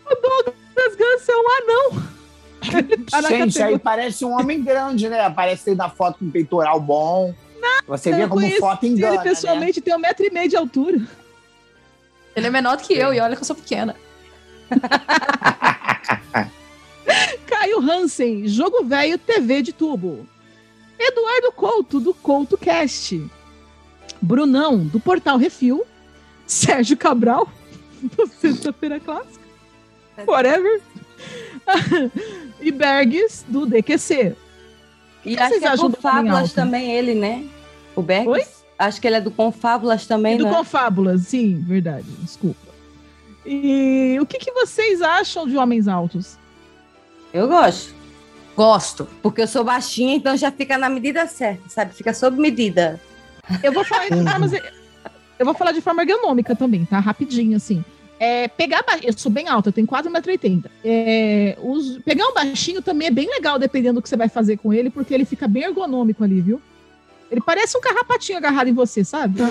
O 0.06 0.14
Douglas 0.14 0.96
Ganso 0.96 1.30
é 1.30 1.36
um 1.36 1.50
anão. 1.62 2.18
Tá 3.10 3.22
Gente, 3.22 3.62
aí 3.62 3.78
parece 3.78 4.24
um 4.24 4.32
homem 4.32 4.62
grande, 4.62 5.08
né? 5.08 5.20
Aparece 5.20 5.70
aí 5.70 5.76
na 5.76 5.88
foto 5.88 6.18
com 6.18 6.26
um 6.26 6.30
peitoral 6.30 6.78
bom. 6.80 7.32
Você 7.86 8.12
vê 8.12 8.28
como 8.28 8.48
foto 8.58 8.84
engana, 8.84 9.14
Ele 9.14 9.18
né? 9.18 9.30
pessoalmente 9.30 9.80
tem 9.80 9.94
um 9.94 9.98
metro 9.98 10.26
e 10.26 10.30
meio 10.30 10.48
de 10.48 10.56
altura. 10.56 11.00
Ele 12.36 12.46
é 12.46 12.50
menor 12.50 12.76
do 12.76 12.82
que 12.82 12.92
eu, 12.92 13.14
e 13.14 13.20
olha 13.20 13.34
que 13.34 13.42
eu 13.42 13.46
sou 13.46 13.56
pequena. 13.56 13.96
Caio 17.46 17.80
Hansen, 17.80 18.46
Jogo 18.46 18.84
Velho 18.84 19.16
TV 19.18 19.62
de 19.62 19.72
Tubo. 19.72 20.26
Eduardo 20.98 21.52
Couto, 21.52 22.00
do 22.00 22.12
Couto 22.12 22.56
Cast. 22.58 23.24
Brunão, 24.20 24.78
do 24.78 24.98
Portal 24.98 25.36
Refil. 25.36 25.84
Sérgio 26.46 26.96
Cabral, 26.96 27.46
do 28.00 28.26
Sexta-feira 28.26 28.98
Clássica. 28.98 29.44
Whatever. 30.26 30.80
e 32.60 32.72
Bergs, 32.72 33.44
do 33.46 33.66
DQC. 33.66 34.34
E 35.24 35.36
que 35.36 35.42
acho 35.42 35.58
que 35.58 35.66
é 35.66 35.76
do 35.76 35.90
Fábulas 35.92 36.52
também, 36.52 36.90
ele, 36.90 37.14
né? 37.14 37.46
O 37.94 38.00
Bergs. 38.00 38.30
Oi? 38.30 38.58
Acho 38.78 39.00
que 39.00 39.08
ele 39.08 39.16
é 39.16 39.20
do 39.20 39.30
Confábulas 39.32 40.06
também, 40.06 40.36
E 40.36 40.38
do 40.38 40.44
né? 40.44 40.50
Confábulas, 40.50 41.22
sim, 41.22 41.60
verdade, 41.66 42.06
desculpa. 42.22 42.68
E 43.44 44.16
o 44.20 44.26
que, 44.26 44.38
que 44.38 44.52
vocês 44.52 45.02
acham 45.02 45.48
de 45.48 45.56
Homens 45.56 45.88
Altos? 45.88 46.38
Eu 47.32 47.48
gosto. 47.48 47.92
Gosto. 48.58 49.06
Porque 49.22 49.40
eu 49.42 49.46
sou 49.46 49.62
baixinha, 49.62 50.16
então 50.16 50.36
já 50.36 50.50
fica 50.50 50.76
na 50.76 50.90
medida 50.90 51.24
certa, 51.28 51.62
sabe? 51.68 51.94
Fica 51.94 52.12
sob 52.12 52.40
medida. 52.40 53.00
Eu 53.62 53.72
vou 53.72 53.84
falar 53.84 54.08
de 54.08 54.20
formas. 54.28 54.50
Eu 55.38 55.46
vou 55.46 55.54
falar 55.54 55.70
de 55.70 55.80
forma 55.80 56.02
ergonômica 56.02 56.56
também, 56.56 56.84
tá? 56.84 56.98
Rapidinho, 56.98 57.56
assim. 57.56 57.84
É, 58.18 58.48
pegar 58.48 58.84
Eu 59.04 59.16
sou 59.16 59.30
bem 59.30 59.46
alta, 59.46 59.68
eu 59.68 59.72
tenho 59.72 59.86
4,80m. 59.86 60.64
É, 60.84 61.56
os- 61.62 61.98
pegar 62.04 62.26
um 62.26 62.34
baixinho 62.34 62.82
também 62.82 63.06
é 63.06 63.10
bem 63.12 63.28
legal, 63.30 63.60
dependendo 63.60 64.00
do 64.00 64.02
que 64.02 64.08
você 64.08 64.16
vai 64.16 64.28
fazer 64.28 64.56
com 64.56 64.72
ele, 64.74 64.90
porque 64.90 65.14
ele 65.14 65.24
fica 65.24 65.46
bem 65.46 65.62
ergonômico 65.62 66.24
ali, 66.24 66.40
viu? 66.40 66.60
Ele 67.30 67.40
parece 67.40 67.78
um 67.78 67.80
carrapatinho 67.80 68.38
agarrado 68.38 68.66
em 68.66 68.74
você, 68.74 69.04
sabe? 69.04 69.40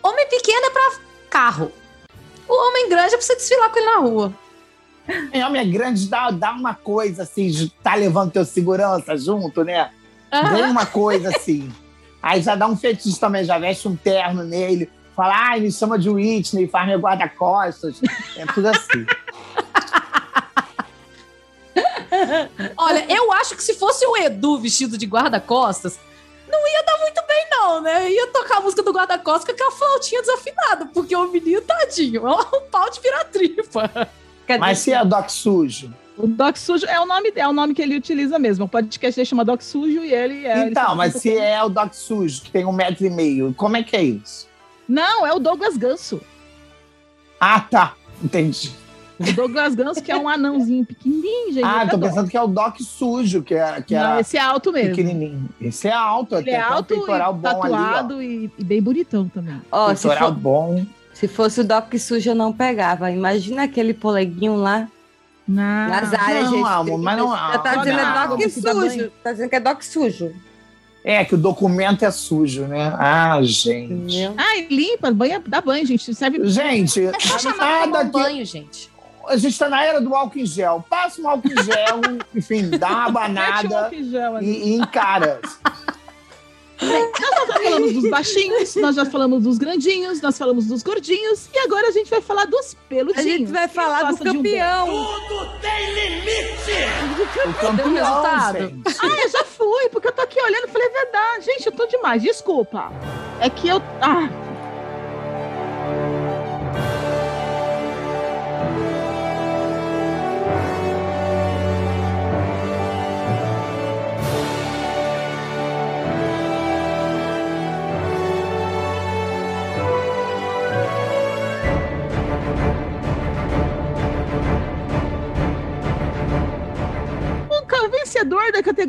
Homem 0.00 0.28
pequeno 0.28 0.66
é 0.66 0.70
pra 0.70 0.92
carro. 1.28 1.72
O 2.48 2.68
homem 2.68 2.88
grande 2.88 3.14
é 3.14 3.16
pra 3.16 3.26
você 3.26 3.34
desfilar 3.34 3.68
com 3.70 3.78
ele 3.80 3.86
na 3.86 3.96
rua. 3.98 4.32
Em 5.32 5.44
homem 5.44 5.62
é 5.62 5.64
grande, 5.64 6.08
dá, 6.08 6.30
dá 6.30 6.52
uma 6.52 6.74
coisa 6.74 7.22
assim, 7.22 7.70
tá 7.82 7.94
levando 7.94 8.32
teu 8.32 8.44
segurança 8.44 9.16
junto, 9.16 9.64
né? 9.64 9.90
Vem 10.52 10.64
uma 10.64 10.86
coisa 10.86 11.30
assim. 11.30 11.70
Aí 12.22 12.42
já 12.42 12.54
dá 12.54 12.66
um 12.66 12.76
fetiche 12.76 13.18
também, 13.18 13.44
já 13.44 13.58
veste 13.58 13.88
um 13.88 13.96
terno 13.96 14.44
nele. 14.44 14.90
Fala, 15.16 15.50
ai, 15.50 15.60
me 15.60 15.72
chama 15.72 15.98
de 15.98 16.08
Whitney, 16.08 16.68
faz 16.68 16.86
meu 16.86 16.98
guarda-costas. 16.98 18.00
É 18.36 18.46
tudo 18.46 18.68
assim. 18.68 19.06
Olha, 22.76 23.06
eu 23.08 23.32
acho 23.32 23.56
que 23.56 23.62
se 23.62 23.74
fosse 23.74 24.04
o 24.06 24.16
Edu 24.16 24.58
vestido 24.58 24.98
de 24.98 25.06
guarda-costas, 25.06 25.98
não 26.48 26.68
ia 26.68 26.82
dar 26.84 26.98
muito 26.98 27.22
bem, 27.26 27.46
não, 27.50 27.80
né? 27.80 28.10
Ia 28.10 28.26
tocar 28.28 28.58
a 28.58 28.60
música 28.60 28.82
do 28.82 28.92
guarda-costas 28.92 29.44
com 29.44 29.52
aquela 29.52 29.70
flautinha 29.70 30.20
desafinada, 30.20 30.86
porque 30.86 31.14
o 31.14 31.28
menino, 31.28 31.60
tadinho, 31.62 32.26
é 32.28 32.56
um 32.56 32.62
pau 32.70 32.90
de 32.90 33.00
vira-tripa. 34.58 34.66
Mas 34.66 34.78
se 34.78 34.92
é 34.92 35.04
Doc 35.04 35.28
Sujo? 35.28 35.92
O 36.18 36.26
Doc 36.26 36.56
Sujo 36.56 36.84
é 36.86 37.00
o 37.00 37.06
nome, 37.06 37.32
é 37.34 37.48
o 37.48 37.52
nome 37.52 37.72
que 37.74 37.80
ele 37.80 37.96
utiliza 37.96 38.38
mesmo. 38.38 38.66
O 38.66 38.68
podcast 38.68 39.16
dele 39.16 39.24
chama 39.26 39.44
Doc 39.44 39.62
Sujo 39.62 40.04
e 40.04 40.12
ele 40.12 40.44
é. 40.46 40.60
ele 40.62 40.70
Então, 40.70 40.82
fala 40.84 40.94
mas 40.96 41.14
se 41.14 41.30
com- 41.30 41.42
é 41.42 41.62
o 41.64 41.68
Doc 41.68 41.94
Sujo, 41.94 42.42
que 42.42 42.50
tem 42.50 42.66
um 42.66 42.72
metro 42.72 43.06
e 43.06 43.10
meio, 43.10 43.54
como 43.56 43.76
é 43.76 43.82
que 43.82 43.96
é 43.96 44.02
isso? 44.02 44.46
Não, 44.88 45.26
é 45.26 45.32
o 45.32 45.38
Douglas 45.38 45.76
Ganso. 45.76 46.20
Ah, 47.40 47.60
tá. 47.60 47.94
Entendi. 48.22 48.70
O 49.18 49.32
Douglas 49.34 49.74
Ganso, 49.74 50.02
que 50.02 50.10
é 50.10 50.16
um 50.16 50.28
anãozinho 50.28 50.84
pequenininho, 50.84 51.52
gente. 51.52 51.64
Ah, 51.64 51.86
tô 51.86 51.96
adoro. 51.96 52.00
pensando 52.02 52.30
que 52.30 52.36
é 52.36 52.42
o 52.42 52.46
Doc 52.46 52.78
Sujo, 52.80 53.42
que 53.42 53.54
é, 53.54 53.80
que 53.82 53.94
Não, 53.94 54.14
é 54.16 54.20
esse 54.20 54.36
é 54.36 54.40
alto 54.40 54.72
mesmo. 54.72 54.90
pequenininho. 54.90 55.48
Esse 55.60 55.88
é 55.88 55.92
alto, 55.92 56.34
Ele 56.36 56.50
até 56.50 56.52
é 56.52 56.60
tem 56.62 56.70
um 56.70 56.72
alto 56.76 56.94
peitoral 56.94 57.34
e 57.34 57.38
bom 57.38 57.48
ali, 57.62 57.72
tatuado 57.72 58.22
e, 58.22 58.50
e 58.58 58.64
bem 58.64 58.82
bonitão 58.82 59.28
também. 59.28 59.60
Ó, 59.70 59.94
se, 59.94 60.06
Peitoral 60.08 60.32
for- 60.32 60.38
bom. 60.40 60.86
Se 61.20 61.28
fosse 61.28 61.60
o 61.60 61.64
Doc 61.64 61.92
sujo, 61.98 62.30
eu 62.30 62.34
não 62.34 62.50
pegava. 62.52 63.10
Imagina 63.10 63.64
aquele 63.64 63.92
poleguinho 63.92 64.56
lá 64.56 64.88
Na... 65.46 65.86
nas 65.88 66.14
áreas, 66.14 66.50
não, 66.50 66.84
gente. 66.86 66.96
mas 66.98 67.18
não- 67.18 67.30
Já 67.36 67.58
tá 67.58 67.72
não, 67.76 67.82
dizendo 67.82 67.96
não. 67.98 68.08
é 68.08 68.26
Doc 68.28 68.38
banho. 68.38 68.90
sujo. 68.90 69.12
Tá 69.22 69.32
dizendo 69.32 69.50
que 69.50 69.56
é 69.56 69.60
Doc 69.60 69.82
sujo. 69.82 70.32
É, 71.04 71.24
que 71.24 71.34
o 71.34 71.38
documento 71.38 72.04
é 72.04 72.10
sujo, 72.10 72.62
né? 72.66 72.94
Ah, 72.98 73.38
gente. 73.42 74.16
Ai, 74.36 74.66
limpa, 74.70 75.10
banha, 75.10 75.42
dá 75.46 75.60
banho, 75.60 75.84
gente. 75.86 76.14
Serve. 76.14 76.46
Gente, 76.48 77.06
É 77.06 77.38
só 77.38 77.54
nada 77.56 78.00
um 78.00 78.06
que... 78.06 78.10
banho, 78.12 78.44
gente. 78.44 78.90
A 79.26 79.36
gente 79.36 79.58
tá 79.58 79.68
na 79.68 79.84
era 79.84 80.00
do 80.00 80.14
álcool 80.14 80.38
em 80.38 80.46
gel. 80.46 80.84
Passa 80.88 81.20
um 81.22 81.28
álcool 81.28 81.48
em 81.48 81.62
gel, 81.62 82.00
enfim, 82.34 82.70
dá 82.70 82.88
uma 82.88 83.08
um 83.08 83.12
banada 83.12 83.78
álcool 83.84 83.94
em 83.94 84.10
gel 84.10 84.42
e, 84.42 84.46
e 84.46 84.74
encara. 84.74 85.40
Nós 86.80 87.46
já 87.46 87.46
falamos 87.62 87.92
dos 87.92 88.10
baixinhos, 88.10 88.74
nós 88.76 88.96
já 88.96 89.04
falamos 89.04 89.42
dos 89.42 89.58
grandinhos, 89.58 90.20
nós 90.20 90.38
falamos 90.38 90.66
dos 90.66 90.82
gordinhos 90.82 91.48
e 91.54 91.58
agora 91.58 91.88
a 91.88 91.90
gente 91.90 92.08
vai 92.08 92.20
falar 92.22 92.46
dos 92.46 92.74
A 92.74 92.88
peludinhos. 92.88 93.24
gente 93.26 93.52
vai 93.52 93.68
falar 93.68 94.12
do 94.12 94.16
de 94.24 94.30
um 94.30 94.32
campeão. 94.36 94.88
O 97.46 97.54
campeão, 97.54 97.92
resultado? 97.92 98.58
gente. 98.58 98.96
Ah, 99.02 99.20
eu 99.22 99.28
já 99.28 99.44
fui, 99.44 99.88
porque 99.90 100.08
eu 100.08 100.12
tô 100.12 100.22
aqui 100.22 100.40
olhando 100.40 100.64
e 100.68 100.68
falei, 100.68 100.88
é 100.88 100.90
verdade. 100.90 101.44
Gente, 101.46 101.66
eu 101.66 101.72
tô 101.72 101.86
demais, 101.86 102.22
desculpa. 102.22 102.90
É 103.40 103.50
que 103.50 103.68
eu. 103.68 103.82
Ah. 104.00 104.28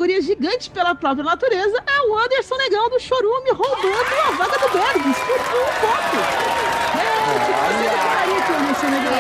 Categoria 0.02 0.22
gigante 0.22 0.70
pela 0.72 0.96
própria 0.96 1.24
natureza 1.24 1.78
é 1.86 2.02
o 2.08 2.18
Anderson 2.18 2.58
Negão 2.58 2.90
do 2.90 3.00
Chorume, 3.00 3.52
roubando 3.52 4.16
a 4.26 4.32
vaga 4.32 4.58
do 4.58 4.70
Bergs 4.74 5.20
por 5.20 5.36
um 5.36 5.66
ponto. 5.80 6.18
É, 6.98 7.06
você 7.38 7.52
gostaria 7.52 8.42
Anderson 8.58 8.90
Negão? 8.90 9.12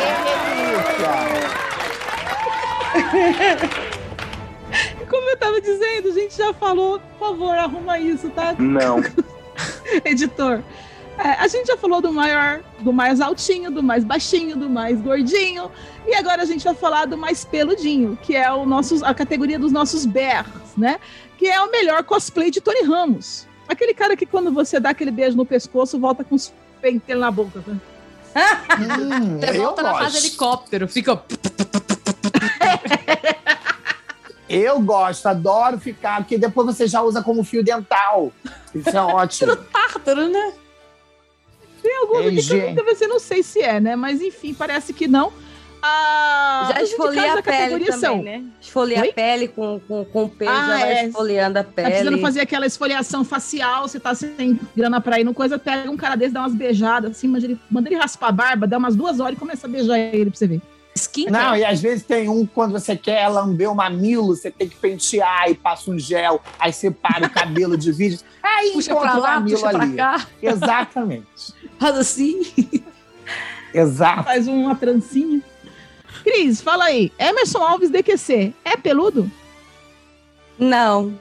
Como 5.07 5.29
eu 5.29 5.37
tava 5.37 5.61
dizendo, 5.61 6.09
a 6.09 6.13
gente 6.13 6.35
já 6.35 6.51
falou, 6.53 6.99
por 6.99 7.27
favor, 7.27 7.55
arruma 7.55 7.99
isso, 7.99 8.31
tá? 8.31 8.55
Não. 8.57 9.03
editor. 10.03 10.63
É, 11.17 11.33
a 11.33 11.47
gente 11.47 11.67
já 11.67 11.77
falou 11.77 12.01
do 12.01 12.11
maior, 12.11 12.61
do 12.79 12.91
mais 12.91 13.21
altinho, 13.21 13.69
do 13.69 13.83
mais 13.83 14.03
baixinho, 14.03 14.57
do 14.57 14.67
mais 14.67 14.99
gordinho. 14.99 15.69
E 16.07 16.15
agora 16.15 16.41
a 16.41 16.45
gente 16.45 16.63
vai 16.63 16.73
falar 16.73 17.05
do 17.05 17.15
mais 17.15 17.45
peludinho, 17.45 18.17
que 18.21 18.35
é 18.35 18.51
o 18.51 18.65
nosso, 18.65 19.05
a 19.05 19.13
categoria 19.13 19.59
dos 19.59 19.71
nossos 19.71 20.05
bears, 20.71 20.77
né? 20.77 20.99
Que 21.37 21.47
é 21.47 21.61
o 21.61 21.71
melhor 21.71 22.03
cosplay 22.03 22.51
de 22.51 22.61
Tony 22.61 22.83
Ramos. 22.83 23.47
Aquele 23.67 23.93
cara 23.93 24.15
que 24.15 24.25
quando 24.25 24.51
você 24.51 24.79
dá 24.79 24.89
aquele 24.89 25.11
beijo 25.11 25.37
no 25.37 25.45
pescoço, 25.45 25.99
volta 25.99 26.23
com 26.23 26.35
os 26.35 26.53
pentelhos 26.81 27.21
na 27.21 27.31
boca. 27.31 27.63
né? 27.65 27.79
Hum, 28.79 29.39
eu 29.41 29.61
volta 29.61 29.83
na 29.83 29.93
fase 29.93 30.13
gosto. 30.13 30.25
helicóptero, 30.25 30.87
fica. 30.87 31.21
Eu 34.49 34.81
gosto, 34.81 35.27
adoro 35.27 35.79
ficar, 35.79 36.17
porque 36.17 36.37
depois 36.37 36.67
você 36.67 36.85
já 36.85 37.01
usa 37.01 37.23
como 37.23 37.43
fio 37.43 37.63
dental. 37.63 38.33
Isso 38.75 38.89
é 38.89 39.01
ótimo. 39.01 39.55
Tártaro, 39.55 40.27
né? 40.27 40.53
Tem 41.81 41.95
aqui 42.03 42.07
que 42.07 42.37
eu 42.37 42.41
gente. 42.41 42.69
nunca 42.75 42.83
você 42.83 43.07
não 43.07 43.19
sei 43.19 43.41
se 43.43 43.61
é, 43.61 43.79
né? 43.79 43.95
Mas 43.95 44.21
enfim, 44.21 44.53
parece 44.53 44.93
que 44.93 45.07
não. 45.07 45.31
Ah, 45.83 46.69
Já 46.75 46.83
indicados 46.83 47.37
a 47.37 47.41
pele 47.43 47.85
também, 47.85 47.91
são 47.99 48.21
né? 48.21 48.43
Esfolia 48.61 49.01
Oi? 49.01 49.09
a 49.09 49.13
pele 49.13 49.47
com, 49.47 49.79
com, 49.87 50.05
com 50.05 50.23
o 50.25 50.29
pelo, 50.29 50.51
Ah, 50.51 50.67
já 50.79 50.87
é. 50.87 51.05
esfoliando 51.07 51.59
a 51.59 51.63
Tá 51.63 51.71
precisando 51.73 52.09
pele. 52.11 52.21
fazer 52.21 52.41
aquela 52.41 52.65
esfoliação 52.67 53.23
facial, 53.23 53.87
você 53.87 53.99
tá 53.99 54.13
sem 54.13 54.59
grana 54.75 55.01
pra 55.01 55.19
ir 55.19 55.23
no 55.23 55.33
coisa, 55.33 55.57
pega 55.57 55.89
um 55.89 55.97
cara 55.97 56.15
desse, 56.15 56.33
dá 56.33 56.41
umas 56.41 56.53
beijadas, 56.53 57.11
assim, 57.11 57.27
manda 57.27 57.45
ele, 57.45 57.59
manda 57.69 57.89
ele 57.89 57.95
raspar 57.97 58.27
a 58.27 58.31
barba, 58.31 58.67
dá 58.67 58.77
umas 58.77 58.95
duas 58.95 59.19
horas 59.19 59.35
e 59.35 59.39
começa 59.39 59.65
a 59.65 59.69
beijar 59.69 59.97
ele 59.97 60.29
pra 60.29 60.37
você 60.37 60.47
ver. 60.47 60.61
Skin 60.93 61.27
Não, 61.29 61.55
e 61.55 61.63
às 61.63 61.79
vezes 61.81 62.03
tem 62.03 62.27
um, 62.27 62.45
quando 62.45 62.73
você 62.73 62.97
quer 62.97 63.25
lamber 63.29 63.71
o 63.71 63.73
mamilo, 63.75 64.35
você 64.35 64.51
tem 64.51 64.67
que 64.67 64.75
pentear 64.75 65.49
e 65.49 65.55
passa 65.55 65.89
um 65.89 65.97
gel, 65.97 66.41
aí 66.59 66.73
separa 66.73 67.27
o 67.27 67.29
cabelo 67.29 67.77
de 67.77 67.91
vídeo. 67.91 68.19
Aí 68.43 68.71
puxa 68.73 68.91
encontra 68.91 69.11
pra 69.11 69.19
o 69.19 69.21
lá, 69.23 69.33
mamilo 69.39 69.57
puxa 69.59 69.69
pra 69.71 69.83
ali. 69.83 69.95
cá, 69.95 70.27
Exatamente. 70.43 71.25
faz 71.79 71.97
assim. 71.97 72.41
Exato. 73.73 74.23
Faz 74.23 74.47
uma 74.47 74.75
trancinha. 74.75 75.41
Cris, 76.31 76.61
fala 76.61 76.85
aí. 76.85 77.11
Emerson 77.19 77.59
Alves 77.61 77.89
DQC, 77.89 78.53
é 78.63 78.77
peludo? 78.77 79.29
Não. 80.57 81.19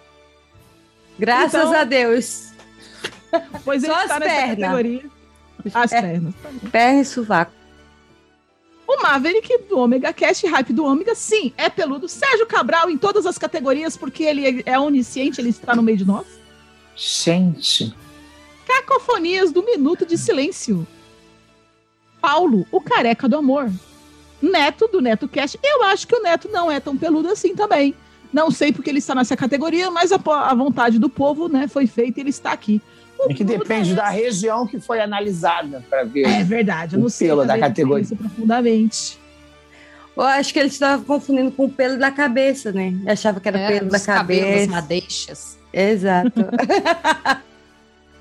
Graças 1.18 1.54
Então- 1.61 1.74
a 1.74 1.84
Deus. 1.84 2.50
Pois 3.64 3.82
ele 3.82 3.92
Só 3.92 4.02
está 4.02 4.14
as 4.14 4.20
nessa 4.20 4.34
pernas. 4.34 4.58
categoria. 4.58 5.04
As 5.74 5.92
É. 5.92 6.00
pernas. 6.00 6.34
Perna 6.70 7.00
e 7.00 7.04
sovaco. 7.04 7.52
O 8.86 9.02
Maverick 9.02 9.58
do 9.68 9.78
Omega 9.78 10.12
Cast, 10.12 10.46
hype 10.46 10.72
do 10.72 10.84
Ômega, 10.84 11.14
sim, 11.14 11.52
é 11.56 11.68
peludo. 11.68 12.08
Sérgio 12.08 12.46
Cabral 12.46 12.90
em 12.90 12.98
todas 12.98 13.24
as 13.26 13.38
categorias, 13.38 13.96
porque 13.96 14.24
ele 14.24 14.62
é 14.66 14.78
onisciente, 14.78 15.40
ele 15.40 15.50
está 15.50 15.74
no 15.76 15.82
meio 15.82 15.98
de 15.98 16.04
nós. 16.04 16.26
Gente. 16.96 17.94
Cacofonias 18.66 19.52
do 19.52 19.62
Minuto 19.64 20.04
de 20.06 20.16
Silêncio. 20.18 20.86
Paulo, 22.20 22.66
o 22.72 22.80
careca 22.80 23.28
do 23.28 23.36
amor. 23.36 23.70
Neto, 24.43 24.88
do 24.88 25.01
Neto 25.01 25.28
Cast. 25.28 25.59
Eu 25.62 25.82
acho 25.84 26.07
que 26.07 26.14
o 26.16 26.22
Neto 26.22 26.49
não 26.51 26.70
é 26.70 26.80
tão 26.80 26.97
peludo 26.97 27.28
assim 27.28 27.55
também. 27.55 27.95
Não 28.32 28.51
sei 28.51 28.72
porque 28.72 28.88
ele 28.91 28.99
está 29.01 29.14
nessa 29.14 29.36
categoria, 29.36 29.91
mas 29.91 30.12
a, 30.12 30.16
a 30.24 30.55
vontade 30.55 30.99
do 30.99 31.09
povo 31.09 31.49
né, 31.49 31.66
foi 31.68 31.86
feita 31.86 32.20
e 32.20 32.22
ele 32.22 32.30
está 32.30 32.53
aqui. 32.53 32.80
O 33.18 33.30
É 33.30 33.34
que 33.34 33.45
depende 33.45 33.95
da 33.95 34.05
Daes- 34.05 34.22
região 34.22 34.66
que 34.66 34.80
foi 34.80 35.01
analisada 35.01 35.84
para 35.91 36.05
ver. 36.05 36.22
É 36.26 36.43
verdade, 36.45 36.95
eu 36.95 37.01
o 37.01 37.03
não 37.03 37.09
sei. 37.11 37.28
pelo 37.28 37.45
da 37.45 37.59
categoria. 37.59 38.05
conheço 38.07 38.16
profundamente. 38.16 39.18
Eu 40.16 40.22
acho 40.24 40.53
que 40.53 40.59
ele 40.59 40.68
estava 40.68 41.03
confundindo 41.05 41.51
com 41.51 41.64
o 41.66 41.70
pelo 41.70 41.99
da 41.99 42.11
cabeça, 42.11 42.72
né? 42.72 42.95
Eu 43.05 43.12
achava 43.12 43.41
que 43.41 43.49
era 43.49 43.59
pelo 43.68 43.91
da 43.91 44.01
cabeça. 44.01 44.70
madeixas. 44.70 45.59
Exato. 45.72 46.41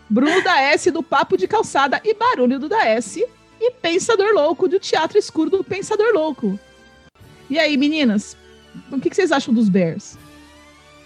Bruno 0.10 0.44
da 0.44 0.60
S 0.62 0.90
do 0.92 1.04
Papo 1.04 1.38
de 1.38 1.48
Calçada 1.48 2.02
e 2.04 2.14
Barulho 2.14 2.60
do 2.60 2.68
da 2.68 2.86
S. 2.88 3.26
E 3.60 3.72
Pensador 3.72 4.34
Louco 4.34 4.68
do 4.68 4.80
Teatro 4.80 5.18
Escuro 5.18 5.50
do 5.50 5.64
Pensador 5.64 6.14
Louco. 6.14 6.58
E 7.50 7.58
aí, 7.60 7.76
meninas? 7.78 8.38
O 8.92 9.00
que, 9.00 9.10
que 9.10 9.16
vocês 9.16 9.32
acham 9.32 9.54
dos 9.54 9.68
Bears? 9.68 10.18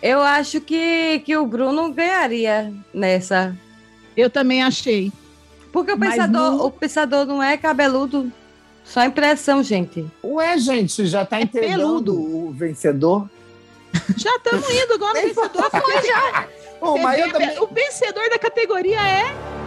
Eu 0.02 0.22
acho 0.22 0.60
que, 0.62 1.20
que 1.26 1.36
o 1.38 1.46
Bruno 1.48 1.92
ganharia 1.94 2.74
nessa. 2.94 3.58
Eu 4.16 4.30
também 4.30 4.62
achei. 4.62 5.12
Porque 5.72 5.92
o 5.92 5.98
pensador, 5.98 6.52
não- 6.52 6.66
o 6.66 6.70
pensador 6.72 7.26
não 7.26 7.42
é 7.42 7.58
cabeludo. 7.58 8.32
Só 8.84 9.04
impressão, 9.06 9.64
gente. 9.64 10.06
Ué, 10.24 10.58
gente, 10.58 11.06
já 11.08 11.26
tá 11.26 11.42
entregando 11.42 11.78
peludo. 11.78 12.14
o 12.22 12.52
vencedor? 12.52 13.30
Já 14.18 14.36
estamos 14.36 14.70
indo 14.70 14.94
agora. 14.94 15.20
O 15.20 15.22
vencedor 15.22 15.72
foi 15.72 16.02
já. 16.06 16.48
Eu 17.18 17.32
também... 17.32 17.60
O 17.60 17.68
vencedor 17.68 18.30
da 18.30 18.38
categoria 18.38 19.00
é. 19.02 19.63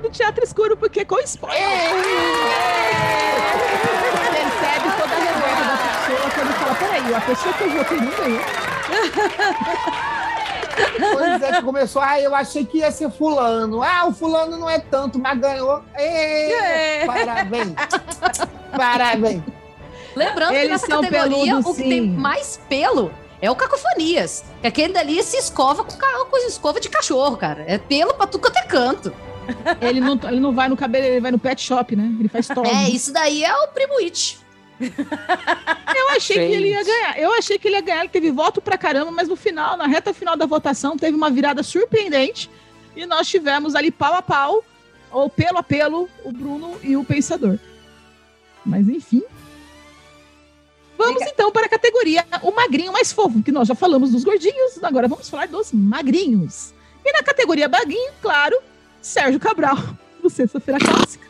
Do 0.00 0.10
Teatro 0.10 0.44
Escuro, 0.44 0.76
porque 0.76 1.04
com 1.04 1.18
spoiler. 1.20 1.60
fala, 6.62 6.74
peraí, 6.74 7.14
a 7.14 7.20
pessoa 7.20 7.54
que 7.54 7.64
eu 7.64 7.70
votei 7.70 7.98
não 7.98 8.10
ganhou. 8.12 8.44
Pois 11.12 11.42
é, 11.42 11.52
que 11.52 11.62
começou. 11.62 12.02
Ah, 12.02 12.20
eu 12.20 12.34
achei 12.34 12.64
que 12.64 12.78
ia 12.78 12.90
ser 12.90 13.10
fulano. 13.10 13.82
Ah, 13.82 14.06
o 14.06 14.12
fulano 14.12 14.56
não 14.56 14.68
é 14.68 14.78
tanto, 14.78 15.18
mas 15.18 15.38
ganhou. 15.38 15.82
Ê, 15.96 16.52
É. 16.52 17.06
Parabéns. 17.06 17.74
Parabéns. 18.76 19.42
Lembrando 20.14 20.50
que 20.50 20.56
Eles 20.56 20.70
nessa 20.70 20.86
são 20.86 21.02
categoria 21.02 21.44
peludos, 21.44 21.70
o 21.70 21.74
que 21.74 21.82
tem 21.82 22.02
sim. 22.02 22.08
mais 22.10 22.60
pelo 22.68 23.12
é 23.40 23.50
o 23.50 23.56
Cacofonias. 23.56 24.44
Que 24.60 24.66
aquele 24.66 24.92
dali 24.92 25.22
se 25.22 25.36
escova 25.36 25.84
com, 25.84 25.96
com 25.96 26.36
escova 26.46 26.80
de 26.80 26.88
cachorro, 26.88 27.36
cara. 27.36 27.64
É 27.66 27.78
pelo 27.78 28.14
pra 28.14 28.26
tudo 28.26 28.42
quanto 28.42 28.56
é 28.56 28.62
canto. 28.62 29.12
Ele 29.80 30.00
não, 30.00 30.18
ele 30.24 30.40
não 30.40 30.52
vai 30.52 30.68
no 30.68 30.76
cabelo, 30.76 31.04
ele 31.04 31.20
vai 31.20 31.30
no 31.30 31.38
pet 31.38 31.60
shop, 31.60 31.96
né? 31.96 32.14
Ele 32.18 32.28
faz 32.28 32.46
toque. 32.48 32.68
É, 32.68 32.88
isso 32.88 33.12
daí 33.12 33.44
é 33.44 33.54
o 33.54 33.68
Primo 33.68 33.98
It. 33.98 34.38
Eu 34.80 36.10
achei 36.10 36.36
que 36.36 36.54
ele 36.54 36.68
ia 36.70 36.78
Gente. 36.78 36.86
ganhar. 36.86 37.18
Eu 37.18 37.34
achei 37.34 37.58
que 37.58 37.68
ele 37.68 37.76
ia 37.76 37.82
ganhar. 37.82 38.00
Ele 38.00 38.08
teve 38.08 38.30
voto 38.30 38.60
pra 38.60 38.76
caramba, 38.76 39.10
mas 39.10 39.28
no 39.28 39.36
final, 39.36 39.76
na 39.76 39.86
reta 39.86 40.12
final 40.12 40.36
da 40.36 40.46
votação, 40.46 40.96
teve 40.96 41.16
uma 41.16 41.30
virada 41.30 41.62
surpreendente. 41.62 42.50
E 42.96 43.06
nós 43.06 43.28
tivemos 43.28 43.74
ali 43.74 43.90
pau 43.90 44.14
a 44.14 44.22
pau, 44.22 44.64
ou 45.10 45.30
pelo 45.30 45.58
a 45.58 45.62
pelo, 45.62 46.08
o 46.24 46.32
Bruno 46.32 46.76
e 46.82 46.96
o 46.96 47.04
Pensador. 47.04 47.58
Mas 48.64 48.88
enfim. 48.88 49.22
Vamos 50.96 51.22
então 51.22 51.50
para 51.50 51.66
a 51.66 51.68
categoria 51.68 52.24
o 52.42 52.52
magrinho 52.52 52.92
mais 52.92 53.12
fofo, 53.12 53.42
que 53.42 53.50
nós 53.50 53.66
já 53.66 53.74
falamos 53.74 54.10
dos 54.10 54.22
gordinhos, 54.22 54.82
agora 54.82 55.08
vamos 55.08 55.28
falar 55.28 55.48
dos 55.48 55.72
magrinhos. 55.72 56.72
E 57.04 57.12
na 57.12 57.22
categoria 57.22 57.68
magrinho, 57.68 58.12
claro, 58.20 58.56
Sérgio 59.02 59.38
Cabral, 59.40 59.76
do 60.22 60.30
Sexta-feira 60.30 60.78
Clássica. 60.80 61.26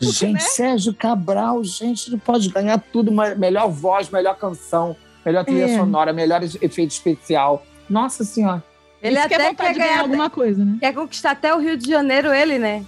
Gente, 0.00 0.32
né? 0.34 0.40
Sérgio 0.40 0.94
Cabral, 0.94 1.62
gente, 1.62 2.08
ele 2.08 2.18
pode 2.18 2.48
ganhar 2.48 2.78
tudo. 2.92 3.12
Melhor 3.36 3.68
voz, 3.68 4.10
melhor 4.10 4.36
canção, 4.36 4.96
melhor 5.24 5.44
trilha 5.44 5.64
É. 5.66 5.76
sonora, 5.76 6.12
melhor 6.12 6.42
efeito 6.42 6.90
especial. 6.90 7.64
Nossa 7.88 8.24
Senhora. 8.24 8.62
Ele 9.02 9.14
Isso 9.16 9.22
é 9.22 9.26
até 9.26 9.48
vontade 9.50 9.56
quer 9.56 9.72
de 9.74 9.78
ganhar 9.78 9.88
ganhar, 9.90 10.00
alguma 10.02 10.30
coisa, 10.30 10.64
né? 10.64 10.78
quer 10.80 10.92
conquistar 10.94 11.32
até 11.32 11.54
o 11.54 11.58
Rio 11.58 11.76
de 11.76 11.88
Janeiro, 11.88 12.32
ele, 12.32 12.58
né? 12.58 12.84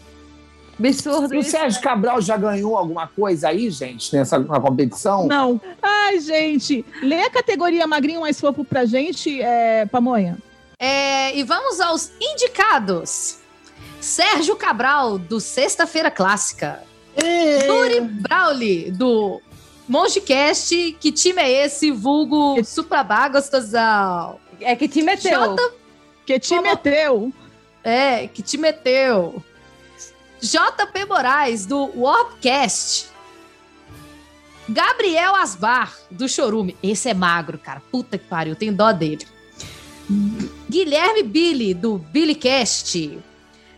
Absurdo 0.79 1.35
E 1.35 1.39
o 1.39 1.41
isso. 1.41 1.51
Sérgio 1.51 1.81
Cabral 1.83 2.21
já 2.21 2.37
ganhou 2.37 2.77
alguma 2.77 3.07
coisa 3.09 3.49
aí, 3.49 3.69
gente, 3.71 4.15
nessa 4.15 4.39
na 4.39 4.61
competição? 4.61 5.27
Não. 5.27 5.61
Ai, 5.83 6.21
gente, 6.21 6.85
lê 7.03 7.21
a 7.23 7.31
categoria 7.31 7.87
magrinho 7.87 8.21
mais 8.21 8.41
fofo 8.41 8.65
pra 8.65 8.85
gente, 8.85 9.41
é, 9.43 9.87
Pamonha. 9.87 10.39
É, 10.89 11.37
e 11.37 11.43
vamos 11.43 11.81
aos 11.81 12.13
indicados. 12.21 13.39
Sérgio 14.01 14.55
Cabral, 14.57 15.19
do 15.19 15.41
Sexta-feira 15.41 16.11
Clássica. 16.11 16.83
Yuri 17.67 18.01
Brauli, 18.01 18.93
do 18.93 19.41
Mongecast. 19.89 20.97
Que 21.01 21.11
time 21.11 21.43
é 21.43 21.65
esse? 21.65 21.91
Vulgo 21.91 22.63
Suprabá 22.65 23.29
Gostosão. 23.29 24.39
É 24.61 24.77
que 24.77 24.87
time 24.87 25.13
é 25.13 25.17
teu. 25.17 25.41
Jota- 25.41 25.73
Que 26.25 26.39
time 26.39 26.61
Como- 26.61 26.73
é 26.73 26.77
teu? 26.77 27.33
É, 27.83 28.29
que 28.29 28.43
te 28.43 28.57
meteu. 28.57 29.43
JP 30.41 31.05
Moraes, 31.07 31.67
do 31.67 31.91
Warpcast. 31.99 33.09
Gabriel 34.69 35.35
Asbar, 35.35 35.93
do 36.11 36.29
Chorume. 36.29 36.77
Esse 36.83 37.09
é 37.09 37.15
magro, 37.15 37.59
cara. 37.59 37.83
Puta 37.91 38.17
que 38.19 38.27
pariu, 38.27 38.55
tenho 38.55 38.73
dó 38.75 38.93
dele. 38.93 39.27
Guilherme 40.69 41.23
Billy, 41.23 41.75
do 41.75 41.99
Billycast. 41.99 43.19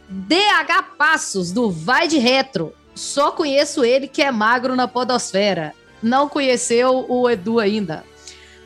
DH 0.09 0.97
Passos, 0.99 1.53
do 1.53 1.71
Vai 1.71 2.09
de 2.09 2.19
Retro. 2.19 2.75
Só 2.95 3.31
conheço 3.31 3.85
ele 3.85 4.09
que 4.09 4.23
é 4.23 4.31
magro 4.33 4.75
na 4.75 4.89
podosfera. 4.89 5.73
Não 6.03 6.29
conheceu 6.29 7.07
o 7.09 7.31
Edu 7.31 7.61
ainda. 7.61 8.05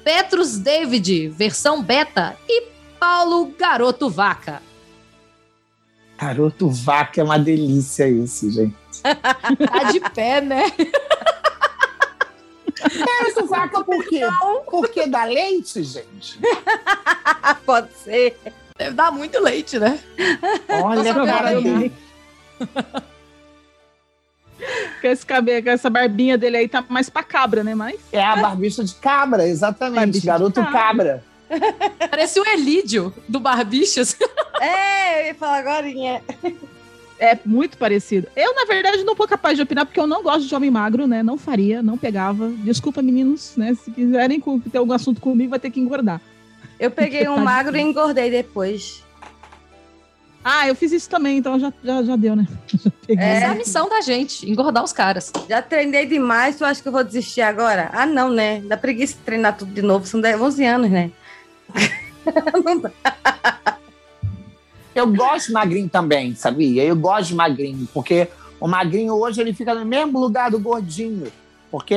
Petrus 0.02 0.58
David, 0.58 1.28
versão 1.28 1.82
beta. 1.82 2.36
E 2.48 2.68
Paulo 2.98 3.52
Garoto 3.58 4.08
Vaca. 4.08 4.62
Garoto 6.18 6.70
vaca 6.70 7.20
é 7.20 7.24
uma 7.24 7.38
delícia 7.38 8.08
isso, 8.08 8.50
gente. 8.50 8.74
Tá 9.04 9.92
de 9.92 10.00
pé, 10.00 10.40
né? 10.40 10.64
Garoto 12.88 13.46
vaca 13.46 13.84
por 13.84 14.04
quê? 14.06 14.20
Porque 14.70 15.06
dá 15.06 15.24
leite, 15.24 15.82
gente? 15.82 16.38
Pode 17.64 17.88
ser. 17.94 18.36
Deve 18.76 18.92
dar 18.92 19.12
muito 19.12 19.38
leite, 19.40 19.78
né? 19.78 19.98
Olha 20.82 21.10
a 21.12 21.26
cara 21.26 21.60
dele. 21.60 21.92
Com 25.00 25.08
esse 25.08 25.26
cabelo, 25.26 25.62
com 25.64 25.70
essa 25.70 25.90
barbinha 25.90 26.38
dele 26.38 26.56
aí 26.56 26.68
tá 26.68 26.84
mais 26.88 27.08
pra 27.10 27.22
cabra, 27.22 27.62
né? 27.62 27.74
Mas 27.74 27.98
É 28.12 28.24
a 28.24 28.36
barbicha 28.36 28.82
de 28.84 28.94
cabra, 28.94 29.46
exatamente. 29.46 29.96
Barbicha 29.96 30.26
Garoto 30.26 30.62
cabra. 30.64 30.72
cabra. 30.72 31.24
Parece 32.10 32.40
o 32.40 32.48
Elídio, 32.48 33.12
do 33.28 33.38
Barbichas. 33.38 34.16
É, 34.60 35.22
eu 35.22 35.26
ia 35.26 35.34
falar 35.34 35.58
agora. 35.58 35.86
É 37.18 37.38
muito 37.44 37.78
parecido. 37.78 38.28
Eu, 38.34 38.54
na 38.54 38.64
verdade, 38.64 39.04
não 39.04 39.14
tô 39.14 39.26
capaz 39.26 39.56
de 39.56 39.62
opinar, 39.62 39.86
porque 39.86 40.00
eu 40.00 40.06
não 40.06 40.22
gosto 40.22 40.46
de 40.46 40.54
homem 40.54 40.70
magro, 40.70 41.06
né? 41.06 41.22
Não 41.22 41.38
faria, 41.38 41.82
não 41.82 41.96
pegava. 41.96 42.50
Desculpa, 42.58 43.02
meninos, 43.02 43.54
né? 43.56 43.74
Se 43.74 43.90
quiserem 43.90 44.42
ter 44.70 44.78
algum 44.78 44.92
assunto 44.92 45.20
comigo, 45.20 45.50
vai 45.50 45.58
ter 45.58 45.70
que 45.70 45.80
engordar. 45.80 46.20
Eu 46.78 46.90
peguei 46.90 47.28
um 47.28 47.38
magro 47.38 47.76
e 47.76 47.80
engordei 47.80 48.30
depois. 48.30 49.02
Ah, 50.44 50.68
eu 50.68 50.74
fiz 50.74 50.92
isso 50.92 51.08
também, 51.08 51.38
então 51.38 51.58
já, 51.58 51.72
já, 51.82 52.02
já 52.02 52.16
deu, 52.16 52.36
né? 52.36 52.46
Já 52.74 52.90
peguei. 53.06 53.24
Essa 53.24 53.46
é 53.46 53.48
a 53.48 53.54
missão 53.54 53.88
da 53.88 54.02
gente, 54.02 54.50
engordar 54.50 54.84
os 54.84 54.92
caras. 54.92 55.32
Já 55.48 55.62
treinei 55.62 56.04
demais, 56.04 56.56
tu 56.58 56.66
acha 56.66 56.82
que 56.82 56.88
eu 56.88 56.92
vou 56.92 57.02
desistir 57.02 57.40
agora? 57.40 57.88
Ah, 57.94 58.04
não, 58.04 58.28
né? 58.28 58.60
Dá 58.60 58.76
preguiça 58.76 59.14
de 59.14 59.20
treinar 59.20 59.56
tudo 59.56 59.72
de 59.72 59.80
novo, 59.80 60.04
são 60.04 60.20
10, 60.20 60.38
11 60.38 60.64
anos, 60.66 60.90
né? 60.90 61.10
Não 62.64 62.78
dá. 62.78 62.90
Eu 64.94 65.06
gosto 65.08 65.48
de 65.48 65.52
magrinho 65.52 65.88
também, 65.88 66.34
sabia? 66.34 66.84
Eu 66.84 66.96
gosto 66.96 67.28
de 67.28 67.34
magrinho, 67.34 67.88
porque 67.92 68.28
o 68.60 68.68
magrinho 68.68 69.14
hoje 69.14 69.40
ele 69.40 69.52
fica 69.52 69.74
no 69.74 69.84
mesmo 69.84 70.18
lugar 70.18 70.50
do 70.50 70.58
gordinho. 70.58 71.30
Porque, 71.70 71.96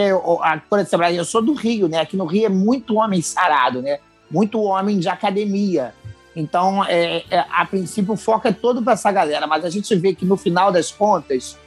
por 0.68 0.80
exemplo, 0.80 1.06
eu 1.06 1.24
sou 1.24 1.42
do 1.42 1.54
Rio, 1.54 1.88
né? 1.88 2.00
Aqui 2.00 2.18
no 2.18 2.26
Rio 2.26 2.48
é 2.48 2.50
muito 2.50 2.96
homem 2.96 3.22
sarado, 3.22 3.82
né? 3.82 4.00
Muito 4.30 4.60
homem 4.60 4.98
de 4.98 5.08
academia. 5.08 5.94
Então, 6.36 6.84
é, 6.84 7.24
é, 7.30 7.46
a 7.52 7.66
princípio, 7.66 8.14
o 8.14 8.18
foco 8.18 8.48
é 8.48 8.52
todo 8.52 8.82
para 8.82 8.94
essa 8.94 9.12
galera, 9.12 9.46
mas 9.46 9.64
a 9.64 9.70
gente 9.70 9.96
vê 9.96 10.16
que 10.16 10.26
no 10.26 10.36
final 10.36 10.72
das 10.72 10.92
contas, 10.92 11.58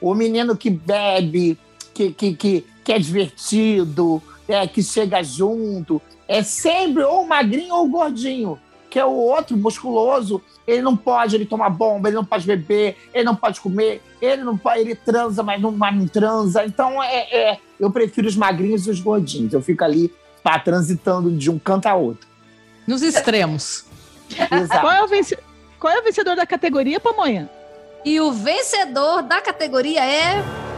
o 0.00 0.14
menino 0.14 0.56
que 0.56 0.70
bebe, 0.70 1.58
que, 1.92 2.10
que, 2.12 2.34
que, 2.34 2.66
que 2.84 2.92
é 2.92 2.98
divertido, 2.98 4.22
é, 4.46 4.66
que 4.66 4.82
chega 4.82 5.22
junto, 5.22 6.00
é 6.28 6.42
sempre 6.42 7.02
ou 7.02 7.26
magrinho 7.26 7.74
ou 7.74 7.88
gordinho, 7.88 8.58
que 8.94 9.00
é 9.00 9.04
o 9.04 9.10
outro 9.10 9.56
musculoso. 9.56 10.40
Ele 10.64 10.80
não 10.80 10.96
pode, 10.96 11.34
ele 11.34 11.44
toma 11.44 11.68
bomba, 11.68 12.08
ele 12.08 12.14
não 12.14 12.24
pode 12.24 12.46
beber, 12.46 12.96
ele 13.12 13.24
não 13.24 13.34
pode 13.34 13.60
comer, 13.60 14.00
ele 14.22 14.44
não 14.44 14.56
pode, 14.56 14.82
ele 14.82 14.94
transa, 14.94 15.42
mas 15.42 15.60
não, 15.60 15.72
mas 15.72 15.96
não 15.96 16.06
transa. 16.06 16.64
Então, 16.64 17.02
é, 17.02 17.26
é, 17.32 17.58
eu 17.80 17.90
prefiro 17.90 18.28
os 18.28 18.36
magrinhos 18.36 18.86
e 18.86 18.90
os 18.90 19.00
gordinhos. 19.00 19.52
Eu 19.52 19.60
fico 19.60 19.82
ali 19.82 20.14
pá, 20.44 20.60
transitando 20.60 21.32
de 21.32 21.50
um 21.50 21.58
canto 21.58 21.86
a 21.86 21.94
outro. 21.96 22.28
Nos 22.86 23.02
extremos. 23.02 23.84
Exato. 24.30 24.80
Qual, 24.80 24.92
é 24.92 25.02
o 25.02 25.08
Qual 25.80 25.92
é 25.92 25.98
o 25.98 26.04
vencedor 26.04 26.36
da 26.36 26.46
categoria, 26.46 27.00
Pamonha? 27.00 27.50
E 28.04 28.20
o 28.20 28.30
vencedor 28.30 29.24
da 29.24 29.40
categoria 29.40 30.04
é. 30.04 30.73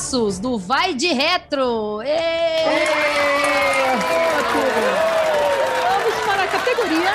Passos, 0.00 0.38
do 0.38 0.56
Vai 0.56 0.94
de 0.94 1.08
Retro. 1.08 2.00
Ê! 2.00 2.16
Vamos 5.82 6.14
para 6.24 6.42
a 6.42 6.48
categoria 6.48 7.10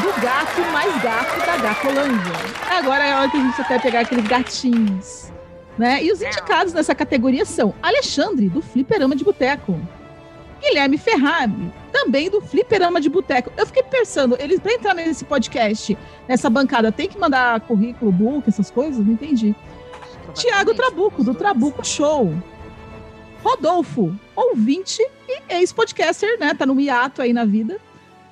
do 0.00 0.22
gato 0.22 0.72
mais 0.72 1.02
gato 1.02 1.38
da 1.46 1.56
Gacolândia. 1.58 2.32
Agora 2.66 3.04
é 3.04 3.12
a 3.12 3.20
hora 3.20 3.30
que 3.30 3.36
a 3.36 3.40
gente 3.42 3.60
até 3.60 3.78
pegar 3.78 4.00
aqueles 4.00 4.26
gatinhos. 4.26 5.30
Né? 5.76 6.02
E 6.02 6.10
os 6.10 6.22
indicados 6.22 6.72
nessa 6.72 6.94
categoria 6.94 7.44
são 7.44 7.74
Alexandre, 7.82 8.48
do 8.48 8.62
Fliperama 8.62 9.14
de 9.14 9.22
Boteco. 9.22 9.78
Guilherme 10.62 10.96
Ferrari, 10.96 11.70
também 11.92 12.30
do 12.30 12.40
Fliperama 12.40 13.02
de 13.02 13.10
Boteco. 13.10 13.52
Eu 13.54 13.66
fiquei 13.66 13.82
pensando, 13.82 14.34
eles 14.40 14.60
para 14.60 14.72
entrar 14.72 14.94
nesse 14.94 15.26
podcast, 15.26 15.96
nessa 16.26 16.48
bancada, 16.48 16.90
tem 16.90 17.06
que 17.06 17.18
mandar 17.18 17.60
currículo, 17.60 18.10
book, 18.10 18.48
essas 18.48 18.70
coisas? 18.70 19.04
Não 19.04 19.12
entendi. 19.12 19.54
Tiago 20.34 20.74
Trabuco, 20.74 21.24
do 21.24 21.34
Trabuco 21.34 21.84
Show. 21.84 22.32
Rodolfo, 23.42 24.14
ouvinte 24.36 25.02
e 25.28 25.42
ex-podcaster, 25.48 26.38
né? 26.38 26.54
Tá 26.54 26.66
no 26.66 26.78
hiato 26.78 27.22
aí 27.22 27.32
na 27.32 27.44
vida. 27.44 27.80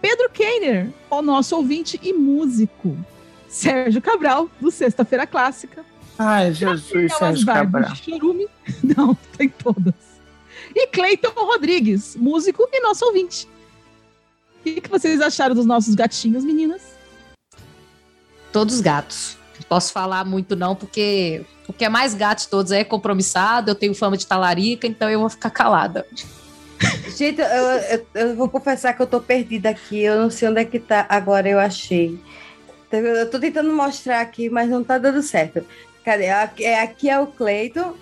Pedro 0.01 0.28
Keiner, 0.30 0.90
o 1.11 1.22
nosso 1.22 1.57
ouvinte 1.57 1.99
e 2.03 2.12
músico. 2.12 2.96
Sérgio 3.49 4.03
Cabral, 4.03 4.51
do 4.61 4.70
Sexta-feira 4.70 5.26
Clássica. 5.26 5.84
Ai, 6.18 6.53
Jesus, 6.53 7.12
Sérgio 7.16 7.46
Cabral. 7.46 7.94
Chorume. 7.96 8.46
Não, 8.84 9.14
tem 9.36 9.49
todas. 9.49 9.94
E 10.74 10.86
Cleiton 10.88 11.32
Rodrigues, 11.34 12.14
músico 12.16 12.68
e 12.70 12.80
nosso 12.80 13.07
ouvinte. 13.07 13.49
O 14.59 14.62
que, 14.64 14.80
que 14.80 14.90
vocês 14.90 15.20
acharam 15.20 15.55
dos 15.55 15.64
nossos 15.64 15.94
gatinhos, 15.94 16.44
meninas? 16.44 16.82
Todos 18.53 18.80
gatos. 18.80 19.38
Posso 19.69 19.93
falar 19.93 20.25
muito 20.25 20.57
não, 20.57 20.75
porque 20.75 21.45
o 21.69 21.73
que 21.73 21.85
é 21.85 21.89
mais 21.89 22.14
gato 22.14 22.41
de 22.41 22.49
todos 22.49 22.73
é 22.73 22.83
compromissado, 22.83 23.71
eu 23.71 23.75
tenho 23.75 23.95
fama 23.95 24.16
de 24.16 24.27
talarica, 24.27 24.87
então 24.87 25.11
eu 25.11 25.21
vou 25.21 25.29
ficar 25.29 25.51
calada. 25.51 26.07
Gente, 27.16 27.41
eu, 27.41 27.47
eu, 27.47 28.07
eu 28.14 28.37
vou 28.37 28.49
confessar 28.49 28.95
que 28.95 29.03
eu 29.03 29.07
tô 29.07 29.21
perdida 29.21 29.71
aqui. 29.71 30.01
Eu 30.01 30.21
não 30.21 30.31
sei 30.31 30.49
onde 30.49 30.61
é 30.61 30.64
que 30.64 30.79
tá. 30.79 31.05
Agora 31.09 31.49
eu 31.49 31.59
achei. 31.59 32.19
Eu 32.91 33.29
tô 33.29 33.39
tentando 33.39 33.73
mostrar 33.75 34.21
aqui, 34.21 34.49
mas 34.49 34.71
não 34.71 34.83
tá 34.85 34.97
dando 34.97 35.23
certo. 35.23 35.64
Cadê? 36.05 36.31
Aqui 36.31 36.64
é, 36.64 36.81
aqui 36.81 37.11
é 37.11 37.19
o 37.19 37.27
Cleiton 37.27 37.95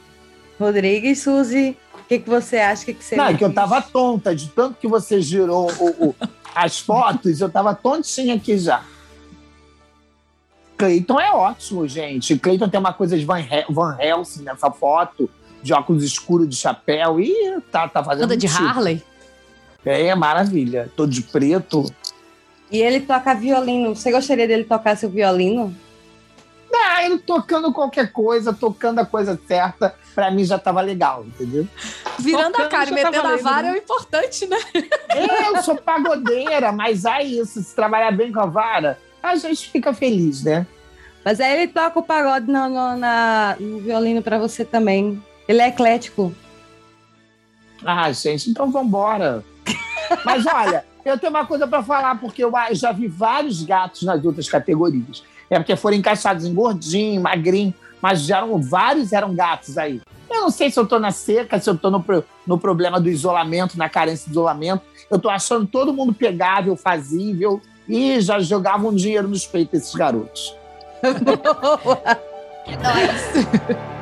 Rodrigues, 0.60 1.22
Suzy. 1.22 1.76
O 1.94 2.04
que, 2.06 2.18
que 2.20 2.28
você 2.28 2.58
acha? 2.58 2.82
O 2.82 2.86
que, 2.86 2.94
que 2.94 3.04
você 3.04 3.16
Não, 3.16 3.26
é 3.26 3.34
que 3.34 3.42
eu 3.42 3.52
tava 3.52 3.80
tonta, 3.82 4.34
de 4.34 4.48
tanto 4.48 4.78
que 4.78 4.86
você 4.86 5.20
girou 5.20 5.72
o, 5.80 6.08
o, 6.08 6.14
as 6.54 6.78
fotos, 6.78 7.40
eu 7.40 7.48
tava 7.48 7.74
tontinha 7.74 8.36
aqui 8.36 8.56
já. 8.56 8.84
Cleiton 10.76 11.18
é 11.18 11.32
ótimo, 11.32 11.86
gente. 11.88 12.38
Cleiton 12.38 12.68
tem 12.68 12.78
uma 12.78 12.92
coisa 12.92 13.18
de 13.18 13.24
Van, 13.24 13.40
Hel 13.40 13.64
Van 13.70 13.96
Helsing 13.98 14.42
nessa 14.42 14.70
foto, 14.70 15.28
de 15.62 15.72
óculos 15.72 16.04
escuros, 16.04 16.48
de 16.48 16.56
chapéu, 16.56 17.18
e 17.20 17.60
tá, 17.72 17.88
tá 17.88 18.04
fazendo. 18.04 18.24
Anda 18.24 18.36
de 18.36 18.46
tipo. 18.46 18.62
Harley? 18.62 19.02
É, 19.84 20.14
maravilha. 20.14 20.90
Todo 20.96 21.10
de 21.10 21.22
preto. 21.22 21.84
E 22.70 22.78
ele 22.82 23.00
toca 23.00 23.34
violino. 23.34 23.94
Você 23.94 24.10
gostaria 24.10 24.46
dele 24.46 24.64
tocar 24.64 24.96
seu 24.96 25.08
violino? 25.08 25.74
Ah, 26.74 27.04
ele 27.04 27.18
tocando 27.18 27.72
qualquer 27.72 28.12
coisa, 28.12 28.52
tocando 28.52 28.98
a 28.98 29.06
coisa 29.06 29.38
certa, 29.46 29.94
pra 30.14 30.30
mim 30.30 30.44
já 30.44 30.58
tava 30.58 30.80
legal, 30.80 31.24
entendeu? 31.24 31.66
Virando 32.18 32.52
Tocando 32.52 32.66
a 32.66 32.68
cara 32.68 32.90
e 32.90 32.92
metendo 32.92 33.28
a 33.28 33.36
vara 33.36 33.62
né? 33.62 33.68
é 33.68 33.72
o 33.72 33.76
importante, 33.76 34.46
né? 34.46 34.58
É, 35.08 35.48
eu 35.48 35.62
sou 35.62 35.76
pagodeira, 35.76 36.72
mas 36.72 37.04
é 37.04 37.22
isso. 37.22 37.62
Se 37.62 37.74
trabalhar 37.74 38.10
bem 38.10 38.32
com 38.32 38.40
a 38.40 38.46
vara, 38.46 38.98
a 39.26 39.48
gente 39.48 39.68
fica 39.70 39.92
feliz, 39.92 40.42
né? 40.42 40.66
Mas 41.24 41.40
aí 41.40 41.62
ele 41.62 41.72
toca 41.72 41.98
o 41.98 42.02
pagode 42.02 42.46
no, 42.46 42.68
no, 42.68 42.96
na- 42.96 43.56
no 43.58 43.80
violino 43.80 44.22
pra 44.22 44.38
você 44.38 44.64
também. 44.64 45.20
Ele 45.48 45.60
é 45.60 45.68
eclético. 45.68 46.32
Ah, 47.84 48.10
gente, 48.12 48.50
então 48.50 48.70
vambora. 48.70 49.44
Mas 50.24 50.46
olha, 50.46 50.84
eu 51.04 51.18
tenho 51.18 51.30
uma 51.30 51.44
coisa 51.46 51.66
pra 51.66 51.82
falar, 51.82 52.18
porque 52.20 52.42
eu 52.44 52.52
já 52.72 52.92
vi 52.92 53.06
vários 53.08 53.62
gatos 53.62 54.02
nas 54.02 54.24
outras 54.24 54.48
categorias. 54.48 55.22
É 55.50 55.58
porque 55.58 55.76
foram 55.76 55.96
encaixados 55.96 56.44
em 56.44 56.54
gordinho, 56.54 57.20
magrinho, 57.22 57.74
mas 58.00 58.28
eram, 58.30 58.60
vários 58.60 59.12
eram 59.12 59.34
gatos 59.34 59.76
aí. 59.78 60.00
Eu 60.30 60.40
não 60.42 60.50
sei 60.50 60.70
se 60.70 60.78
eu 60.78 60.86
tô 60.86 60.98
na 60.98 61.10
seca, 61.12 61.58
se 61.60 61.68
eu 61.70 61.76
tô 61.78 61.90
no, 61.90 62.04
no 62.46 62.58
problema 62.58 63.00
do 63.00 63.08
isolamento, 63.08 63.78
na 63.78 63.88
carência 63.88 64.24
de 64.26 64.30
isolamento. 64.32 64.82
Eu 65.10 65.18
tô 65.18 65.28
achando 65.28 65.66
todo 65.66 65.92
mundo 65.92 66.12
pegável, 66.12 66.76
fazível, 66.76 67.60
e 67.88 68.20
já 68.20 68.38
jogavam 68.40 68.94
dinheiro 68.94 69.28
nos 69.28 69.46
peitos 69.46 69.72
desses 69.80 69.94
garotos. 69.94 70.56
É 72.68 72.76
nóis. 72.78 73.86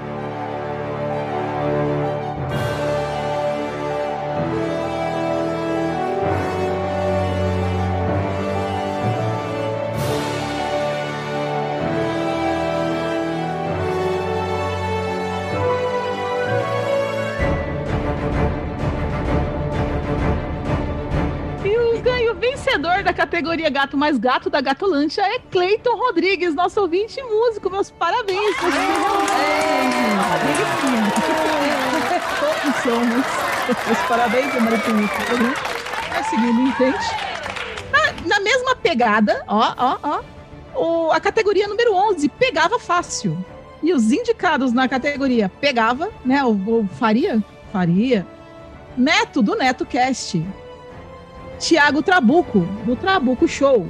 vencedor 22.48 23.02
da 23.02 23.12
categoria 23.12 23.70
Gato 23.70 23.96
Mais 23.96 24.18
Gato 24.18 24.50
da 24.50 24.60
Gatolândia 24.60 25.22
é 25.22 25.38
Cleiton 25.50 25.96
Rodrigues, 25.96 26.54
nosso 26.54 26.80
ouvinte 26.80 27.18
e 27.18 27.22
músico. 27.22 27.70
Meus 27.70 27.90
parabéns. 27.90 28.54
Todos 32.40 32.76
somos. 32.82 33.24
Meus 33.86 33.98
parabéns, 34.08 34.54
Maritinho. 34.54 35.08
Vai 36.10 36.24
seguindo 36.24 36.60
em 36.60 36.72
frente. 36.72 37.24
Na, 38.26 38.40
mesma 38.40 38.74
pegada, 38.76 39.42
ó, 39.46 39.74
ó, 39.76 39.96
ó, 40.02 40.20
o- 41.08 41.12
a 41.12 41.20
categoria 41.20 41.68
número 41.68 41.94
11, 41.94 42.28
pegava 42.28 42.78
fácil. 42.78 43.36
E 43.82 43.92
os 43.92 44.10
indicados 44.10 44.72
na 44.72 44.88
categoria 44.88 45.50
pegava, 45.60 46.10
né, 46.24 46.42
o, 46.42 46.50
o 46.52 46.88
faria, 46.98 47.42
faria, 47.72 48.26
Neto, 48.96 49.42
do 49.42 49.54
Neto 49.56 49.84
Cast. 49.84 50.42
Tiago 51.66 52.02
Trabuco, 52.02 52.60
do 52.84 52.94
Trabuco 52.94 53.48
Show. 53.48 53.88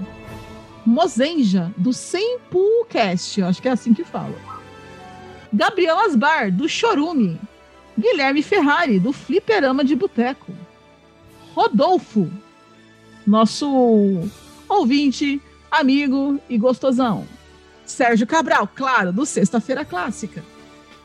Mozenja, 0.87 1.75
do 1.77 1.93
Sempulcast, 1.93 3.43
acho 3.43 3.61
que 3.61 3.66
é 3.66 3.72
assim 3.72 3.93
que 3.93 4.05
fala. 4.05 4.37
Gabriel 5.53 5.99
Asbar, 5.99 6.53
do 6.53 6.68
Chorume. 6.68 7.37
Guilherme 7.99 8.43
Ferrari, 8.43 9.01
do 9.01 9.12
Fliperama 9.12 9.85
de 9.85 9.97
Boteco. 9.97 10.53
Rodolfo, 11.53 12.31
nosso 13.27 14.20
ouvinte, 14.68 15.43
amigo 15.68 16.39
e 16.49 16.57
gostosão. 16.57 17.27
Sérgio 17.85 18.25
Cabral, 18.25 18.68
claro, 18.72 19.12
do 19.12 19.27
Sexta-feira 19.27 19.85
Clássica. 19.85 20.45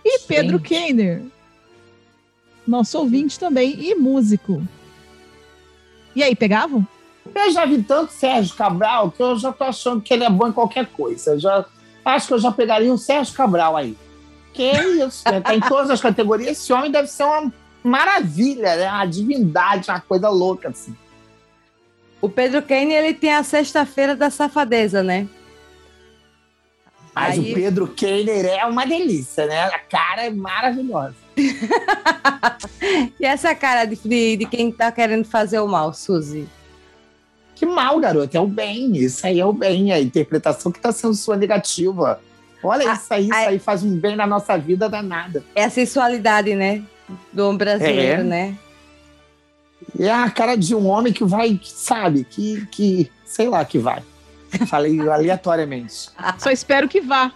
E 0.06 0.20
Pedro 0.20 0.60
Sim. 0.60 0.64
Kenner, 0.64 1.24
nosso 2.68 3.00
ouvinte 3.00 3.40
também 3.40 3.76
e 3.80 3.96
músico. 3.96 4.62
E 6.20 6.24
aí, 6.24 6.36
pegavam? 6.36 6.86
Eu 7.34 7.50
já 7.50 7.66
vi 7.66 7.82
tanto 7.82 8.12
Sérgio 8.12 8.54
Cabral 8.54 9.10
que 9.10 9.24
eu 9.24 9.38
já 9.40 9.54
tô 9.54 9.64
achando 9.64 10.02
que 10.02 10.14
ele 10.14 10.26
é 10.26 10.30
bom 10.30 10.50
em 10.50 10.52
qualquer 10.52 10.86
coisa. 10.88 11.32
Eu 11.32 11.40
já, 11.40 11.66
acho 12.04 12.28
que 12.28 12.34
eu 12.34 12.40
já 12.40 12.52
pegaria 12.52 12.92
o 12.92 12.98
Sérgio 12.98 13.34
Cabral 13.34 13.78
aí. 13.78 13.98
Que 14.54 14.64
é 14.64 14.86
isso, 15.06 15.24
né? 15.32 15.40
Tá 15.40 15.56
em 15.56 15.62
todas 15.62 15.90
as 15.90 16.02
categorias. 16.02 16.58
Esse 16.58 16.74
homem 16.74 16.92
deve 16.92 17.08
ser 17.08 17.24
uma 17.24 17.54
maravilha, 17.82 18.76
né? 18.76 18.92
Uma 18.92 19.06
divindade, 19.06 19.90
uma 19.90 20.02
coisa 20.02 20.28
louca, 20.28 20.68
assim. 20.68 20.94
O 22.20 22.28
Pedro 22.28 22.62
Kane, 22.64 22.92
ele 22.92 23.14
tem 23.14 23.34
a 23.34 23.42
sexta-feira 23.42 24.14
da 24.14 24.30
safadeza, 24.30 25.02
né? 25.02 25.26
Mas 27.16 27.40
Aí- 27.40 27.54
o 27.54 27.56
Pedro 27.56 27.88
Keiner 27.88 28.46
é 28.46 28.66
uma 28.66 28.86
delícia, 28.86 29.46
né? 29.46 29.64
A 29.68 29.80
cara 29.80 30.26
é 30.26 30.30
maravilhosa. 30.30 31.16
E 33.20 33.26
essa 33.26 33.54
cara 33.54 33.86
de, 33.86 33.96
de, 33.98 34.38
de 34.38 34.46
quem 34.46 34.72
tá 34.72 34.92
querendo 34.92 35.26
fazer 35.26 35.60
o 35.60 35.68
mal, 35.68 35.94
Suzy? 35.94 36.48
Que 37.56 37.66
mal, 37.66 38.00
garoto. 38.00 38.36
É 38.36 38.40
o 38.40 38.48
bem. 38.48 38.96
Isso 38.98 39.26
aí 39.28 39.40
é 39.40 39.46
o 39.46 39.52
bem. 39.54 39.92
A 39.92 40.00
interpretação 40.00 40.72
que 40.72 40.80
tá 40.80 40.92
sendo 40.92 41.14
sua 41.14 41.36
negativa. 41.36 42.20
Olha 42.64 42.90
Ah, 42.92 42.94
isso 42.94 43.14
aí, 43.14 43.24
isso 43.26 43.34
ah, 43.34 43.38
aí 43.50 43.60
faz 43.60 43.84
um 43.84 43.96
bem 43.98 44.16
na 44.16 44.26
nossa 44.26 44.58
vida 44.58 44.88
danada. 44.90 45.44
É 45.56 45.66
a 45.66 45.70
sensualidade, 45.70 46.56
né? 46.56 46.82
Do 47.34 47.46
homem 47.46 47.58
brasileiro, 47.58 48.22
É. 48.22 48.24
né? 48.24 48.58
É 50.00 50.10
a 50.12 50.30
cara 50.30 50.56
de 50.56 50.74
um 50.76 50.88
homem 50.88 51.12
que 51.12 51.24
vai, 51.24 51.56
que 51.58 51.70
sabe, 51.72 52.24
que, 52.24 52.66
que 52.68 53.12
sei 53.26 53.50
lá, 53.50 53.64
que 53.66 53.78
vai. 53.80 54.02
Falei 54.68 55.00
aleatoriamente. 55.08 56.10
Só 56.38 56.50
espero 56.52 56.88
que 56.88 57.02
vá. 57.02 57.32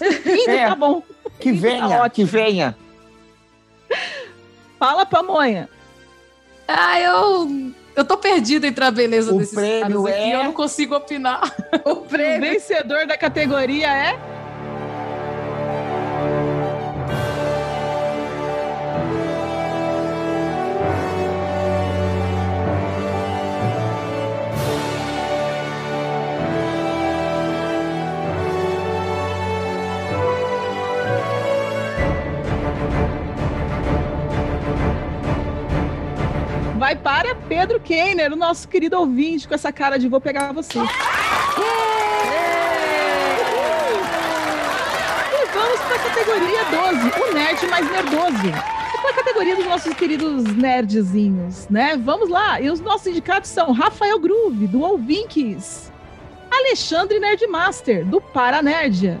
Indo, 0.00 0.50
É. 0.50 0.66
tá 0.68 0.74
bom. 0.74 1.02
Que 1.38 1.52
Tá 1.52 1.58
venha, 1.60 1.86
ótimo. 2.02 2.10
que 2.10 2.24
venha. 2.24 2.76
Fala, 4.82 5.06
Pamonha. 5.06 5.68
Ah, 6.66 6.98
eu. 6.98 7.70
Eu 7.94 8.04
tô 8.04 8.16
perdida 8.16 8.66
entre 8.66 8.84
a 8.84 8.90
beleza 8.90 9.32
O 9.32 9.38
desses 9.38 9.54
prêmio 9.54 10.02
caras 10.02 10.18
aqui, 10.18 10.30
é- 10.32 10.34
eu 10.34 10.42
não 10.42 10.52
consigo 10.52 10.96
opinar. 10.96 11.54
O 11.84 11.90
O 11.92 11.96
prêmio. 11.98 12.50
vencedor 12.50 13.06
da 13.06 13.16
categoria 13.16 13.86
é. 13.86 14.18
Vai 36.92 36.96
para 37.00 37.34
Pedro 37.34 37.80
Kenner, 37.80 38.30
o 38.34 38.36
nosso 38.36 38.68
querido 38.68 38.98
ouvinte, 38.98 39.48
com 39.48 39.54
essa 39.54 39.72
cara 39.72 39.98
de 39.98 40.08
vou 40.08 40.20
pegar 40.20 40.52
você. 40.52 40.78
E 40.78 40.82
vamos 45.54 45.80
para 45.80 45.96
a 45.96 45.98
categoria 46.00 46.64
12, 46.64 47.12
o 47.18 47.32
nerd 47.32 47.66
mais 47.68 47.90
nerdoso. 47.90 48.52
A 49.08 49.12
categoria 49.14 49.56
dos 49.56 49.64
nossos 49.64 49.94
queridos 49.94 50.44
nerdzinhos, 50.54 51.66
né? 51.70 51.96
Vamos 51.96 52.28
lá. 52.28 52.60
E 52.60 52.68
os 52.68 52.78
nossos 52.78 53.06
indicados 53.06 53.48
são 53.48 53.72
Rafael 53.72 54.18
Groove, 54.18 54.66
do 54.66 54.82
Ouvinques. 54.82 55.90
Alexandre 56.50 57.18
Nerdmaster, 57.18 58.04
do 58.04 58.20
Paranerdia. 58.20 59.18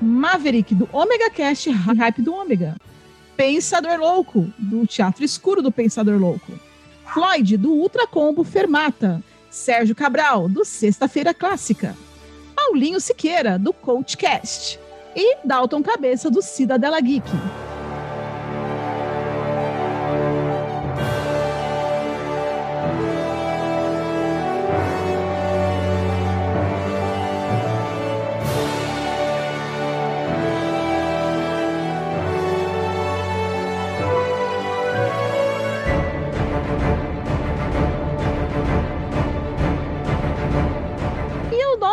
Maverick, 0.00 0.76
do 0.76 0.88
Omega 0.92 1.28
Cast 1.28 1.68
Hype 1.70 2.22
do 2.22 2.32
Ômega. 2.32 2.76
Pensador 3.36 3.98
Louco, 3.98 4.46
do 4.56 4.86
Teatro 4.86 5.24
Escuro 5.24 5.60
do 5.60 5.72
Pensador 5.72 6.20
Louco. 6.20 6.52
Floyd, 7.12 7.56
do 7.56 7.72
Ultra 7.72 8.06
Combo 8.06 8.44
Fermata. 8.44 9.22
Sérgio 9.50 9.94
Cabral, 9.94 10.48
do 10.48 10.64
Sexta-feira 10.64 11.32
Clássica. 11.32 11.96
Paulinho 12.56 13.00
Siqueira, 13.00 13.58
do 13.58 13.72
Coachcast. 13.72 14.80
E 15.14 15.36
Dalton 15.44 15.82
Cabeça, 15.82 16.30
do 16.30 16.42
Cidadela 16.42 17.00
Geek. 17.00 17.28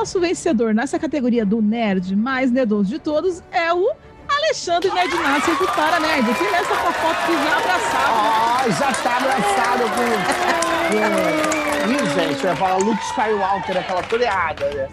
Nosso 0.01 0.19
vencedor 0.19 0.73
nessa 0.73 0.97
categoria 0.97 1.45
do 1.45 1.61
nerd 1.61 2.15
mais 2.15 2.49
nerdoso 2.49 2.89
de 2.89 2.97
todos 2.97 3.43
é 3.51 3.71
o 3.71 3.91
Alexandre 4.35 4.89
Nerdmaster 4.89 5.55
do 5.59 5.67
Para 5.67 5.99
Nerd, 5.99 6.25
que 6.33 6.43
nessa 6.45 6.73
foto 6.73 7.17
que 7.27 7.33
já 7.33 7.57
abraçado. 7.57 8.13
Ah, 8.17 8.65
já 8.67 8.91
tá 8.93 9.17
abraçado 9.17 9.83
com. 9.93 10.01
Ih, 11.91 11.97
gente, 12.15 12.43
eu 12.43 12.49
ia 12.49 12.55
falar 12.55 12.77
Luke 12.77 13.03
Skywalker, 13.03 13.77
aquela 13.77 14.01
toda 14.01 14.23
errada, 14.23 14.65
né? 14.71 14.87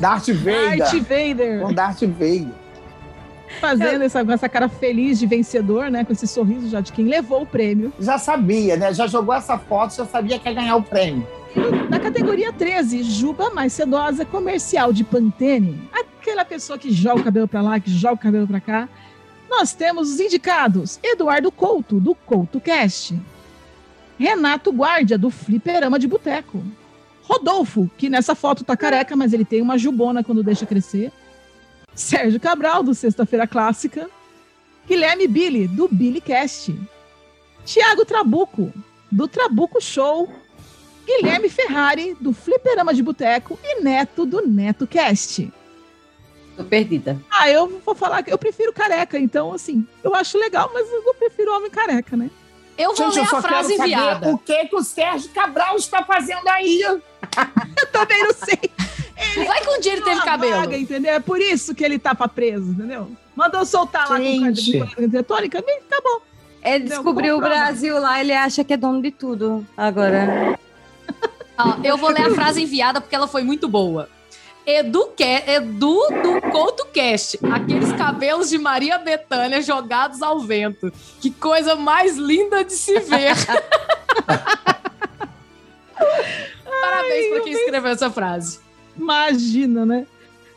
Darth 0.00 0.26
Vader. 0.28 0.78
Darth 0.78 0.94
Vader. 0.94 1.60
Com 1.60 1.72
Darth 1.72 2.00
Vader. 2.00 2.48
Fazendo 3.60 4.02
essa, 4.02 4.20
essa 4.32 4.48
cara 4.48 4.68
feliz 4.68 5.20
de 5.20 5.26
vencedor, 5.26 5.88
né? 5.88 6.04
Com 6.04 6.12
esse 6.12 6.26
sorriso 6.26 6.68
já 6.68 6.80
de 6.80 6.92
quem 6.92 7.04
levou 7.06 7.42
o 7.42 7.46
prêmio. 7.46 7.92
Já 8.00 8.18
sabia, 8.18 8.76
né? 8.76 8.92
Já 8.92 9.06
jogou 9.06 9.34
essa 9.34 9.56
foto, 9.56 9.94
já 9.94 10.04
sabia 10.04 10.36
que 10.36 10.48
ia 10.48 10.54
ganhar 10.54 10.74
o 10.74 10.82
prêmio. 10.82 11.24
Na 11.88 11.98
categoria 11.98 12.52
13, 12.52 13.02
Juba 13.02 13.50
mais 13.50 13.72
sedosa, 13.72 14.24
comercial 14.24 14.92
de 14.92 15.02
Pantene. 15.02 15.88
Aquela 15.92 16.44
pessoa 16.44 16.78
que 16.78 16.92
joga 16.92 17.20
o 17.20 17.24
cabelo 17.24 17.48
para 17.48 17.60
lá, 17.62 17.80
que 17.80 17.90
joga 17.90 18.14
o 18.14 18.18
cabelo 18.18 18.46
para 18.46 18.60
cá. 18.60 18.88
Nós 19.48 19.74
temos 19.74 20.10
os 20.10 20.20
indicados: 20.20 21.00
Eduardo 21.02 21.50
Couto, 21.50 21.98
do 21.98 22.14
Couto 22.14 22.60
Cast. 22.60 23.18
Renato 24.18 24.70
Guardia, 24.70 25.18
do 25.18 25.30
Fliperama 25.30 25.98
de 25.98 26.06
Boteco. 26.06 26.62
Rodolfo, 27.22 27.90
que 27.96 28.08
nessa 28.08 28.34
foto 28.34 28.64
tá 28.64 28.76
careca, 28.76 29.16
mas 29.16 29.32
ele 29.32 29.44
tem 29.44 29.62
uma 29.62 29.78
jubona 29.78 30.22
quando 30.22 30.42
deixa 30.42 30.66
crescer. 30.66 31.10
Sérgio 31.94 32.38
Cabral, 32.38 32.82
do 32.82 32.94
Sexta-feira 32.94 33.46
Clássica. 33.46 34.08
Guilherme 34.86 35.26
Billy, 35.26 35.66
do 35.66 35.88
Billy 35.88 36.20
Cast. 36.20 36.78
Tiago 37.64 38.04
Trabuco, 38.04 38.72
do 39.10 39.28
Trabuco 39.28 39.80
Show 39.80 40.28
Guilherme 41.06 41.48
Ferrari, 41.48 42.16
do 42.20 42.32
Fliperama 42.32 42.94
de 42.94 43.02
Boteco, 43.02 43.58
e 43.62 43.80
Neto, 43.82 44.24
do 44.24 44.46
Neto 44.46 44.86
Cast. 44.86 45.52
Tô 46.56 46.64
perdida. 46.64 47.20
Ah, 47.30 47.48
eu 47.50 47.80
vou 47.84 47.94
falar 47.94 48.22
que 48.22 48.32
eu 48.32 48.38
prefiro 48.38 48.72
careca, 48.72 49.18
então, 49.18 49.52
assim, 49.52 49.86
eu 50.04 50.14
acho 50.14 50.38
legal, 50.38 50.70
mas 50.72 50.86
eu 50.90 51.14
prefiro 51.14 51.54
homem 51.54 51.70
careca, 51.70 52.16
né? 52.16 52.30
Eu 52.76 52.94
vou 52.94 53.10
Gente, 53.10 53.24
ler 53.24 53.32
eu 53.32 53.38
a 53.38 53.42
frase 53.42 53.74
enviada. 53.74 54.30
O 54.30 54.38
que, 54.38 54.66
que 54.66 54.76
o 54.76 54.82
Sérgio 54.82 55.30
Cabral 55.30 55.76
está 55.76 56.02
fazendo 56.02 56.46
aí? 56.48 56.80
eu 56.82 57.86
também 57.92 58.22
não 58.22 58.32
sei. 58.32 58.70
Ele 59.36 59.44
Vai 59.44 59.64
com 59.64 59.76
um 59.76 59.80
dia 59.80 59.92
ele 59.92 60.02
teve 60.02 60.20
cabelo. 60.22 60.60
Vaga, 60.60 60.78
entendeu? 60.78 61.12
É 61.12 61.20
por 61.20 61.40
isso 61.40 61.74
que 61.74 61.84
ele 61.84 61.98
tava 61.98 62.26
preso, 62.26 62.70
entendeu? 62.70 63.10
Mandou 63.36 63.64
soltar 63.66 64.06
Gente. 64.16 64.78
lá 64.78 64.86
com 64.86 65.02
eletrônica, 65.02 65.62
tá 65.88 66.00
bom. 66.02 66.20
Ele 66.62 66.84
descobriu 66.84 67.36
o 67.36 67.40
Brasil 67.40 67.98
lá, 67.98 68.20
ele 68.20 68.32
acha 68.32 68.62
que 68.64 68.72
é 68.72 68.76
dono 68.76 69.00
de 69.00 69.10
tudo 69.10 69.66
agora 69.76 70.58
eu 71.84 71.96
vou 71.96 72.10
ler 72.10 72.26
a 72.26 72.34
frase 72.34 72.62
enviada 72.62 73.00
porque 73.00 73.14
ela 73.14 73.28
foi 73.28 73.42
muito 73.42 73.68
boa. 73.68 74.08
Edu, 74.66 75.12
Edu 75.18 76.00
do 76.22 76.40
CoutoCast. 76.50 77.38
Aqueles 77.50 77.92
cabelos 77.92 78.50
de 78.50 78.58
Maria 78.58 78.98
Bethânia 78.98 79.62
jogados 79.62 80.22
ao 80.22 80.40
vento. 80.40 80.92
Que 81.20 81.30
coisa 81.30 81.74
mais 81.74 82.16
linda 82.16 82.62
de 82.64 82.74
se 82.74 82.98
ver. 83.00 83.34
Parabéns 86.80 87.30
para 87.30 87.40
quem 87.42 87.52
escreveu 87.52 87.90
essa 87.90 88.10
frase. 88.10 88.60
Imagina, 88.96 89.84
né? 89.84 90.06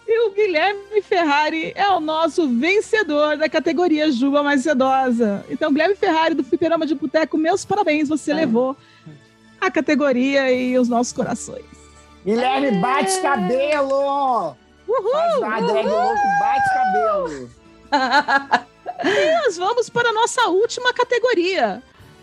E 0.06 0.28
o 0.28 0.32
Guilherme 0.32 1.01
Ferrari 1.01 1.72
é 1.76 1.89
o 1.89 1.99
nosso 1.99 2.47
vencedor 2.47 3.38
da 3.38 3.47
categoria 3.47 4.12
Juba 4.12 4.43
Mais 4.43 4.62
Sedosa. 4.62 5.45
Então, 5.49 5.72
Guilherme 5.72 5.95
Ferrari 5.95 6.36
do 6.36 6.43
Fliperama 6.43 6.86
de 6.86 6.93
Boteco, 6.93 7.38
meus 7.38 7.64
parabéns, 7.64 8.10
você 8.10 8.32
é. 8.32 8.36
levou 8.36 8.76
a 9.66 9.72
categoria 9.72 10.51
e 10.51 10.78
os 10.78 10.89
nossos 10.89 11.14
corações. 11.14 11.66
Guilherme, 12.26 12.68
é. 12.68 12.80
bate 12.80 13.22
cabelo! 13.22 14.55
Uhul! 14.88 15.11
Faz 15.11 15.38
uma 15.38 15.61
drag 15.61 15.88
louco, 15.88 16.22
bate 16.39 16.74
cabelo! 16.74 17.49
e 19.03 19.43
nós 19.43 19.57
vamos 19.57 19.89
para 19.89 20.09
a 20.09 20.14
nossa 20.14 20.47
última 20.47 20.93
categoria. 20.93 21.82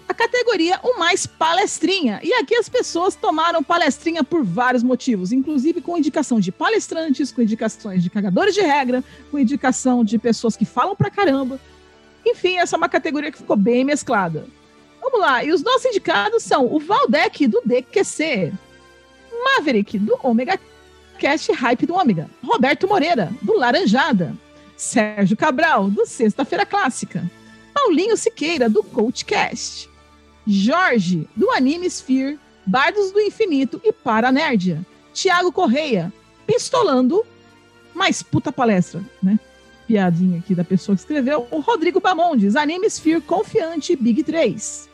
A 0.09 0.15
categoria 0.15 0.81
O 0.83 0.99
Mais 0.99 1.25
Palestrinha. 1.25 2.19
E 2.23 2.33
aqui 2.35 2.57
as 2.57 2.69
pessoas 2.69 3.15
tomaram 3.15 3.63
palestrinha 3.63 4.25
por 4.25 4.43
vários 4.43 4.83
motivos, 4.83 5.31
inclusive 5.31 5.81
com 5.81 5.97
indicação 5.97 6.41
de 6.41 6.51
palestrantes, 6.51 7.31
com 7.31 7.43
indicações 7.43 8.03
de 8.03 8.11
cagadores 8.11 8.55
de 8.55 8.61
regra, 8.61 9.05
com 9.31 9.39
indicação 9.39 10.05
de 10.05 10.19
pessoas 10.19 10.57
que 10.57 10.65
falam 10.65 10.97
pra 10.97 11.11
caramba. 11.11 11.61
Enfim, 12.27 12.57
essa 12.57 12.75
é 12.75 12.79
uma 12.79 12.89
categoria 12.89 13.31
que 13.31 13.39
ficou 13.39 13.57
bem 13.57 13.85
mesclada. 13.85 14.47
Vamos 15.11 15.27
lá. 15.27 15.43
E 15.45 15.51
os 15.51 15.63
nossos 15.63 15.87
indicados 15.87 16.43
são 16.45 16.73
o 16.73 16.79
Valdec, 16.79 17.49
do 17.49 17.61
DQC. 17.65 18.53
Maverick, 19.45 19.99
do 19.99 20.17
Omega 20.23 20.59
Cast 21.19 21.53
Hype 21.53 21.87
do 21.87 21.95
Ômega. 21.95 22.31
Roberto 22.45 22.87
Moreira, 22.87 23.33
do 23.43 23.59
Laranjada. 23.59 24.35
Sérgio 24.77 25.37
Cabral, 25.37 25.91
do 25.91 26.07
Sexta-feira 26.07 26.65
Clássica. 26.65 27.29
Paulinho 27.75 28.17
Siqueira, 28.17 28.69
do 28.69 28.83
Coachcast. 28.85 29.91
Jorge, 30.47 31.29
do 31.37 31.51
Anime 31.51 31.87
Sphere, 31.87 32.39
Bardos 32.65 33.11
do 33.11 33.21
Infinito 33.21 33.81
e 33.85 33.93
Paranerdia. 33.93 34.85
Tiago 35.13 35.51
Correia, 35.53 36.13
Pistolando, 36.47 37.25
mais 37.95 38.23
puta 38.23 38.51
palestra, 38.53 39.05
né? 39.23 39.39
Piadinha 39.87 40.39
aqui 40.39 40.55
da 40.55 40.65
pessoa 40.65 40.95
que 40.95 41.03
escreveu. 41.03 41.47
O 41.51 41.61
Rodrigo 41.61 42.01
Bamondes, 42.01 42.57
Anime 42.57 42.87
Sphere 42.87 43.21
Confiante 43.21 43.97
Big 43.97 44.23
3. 44.23 44.90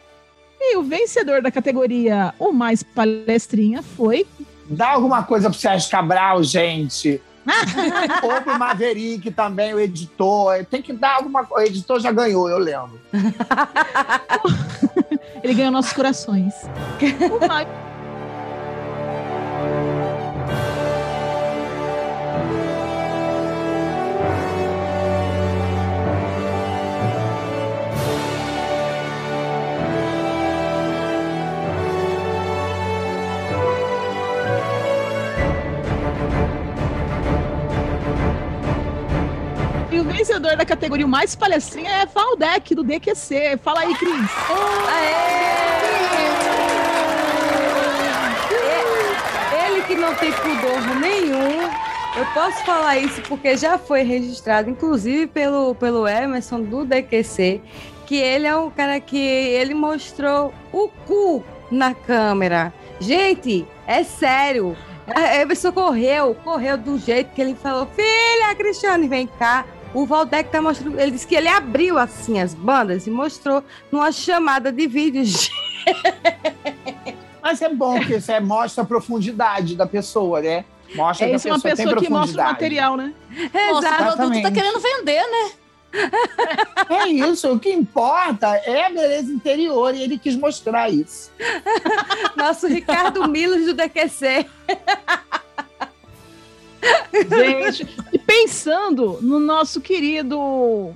E 0.61 0.77
o 0.77 0.83
vencedor 0.83 1.43
da 1.43 1.51
categoria 1.51 2.35
O 2.39 2.53
Mais 2.53 2.83
Palestrinha 2.83 3.83
foi. 3.83 4.27
Dá 4.69 4.91
alguma 4.91 5.23
coisa 5.23 5.51
pro 5.51 5.59
Sérgio 5.59 5.91
Cabral, 5.91 6.43
gente. 6.43 7.21
Ou 8.23 8.43
pro 8.43 8.59
Maverick 8.59 9.31
também, 9.31 9.73
o 9.73 9.81
editor. 9.81 10.65
Tem 10.65 10.83
que 10.83 10.93
dar 10.93 11.17
alguma 11.17 11.45
coisa. 11.45 11.65
O 11.65 11.69
editor 11.69 12.01
já 12.01 12.11
ganhou, 12.11 12.49
eu 12.49 12.59
lembro. 12.59 13.01
Ele 15.43 15.55
ganhou 15.55 15.71
nossos 15.71 15.93
corações. 15.93 16.55
o 17.31 17.47
mais 17.47 17.69
vencedor 40.07 40.57
da 40.57 40.65
categoria 40.65 41.07
mais 41.07 41.35
palestrinha 41.35 41.91
é 41.91 42.07
Valdec, 42.07 42.75
do 42.75 42.83
DQC. 42.83 43.59
Fala 43.63 43.81
aí, 43.81 43.95
Cris. 43.95 44.13
Ele 49.67 49.83
que 49.83 49.95
não 49.95 50.15
tem 50.15 50.33
pudor 50.33 51.01
nenhum. 51.01 51.71
Eu 52.17 52.25
posso 52.33 52.65
falar 52.65 52.97
isso 52.99 53.21
porque 53.23 53.57
já 53.59 53.77
foi 53.77 54.03
registrado, 54.03 54.71
inclusive 54.71 55.27
pelo, 55.27 55.75
pelo 55.75 56.09
Emerson 56.09 56.63
do 56.63 56.85
DQC, 56.85 57.61
que 58.07 58.17
ele 58.17 58.47
é 58.47 58.57
um 58.57 58.71
cara 58.71 58.99
que 59.01 59.19
ele 59.19 59.75
mostrou 59.75 60.55
o 60.73 60.89
cu 61.07 61.45
na 61.71 61.93
câmera. 61.93 62.73
Gente, 62.99 63.67
é 63.87 64.03
sério. 64.03 64.75
A 65.15 65.37
Emerson 65.37 65.71
correu, 65.73 66.35
correu 66.43 66.79
do 66.79 66.99
jeito 66.99 67.33
que 67.35 67.41
ele 67.41 67.55
falou: 67.55 67.87
Filha, 67.95 68.55
Cristiane, 68.57 69.07
vem 69.07 69.27
cá. 69.27 69.67
O 69.97 70.05
Valdec 70.05 70.51
tá 70.51 70.61
mostrando, 70.61 71.01
ele 71.01 71.13
disse 71.13 71.27
que 71.27 71.35
ele 71.35 71.49
abriu 71.49 71.99
assim 71.99 72.39
as 72.39 72.53
bandas 72.53 73.07
e 73.07 73.11
mostrou 73.11 73.65
numa 73.91 74.13
chamada 74.13 74.71
de 74.71 74.87
vídeos. 74.87 75.51
Mas 77.43 77.63
é 77.63 77.71
bom 77.71 77.99
que 78.01 78.21
você 78.21 78.39
mostra 78.39 78.85
a 78.85 78.87
profundidade 78.87 79.75
da 79.75 79.87
pessoa, 79.87 80.43
né? 80.43 80.67
Mostra 80.95 81.27
É 81.27 81.31
que 81.31 81.37
isso 81.37 81.49
a 81.49 81.53
uma 81.53 81.61
pessoa, 81.61 81.97
que 81.97 82.11
mostra 82.11 82.43
o 82.43 82.45
material, 82.45 82.97
né? 82.99 83.15
Nossa, 83.55 83.89
o 83.89 83.97
produto 83.97 84.17
tá 84.17 84.25
Exatamente. 84.27 84.53
querendo 84.53 84.81
vender, 84.81 85.23
né? 85.23 85.51
É 86.91 87.09
isso, 87.09 87.51
o 87.51 87.59
que 87.59 87.73
importa 87.73 88.49
é 88.49 88.85
a 88.85 88.91
beleza 88.91 89.33
interior 89.33 89.95
e 89.95 90.03
ele 90.03 90.19
quis 90.19 90.37
mostrar 90.37 90.91
isso. 90.91 91.33
Nosso 92.37 92.67
Ricardo 92.67 93.27
Milos 93.27 93.65
do 93.65 93.73
DQC. 93.73 94.45
Gente, 97.13 97.87
e 98.13 98.19
pensando 98.19 99.19
no 99.21 99.39
nosso 99.39 99.81
querido 99.81 100.95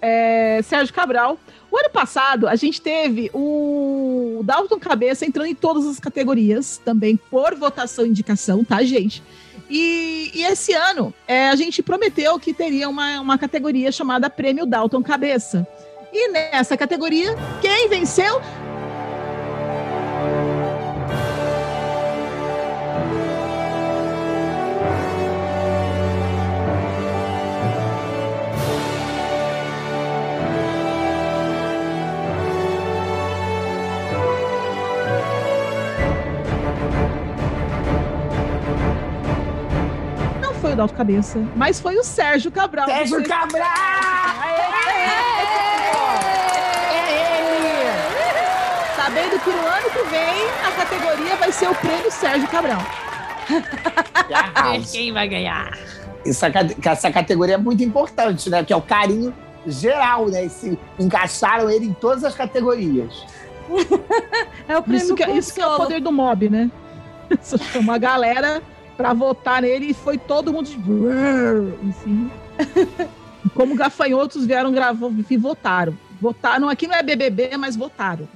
é, 0.00 0.60
Sérgio 0.62 0.94
Cabral, 0.94 1.38
o 1.70 1.76
ano 1.76 1.90
passado 1.90 2.48
a 2.48 2.56
gente 2.56 2.80
teve 2.80 3.30
o 3.32 4.40
Dalton 4.44 4.78
Cabeça 4.78 5.24
entrando 5.24 5.46
em 5.46 5.54
todas 5.54 5.86
as 5.86 6.00
categorias, 6.00 6.80
também 6.84 7.16
por 7.16 7.54
votação 7.54 8.04
e 8.04 8.08
indicação, 8.08 8.64
tá, 8.64 8.82
gente? 8.82 9.22
E, 9.68 10.32
e 10.34 10.42
esse 10.44 10.72
ano 10.72 11.14
é, 11.28 11.48
a 11.48 11.54
gente 11.54 11.82
prometeu 11.82 12.38
que 12.40 12.52
teria 12.52 12.88
uma, 12.88 13.20
uma 13.20 13.38
categoria 13.38 13.92
chamada 13.92 14.28
Prêmio 14.28 14.66
Dalton 14.66 15.02
Cabeça. 15.02 15.66
E 16.12 16.28
nessa 16.32 16.76
categoria, 16.76 17.36
quem 17.60 17.88
venceu? 17.88 18.40
Não 40.80 40.88
foi 40.88 40.94
o 40.94 40.96
Dalton 40.96 40.96
Cabeça, 40.96 41.38
mas 41.56 41.78
foi 41.78 41.96
o 41.98 42.04
Sérgio 42.04 42.50
Cabral. 42.50 42.86
Sérgio 42.86 43.22
Cabral! 43.24 43.66
Sabendo 48.96 49.40
que 49.40 49.50
no 49.50 49.66
ano 49.66 49.90
que 49.90 50.02
vem 50.08 50.48
a 50.66 50.72
categoria 50.72 51.36
vai 51.36 51.52
ser 51.52 51.68
o 51.68 51.74
prêmio 51.74 52.10
Sérgio 52.10 52.48
Cabral. 52.48 52.80
Quem 54.90 55.12
vai 55.12 55.28
ganhar? 55.28 55.76
Essa, 56.24 56.46
essa 56.86 57.10
categoria 57.10 57.54
é 57.54 57.58
muito 57.58 57.82
importante, 57.82 58.48
né? 58.48 58.64
Que 58.64 58.72
é 58.72 58.76
o 58.76 58.82
carinho 58.82 59.34
geral, 59.66 60.28
né? 60.28 60.48
Se 60.48 60.78
encaixaram 60.98 61.68
ele 61.68 61.86
em 61.86 61.92
todas 61.92 62.24
as 62.24 62.34
categorias. 62.34 63.26
É 64.68 64.78
o 64.78 64.82
prêmio 64.84 65.02
Isso 65.02 65.14
que, 65.16 65.24
é- 65.24 65.30
isso 65.36 65.52
que 65.52 65.60
é 65.60 65.66
o 65.66 65.76
poder 65.76 66.00
do 66.00 66.12
mob, 66.12 66.48
né? 66.48 66.70
Isso 67.28 67.58
Chamou 67.58 67.92
a 67.92 67.98
galera 67.98 68.62
pra 69.00 69.14
votar 69.14 69.62
nele 69.62 69.86
e 69.86 69.94
foi 69.94 70.18
todo 70.18 70.52
mundo 70.52 70.68
de... 70.68 70.76
Assim. 71.88 72.30
Como 73.54 73.74
gafanhotos 73.74 74.44
vieram 74.44 74.70
gravar 74.70 75.10
e 75.30 75.36
votaram. 75.38 75.96
Votaram, 76.20 76.68
aqui 76.68 76.86
não 76.86 76.94
é 76.94 77.02
BBB, 77.02 77.56
mas 77.56 77.74
votaram. 77.74 78.28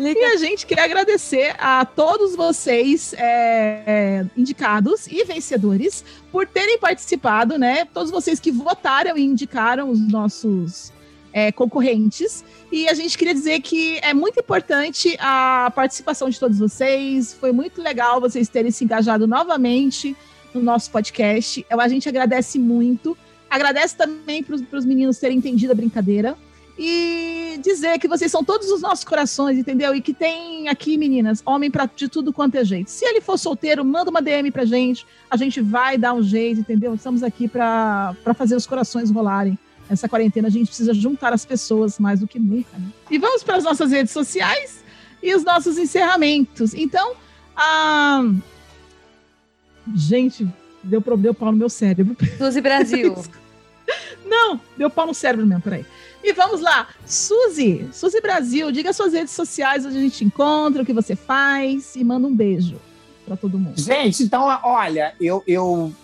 E 0.00 0.24
a 0.24 0.36
gente 0.36 0.66
quer 0.66 0.80
agradecer 0.80 1.54
a 1.58 1.84
todos 1.84 2.34
vocês 2.34 3.14
é, 3.14 3.82
é, 3.86 4.26
indicados 4.36 5.06
e 5.06 5.24
vencedores 5.24 6.04
por 6.30 6.46
terem 6.46 6.78
participado, 6.78 7.56
né? 7.56 7.84
Todos 7.84 8.10
vocês 8.10 8.40
que 8.40 8.50
votaram 8.50 9.16
e 9.16 9.24
indicaram 9.24 9.90
os 9.90 10.00
nossos 10.00 10.92
é, 11.38 11.52
concorrentes. 11.52 12.44
E 12.72 12.88
a 12.88 12.94
gente 12.94 13.16
queria 13.16 13.32
dizer 13.32 13.60
que 13.60 13.98
é 14.02 14.12
muito 14.12 14.40
importante 14.40 15.16
a 15.20 15.70
participação 15.72 16.28
de 16.28 16.38
todos 16.40 16.58
vocês. 16.58 17.32
Foi 17.32 17.52
muito 17.52 17.80
legal 17.80 18.20
vocês 18.20 18.48
terem 18.48 18.72
se 18.72 18.82
engajado 18.82 19.24
novamente 19.24 20.16
no 20.52 20.60
nosso 20.60 20.90
podcast. 20.90 21.64
A 21.70 21.88
gente 21.88 22.08
agradece 22.08 22.58
muito. 22.58 23.16
Agradece 23.48 23.96
também 23.96 24.42
para 24.42 24.56
os 24.76 24.84
meninos 24.84 25.18
terem 25.18 25.38
entendido 25.38 25.72
a 25.72 25.76
brincadeira 25.76 26.36
e 26.76 27.58
dizer 27.62 27.98
que 27.98 28.08
vocês 28.08 28.30
são 28.30 28.42
todos 28.44 28.70
os 28.70 28.80
nossos 28.80 29.04
corações, 29.04 29.56
entendeu? 29.56 29.94
E 29.94 30.00
que 30.00 30.12
tem 30.12 30.68
aqui, 30.68 30.98
meninas, 30.98 31.40
homem 31.46 31.70
pra, 31.70 31.88
de 31.94 32.08
tudo 32.08 32.32
quanto 32.32 32.56
é 32.56 32.64
jeito. 32.64 32.90
Se 32.90 33.04
ele 33.04 33.20
for 33.20 33.38
solteiro, 33.38 33.84
manda 33.84 34.10
uma 34.10 34.20
DM 34.20 34.50
pra 34.50 34.64
gente, 34.64 35.06
a 35.30 35.36
gente 35.36 35.60
vai 35.60 35.96
dar 35.96 36.14
um 36.14 36.22
jeito, 36.22 36.60
entendeu? 36.60 36.94
Estamos 36.94 37.22
aqui 37.22 37.48
pra 37.48 38.14
fazer 38.36 38.56
os 38.56 38.66
corações 38.66 39.10
rolarem. 39.10 39.56
Essa 39.90 40.08
quarentena 40.08 40.48
a 40.48 40.50
gente 40.50 40.68
precisa 40.68 40.92
juntar 40.92 41.32
as 41.32 41.44
pessoas 41.44 41.98
mais 41.98 42.20
do 42.20 42.26
que 42.26 42.38
nunca. 42.38 42.76
Né? 42.78 42.88
E 43.10 43.18
vamos 43.18 43.42
para 43.42 43.56
as 43.56 43.64
nossas 43.64 43.90
redes 43.90 44.12
sociais 44.12 44.84
e 45.22 45.34
os 45.34 45.42
nossos 45.44 45.78
encerramentos. 45.78 46.74
Então, 46.74 47.14
a... 47.56 48.22
gente, 49.94 50.46
deu, 50.82 51.00
pro- 51.00 51.16
deu 51.16 51.34
pau 51.34 51.50
no 51.52 51.58
meu 51.58 51.68
cérebro. 51.68 52.16
Suzy 52.36 52.60
Brasil. 52.60 53.16
Não, 54.26 54.60
deu 54.76 54.90
pau 54.90 55.06
no 55.06 55.14
cérebro 55.14 55.46
mesmo, 55.46 55.62
peraí. 55.62 55.84
E 56.22 56.32
vamos 56.32 56.60
lá, 56.60 56.88
Suzy, 57.06 57.88
Suzy 57.92 58.20
Brasil, 58.20 58.70
diga 58.72 58.92
suas 58.92 59.12
redes 59.12 59.32
sociais 59.32 59.86
onde 59.86 59.96
a 59.96 60.00
gente 60.00 60.24
encontra, 60.24 60.82
o 60.82 60.86
que 60.86 60.92
você 60.92 61.16
faz 61.16 61.96
e 61.96 62.04
manda 62.04 62.26
um 62.26 62.34
beijo 62.34 62.76
pra 63.24 63.36
todo 63.36 63.58
mundo. 63.58 63.80
Gente, 63.80 64.24
então, 64.24 64.44
olha, 64.64 65.14
eu, 65.20 65.42
eu 65.46 65.94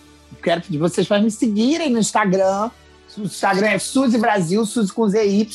quero 0.41 0.61
pedir 0.61 0.77
vocês 0.77 1.05
para 1.05 1.21
me 1.21 1.29
seguirem 1.29 1.91
no 1.91 1.99
Instagram. 1.99 2.71
O 3.17 3.21
Instagram 3.23 3.67
é 3.67 3.79
Suzy 3.79 4.17
Brasil, 4.17 4.65
Suzy 4.65 4.91
com 4.91 5.07
ZY, 5.07 5.47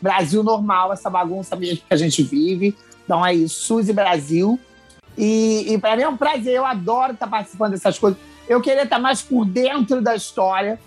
Brasil 0.00 0.42
normal, 0.42 0.92
essa 0.92 1.10
bagunça 1.10 1.54
mesmo 1.56 1.78
que 1.78 1.84
a 1.94 1.96
gente 1.96 2.22
vive. 2.22 2.76
Então 3.04 3.24
é 3.24 3.34
isso, 3.34 3.62
Suzy 3.64 3.92
Brasil. 3.92 4.58
E, 5.16 5.66
e 5.72 5.78
para 5.78 5.96
mim 5.96 6.02
é 6.02 6.08
um 6.08 6.16
prazer, 6.16 6.54
eu 6.54 6.64
adoro 6.64 7.12
estar 7.12 7.26
participando 7.26 7.72
dessas 7.72 7.98
coisas. 7.98 8.18
Eu 8.48 8.60
queria 8.60 8.84
estar 8.84 8.98
mais 8.98 9.20
por 9.22 9.44
dentro 9.44 10.00
da 10.00 10.16
história, 10.16 10.78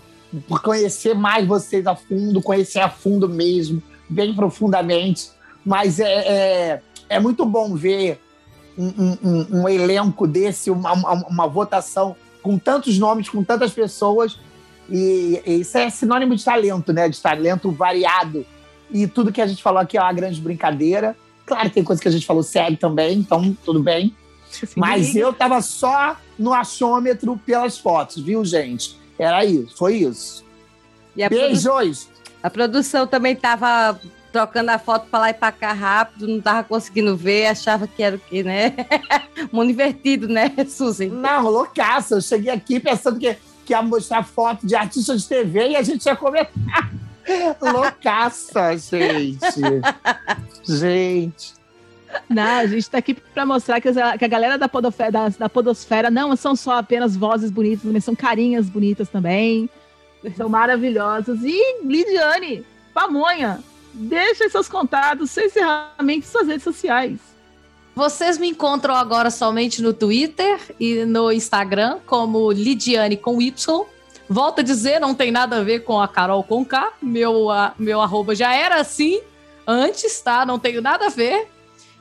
conhecer 0.63 1.13
mais 1.13 1.47
vocês 1.47 1.85
a 1.87 1.95
fundo, 1.95 2.41
conhecer 2.41 2.79
a 2.79 2.89
fundo 2.89 3.29
mesmo, 3.29 3.81
bem 4.09 4.33
profundamente. 4.33 5.29
Mas 5.63 5.99
é, 5.99 6.11
é, 6.73 6.81
é 7.09 7.19
muito 7.19 7.45
bom 7.45 7.75
ver 7.75 8.19
um, 8.77 8.85
um- 8.87 9.17
um- 9.23 9.61
um 9.61 9.69
elenco 9.69 10.27
desse, 10.27 10.69
uma, 10.69 10.93
uma, 10.93 11.13
uma 11.27 11.47
votação 11.47 12.15
com 12.41 12.57
tantos 12.57 12.97
nomes, 12.99 13.29
com 13.29 13.43
tantas 13.43 13.71
pessoas. 13.71 14.37
E, 14.89 15.41
e 15.45 15.61
isso 15.61 15.77
é 15.77 15.89
sinônimo 15.89 16.35
de 16.35 16.43
talento, 16.43 16.93
né? 16.93 17.09
De 17.09 17.19
talento 17.21 17.71
variado. 17.71 18.45
E 18.91 19.07
tudo 19.07 19.31
que 19.31 19.41
a 19.41 19.47
gente 19.47 19.61
falou 19.63 19.79
aqui 19.79 19.97
é 19.97 20.01
uma 20.01 20.13
grande 20.13 20.39
brincadeira. 20.39 21.15
Claro 21.45 21.69
que 21.69 21.75
tem 21.75 21.83
coisa 21.83 22.01
que 22.01 22.07
a 22.07 22.11
gente 22.11 22.25
falou 22.25 22.43
sério 22.43 22.77
também, 22.77 23.17
então 23.19 23.55
tudo 23.63 23.81
bem. 23.81 24.15
Mas 24.75 25.15
eu 25.15 25.33
tava 25.33 25.61
só 25.61 26.15
no 26.39 26.53
achômetro 26.53 27.39
pelas 27.45 27.77
fotos, 27.77 28.23
viu, 28.23 28.43
gente? 28.45 28.97
Era 29.17 29.43
isso, 29.43 29.75
foi 29.77 29.97
isso. 29.97 30.43
E 31.15 31.23
a, 31.23 31.29
produ- 31.29 31.45
Beijos! 31.45 32.07
a 32.41 32.49
produção 32.49 33.05
também 33.07 33.35
tava 33.35 33.99
trocando 34.31 34.69
a 34.71 34.77
foto 34.77 35.07
pra 35.09 35.19
lá 35.19 35.29
e 35.29 35.33
pra 35.33 35.51
cá 35.51 35.71
rápido, 35.71 36.27
não 36.27 36.41
tava 36.41 36.63
conseguindo 36.63 37.15
ver, 37.15 37.47
achava 37.47 37.87
que 37.87 38.03
era 38.03 38.17
o 38.17 38.19
quê, 38.19 38.43
né? 38.43 38.73
Mundo 39.51 39.71
invertido, 39.71 40.27
né, 40.27 40.51
Suzy? 40.67 41.07
Não, 41.07 41.43
loucaça. 41.49 42.15
Eu 42.15 42.21
cheguei 42.21 42.51
aqui 42.51 42.79
pensando 42.79 43.17
que, 43.17 43.35
que 43.65 43.73
ia 43.73 43.81
mostrar 43.81 44.23
foto 44.23 44.65
de 44.65 44.75
artista 44.75 45.17
de 45.17 45.27
TV 45.27 45.69
e 45.69 45.75
a 45.75 45.81
gente 45.81 46.05
ia 46.05 46.15
comentar. 46.15 46.91
loucaça, 47.59 48.77
gente. 48.77 49.39
gente. 50.63 51.53
Não, 52.29 52.59
a 52.59 52.67
gente 52.67 52.89
tá 52.89 52.99
aqui 52.99 53.13
pra 53.13 53.45
mostrar 53.45 53.81
que, 53.81 53.89
a 53.89 54.27
galera 54.27 54.57
da 54.57 54.69
podosfera, 54.69 55.11
da, 55.11 55.29
da 55.29 55.49
podosfera 55.49 56.09
não 56.09 56.35
são 56.35 56.55
só 56.55 56.77
apenas 56.77 57.15
vozes 57.15 57.51
bonitas, 57.51 57.91
mas 57.91 58.03
são 58.03 58.15
carinhas 58.15 58.69
bonitas 58.69 59.09
também. 59.09 59.69
São 60.37 60.47
maravilhosas. 60.47 61.39
E 61.43 61.81
Lidiane, 61.83 62.65
pamonha, 62.93 63.59
deixa 63.93 64.49
seus 64.49 64.69
contatos, 64.69 65.31
seus 65.31 65.47
encerramentos, 65.47 66.29
suas 66.29 66.47
redes 66.47 66.63
sociais. 66.63 67.19
Vocês 67.95 68.37
me 68.37 68.47
encontram 68.49 68.93
agora 68.93 69.29
somente 69.31 69.81
no 69.81 69.93
Twitter 69.93 70.59
e 70.79 71.05
no 71.05 71.31
Instagram 71.31 71.99
como 72.05 72.51
Lidiane 72.51 73.15
com 73.15 73.41
Y. 73.41 73.85
Volto 74.27 74.59
a 74.59 74.63
dizer, 74.63 74.99
não 74.99 75.13
tem 75.15 75.31
nada 75.31 75.57
a 75.59 75.63
ver 75.63 75.79
com 75.85 76.01
a 76.01 76.07
Carol 76.07 76.43
com 76.43 76.65
K. 76.65 76.91
Meu, 77.01 77.49
a- 77.49 77.73
meu 77.79 78.01
arroba 78.01 78.35
já 78.35 78.53
era 78.53 78.81
assim 78.81 79.21
antes, 79.65 80.19
tá? 80.19 80.45
Não 80.45 80.59
tenho 80.59 80.81
nada 80.81 81.05
a 81.05 81.09
ver. 81.09 81.47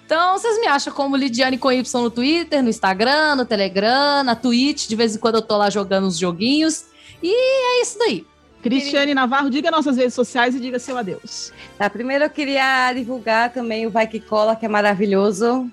Então, 0.05 0.37
vocês 0.37 0.59
me 0.61 0.67
acham 0.67 0.93
como 0.93 1.17
Lidiane 1.17 1.57
com 1.57 1.71
Y 1.71 2.03
no 2.03 2.11
Twitter, 2.11 2.63
no 2.63 2.69
Instagram, 2.69 3.37
no 3.37 3.45
Telegram, 3.45 4.23
na 4.25 4.35
Twitch. 4.35 4.89
De 4.89 4.97
vez 4.97 5.15
em 5.15 5.19
quando 5.19 5.37
eu 5.37 5.43
tô 5.43 5.57
lá 5.57 5.71
jogando 5.71 6.07
uns 6.09 6.19
joguinhos. 6.19 6.87
E 7.23 7.31
é 7.33 7.83
isso 7.83 7.99
daí. 7.99 8.27
Cristiane 8.63 9.15
Navarro, 9.15 9.49
diga 9.51 9.71
nossas 9.71 9.97
redes 9.97 10.15
sociais 10.15 10.55
e 10.55 10.61
diga 10.61 10.79
seu 10.79 10.97
adeus. 10.97 11.53
Tá, 11.79 11.89
primeiro 11.89 12.25
eu 12.25 12.31
queria 12.31 12.93
divulgar 12.95 13.53
também 13.53 13.87
o 13.87 13.91
Vai 13.91 14.07
Que 14.07 14.19
Cola, 14.19 14.57
que 14.57 14.65
é 14.65 14.69
maravilhoso. 14.69 15.71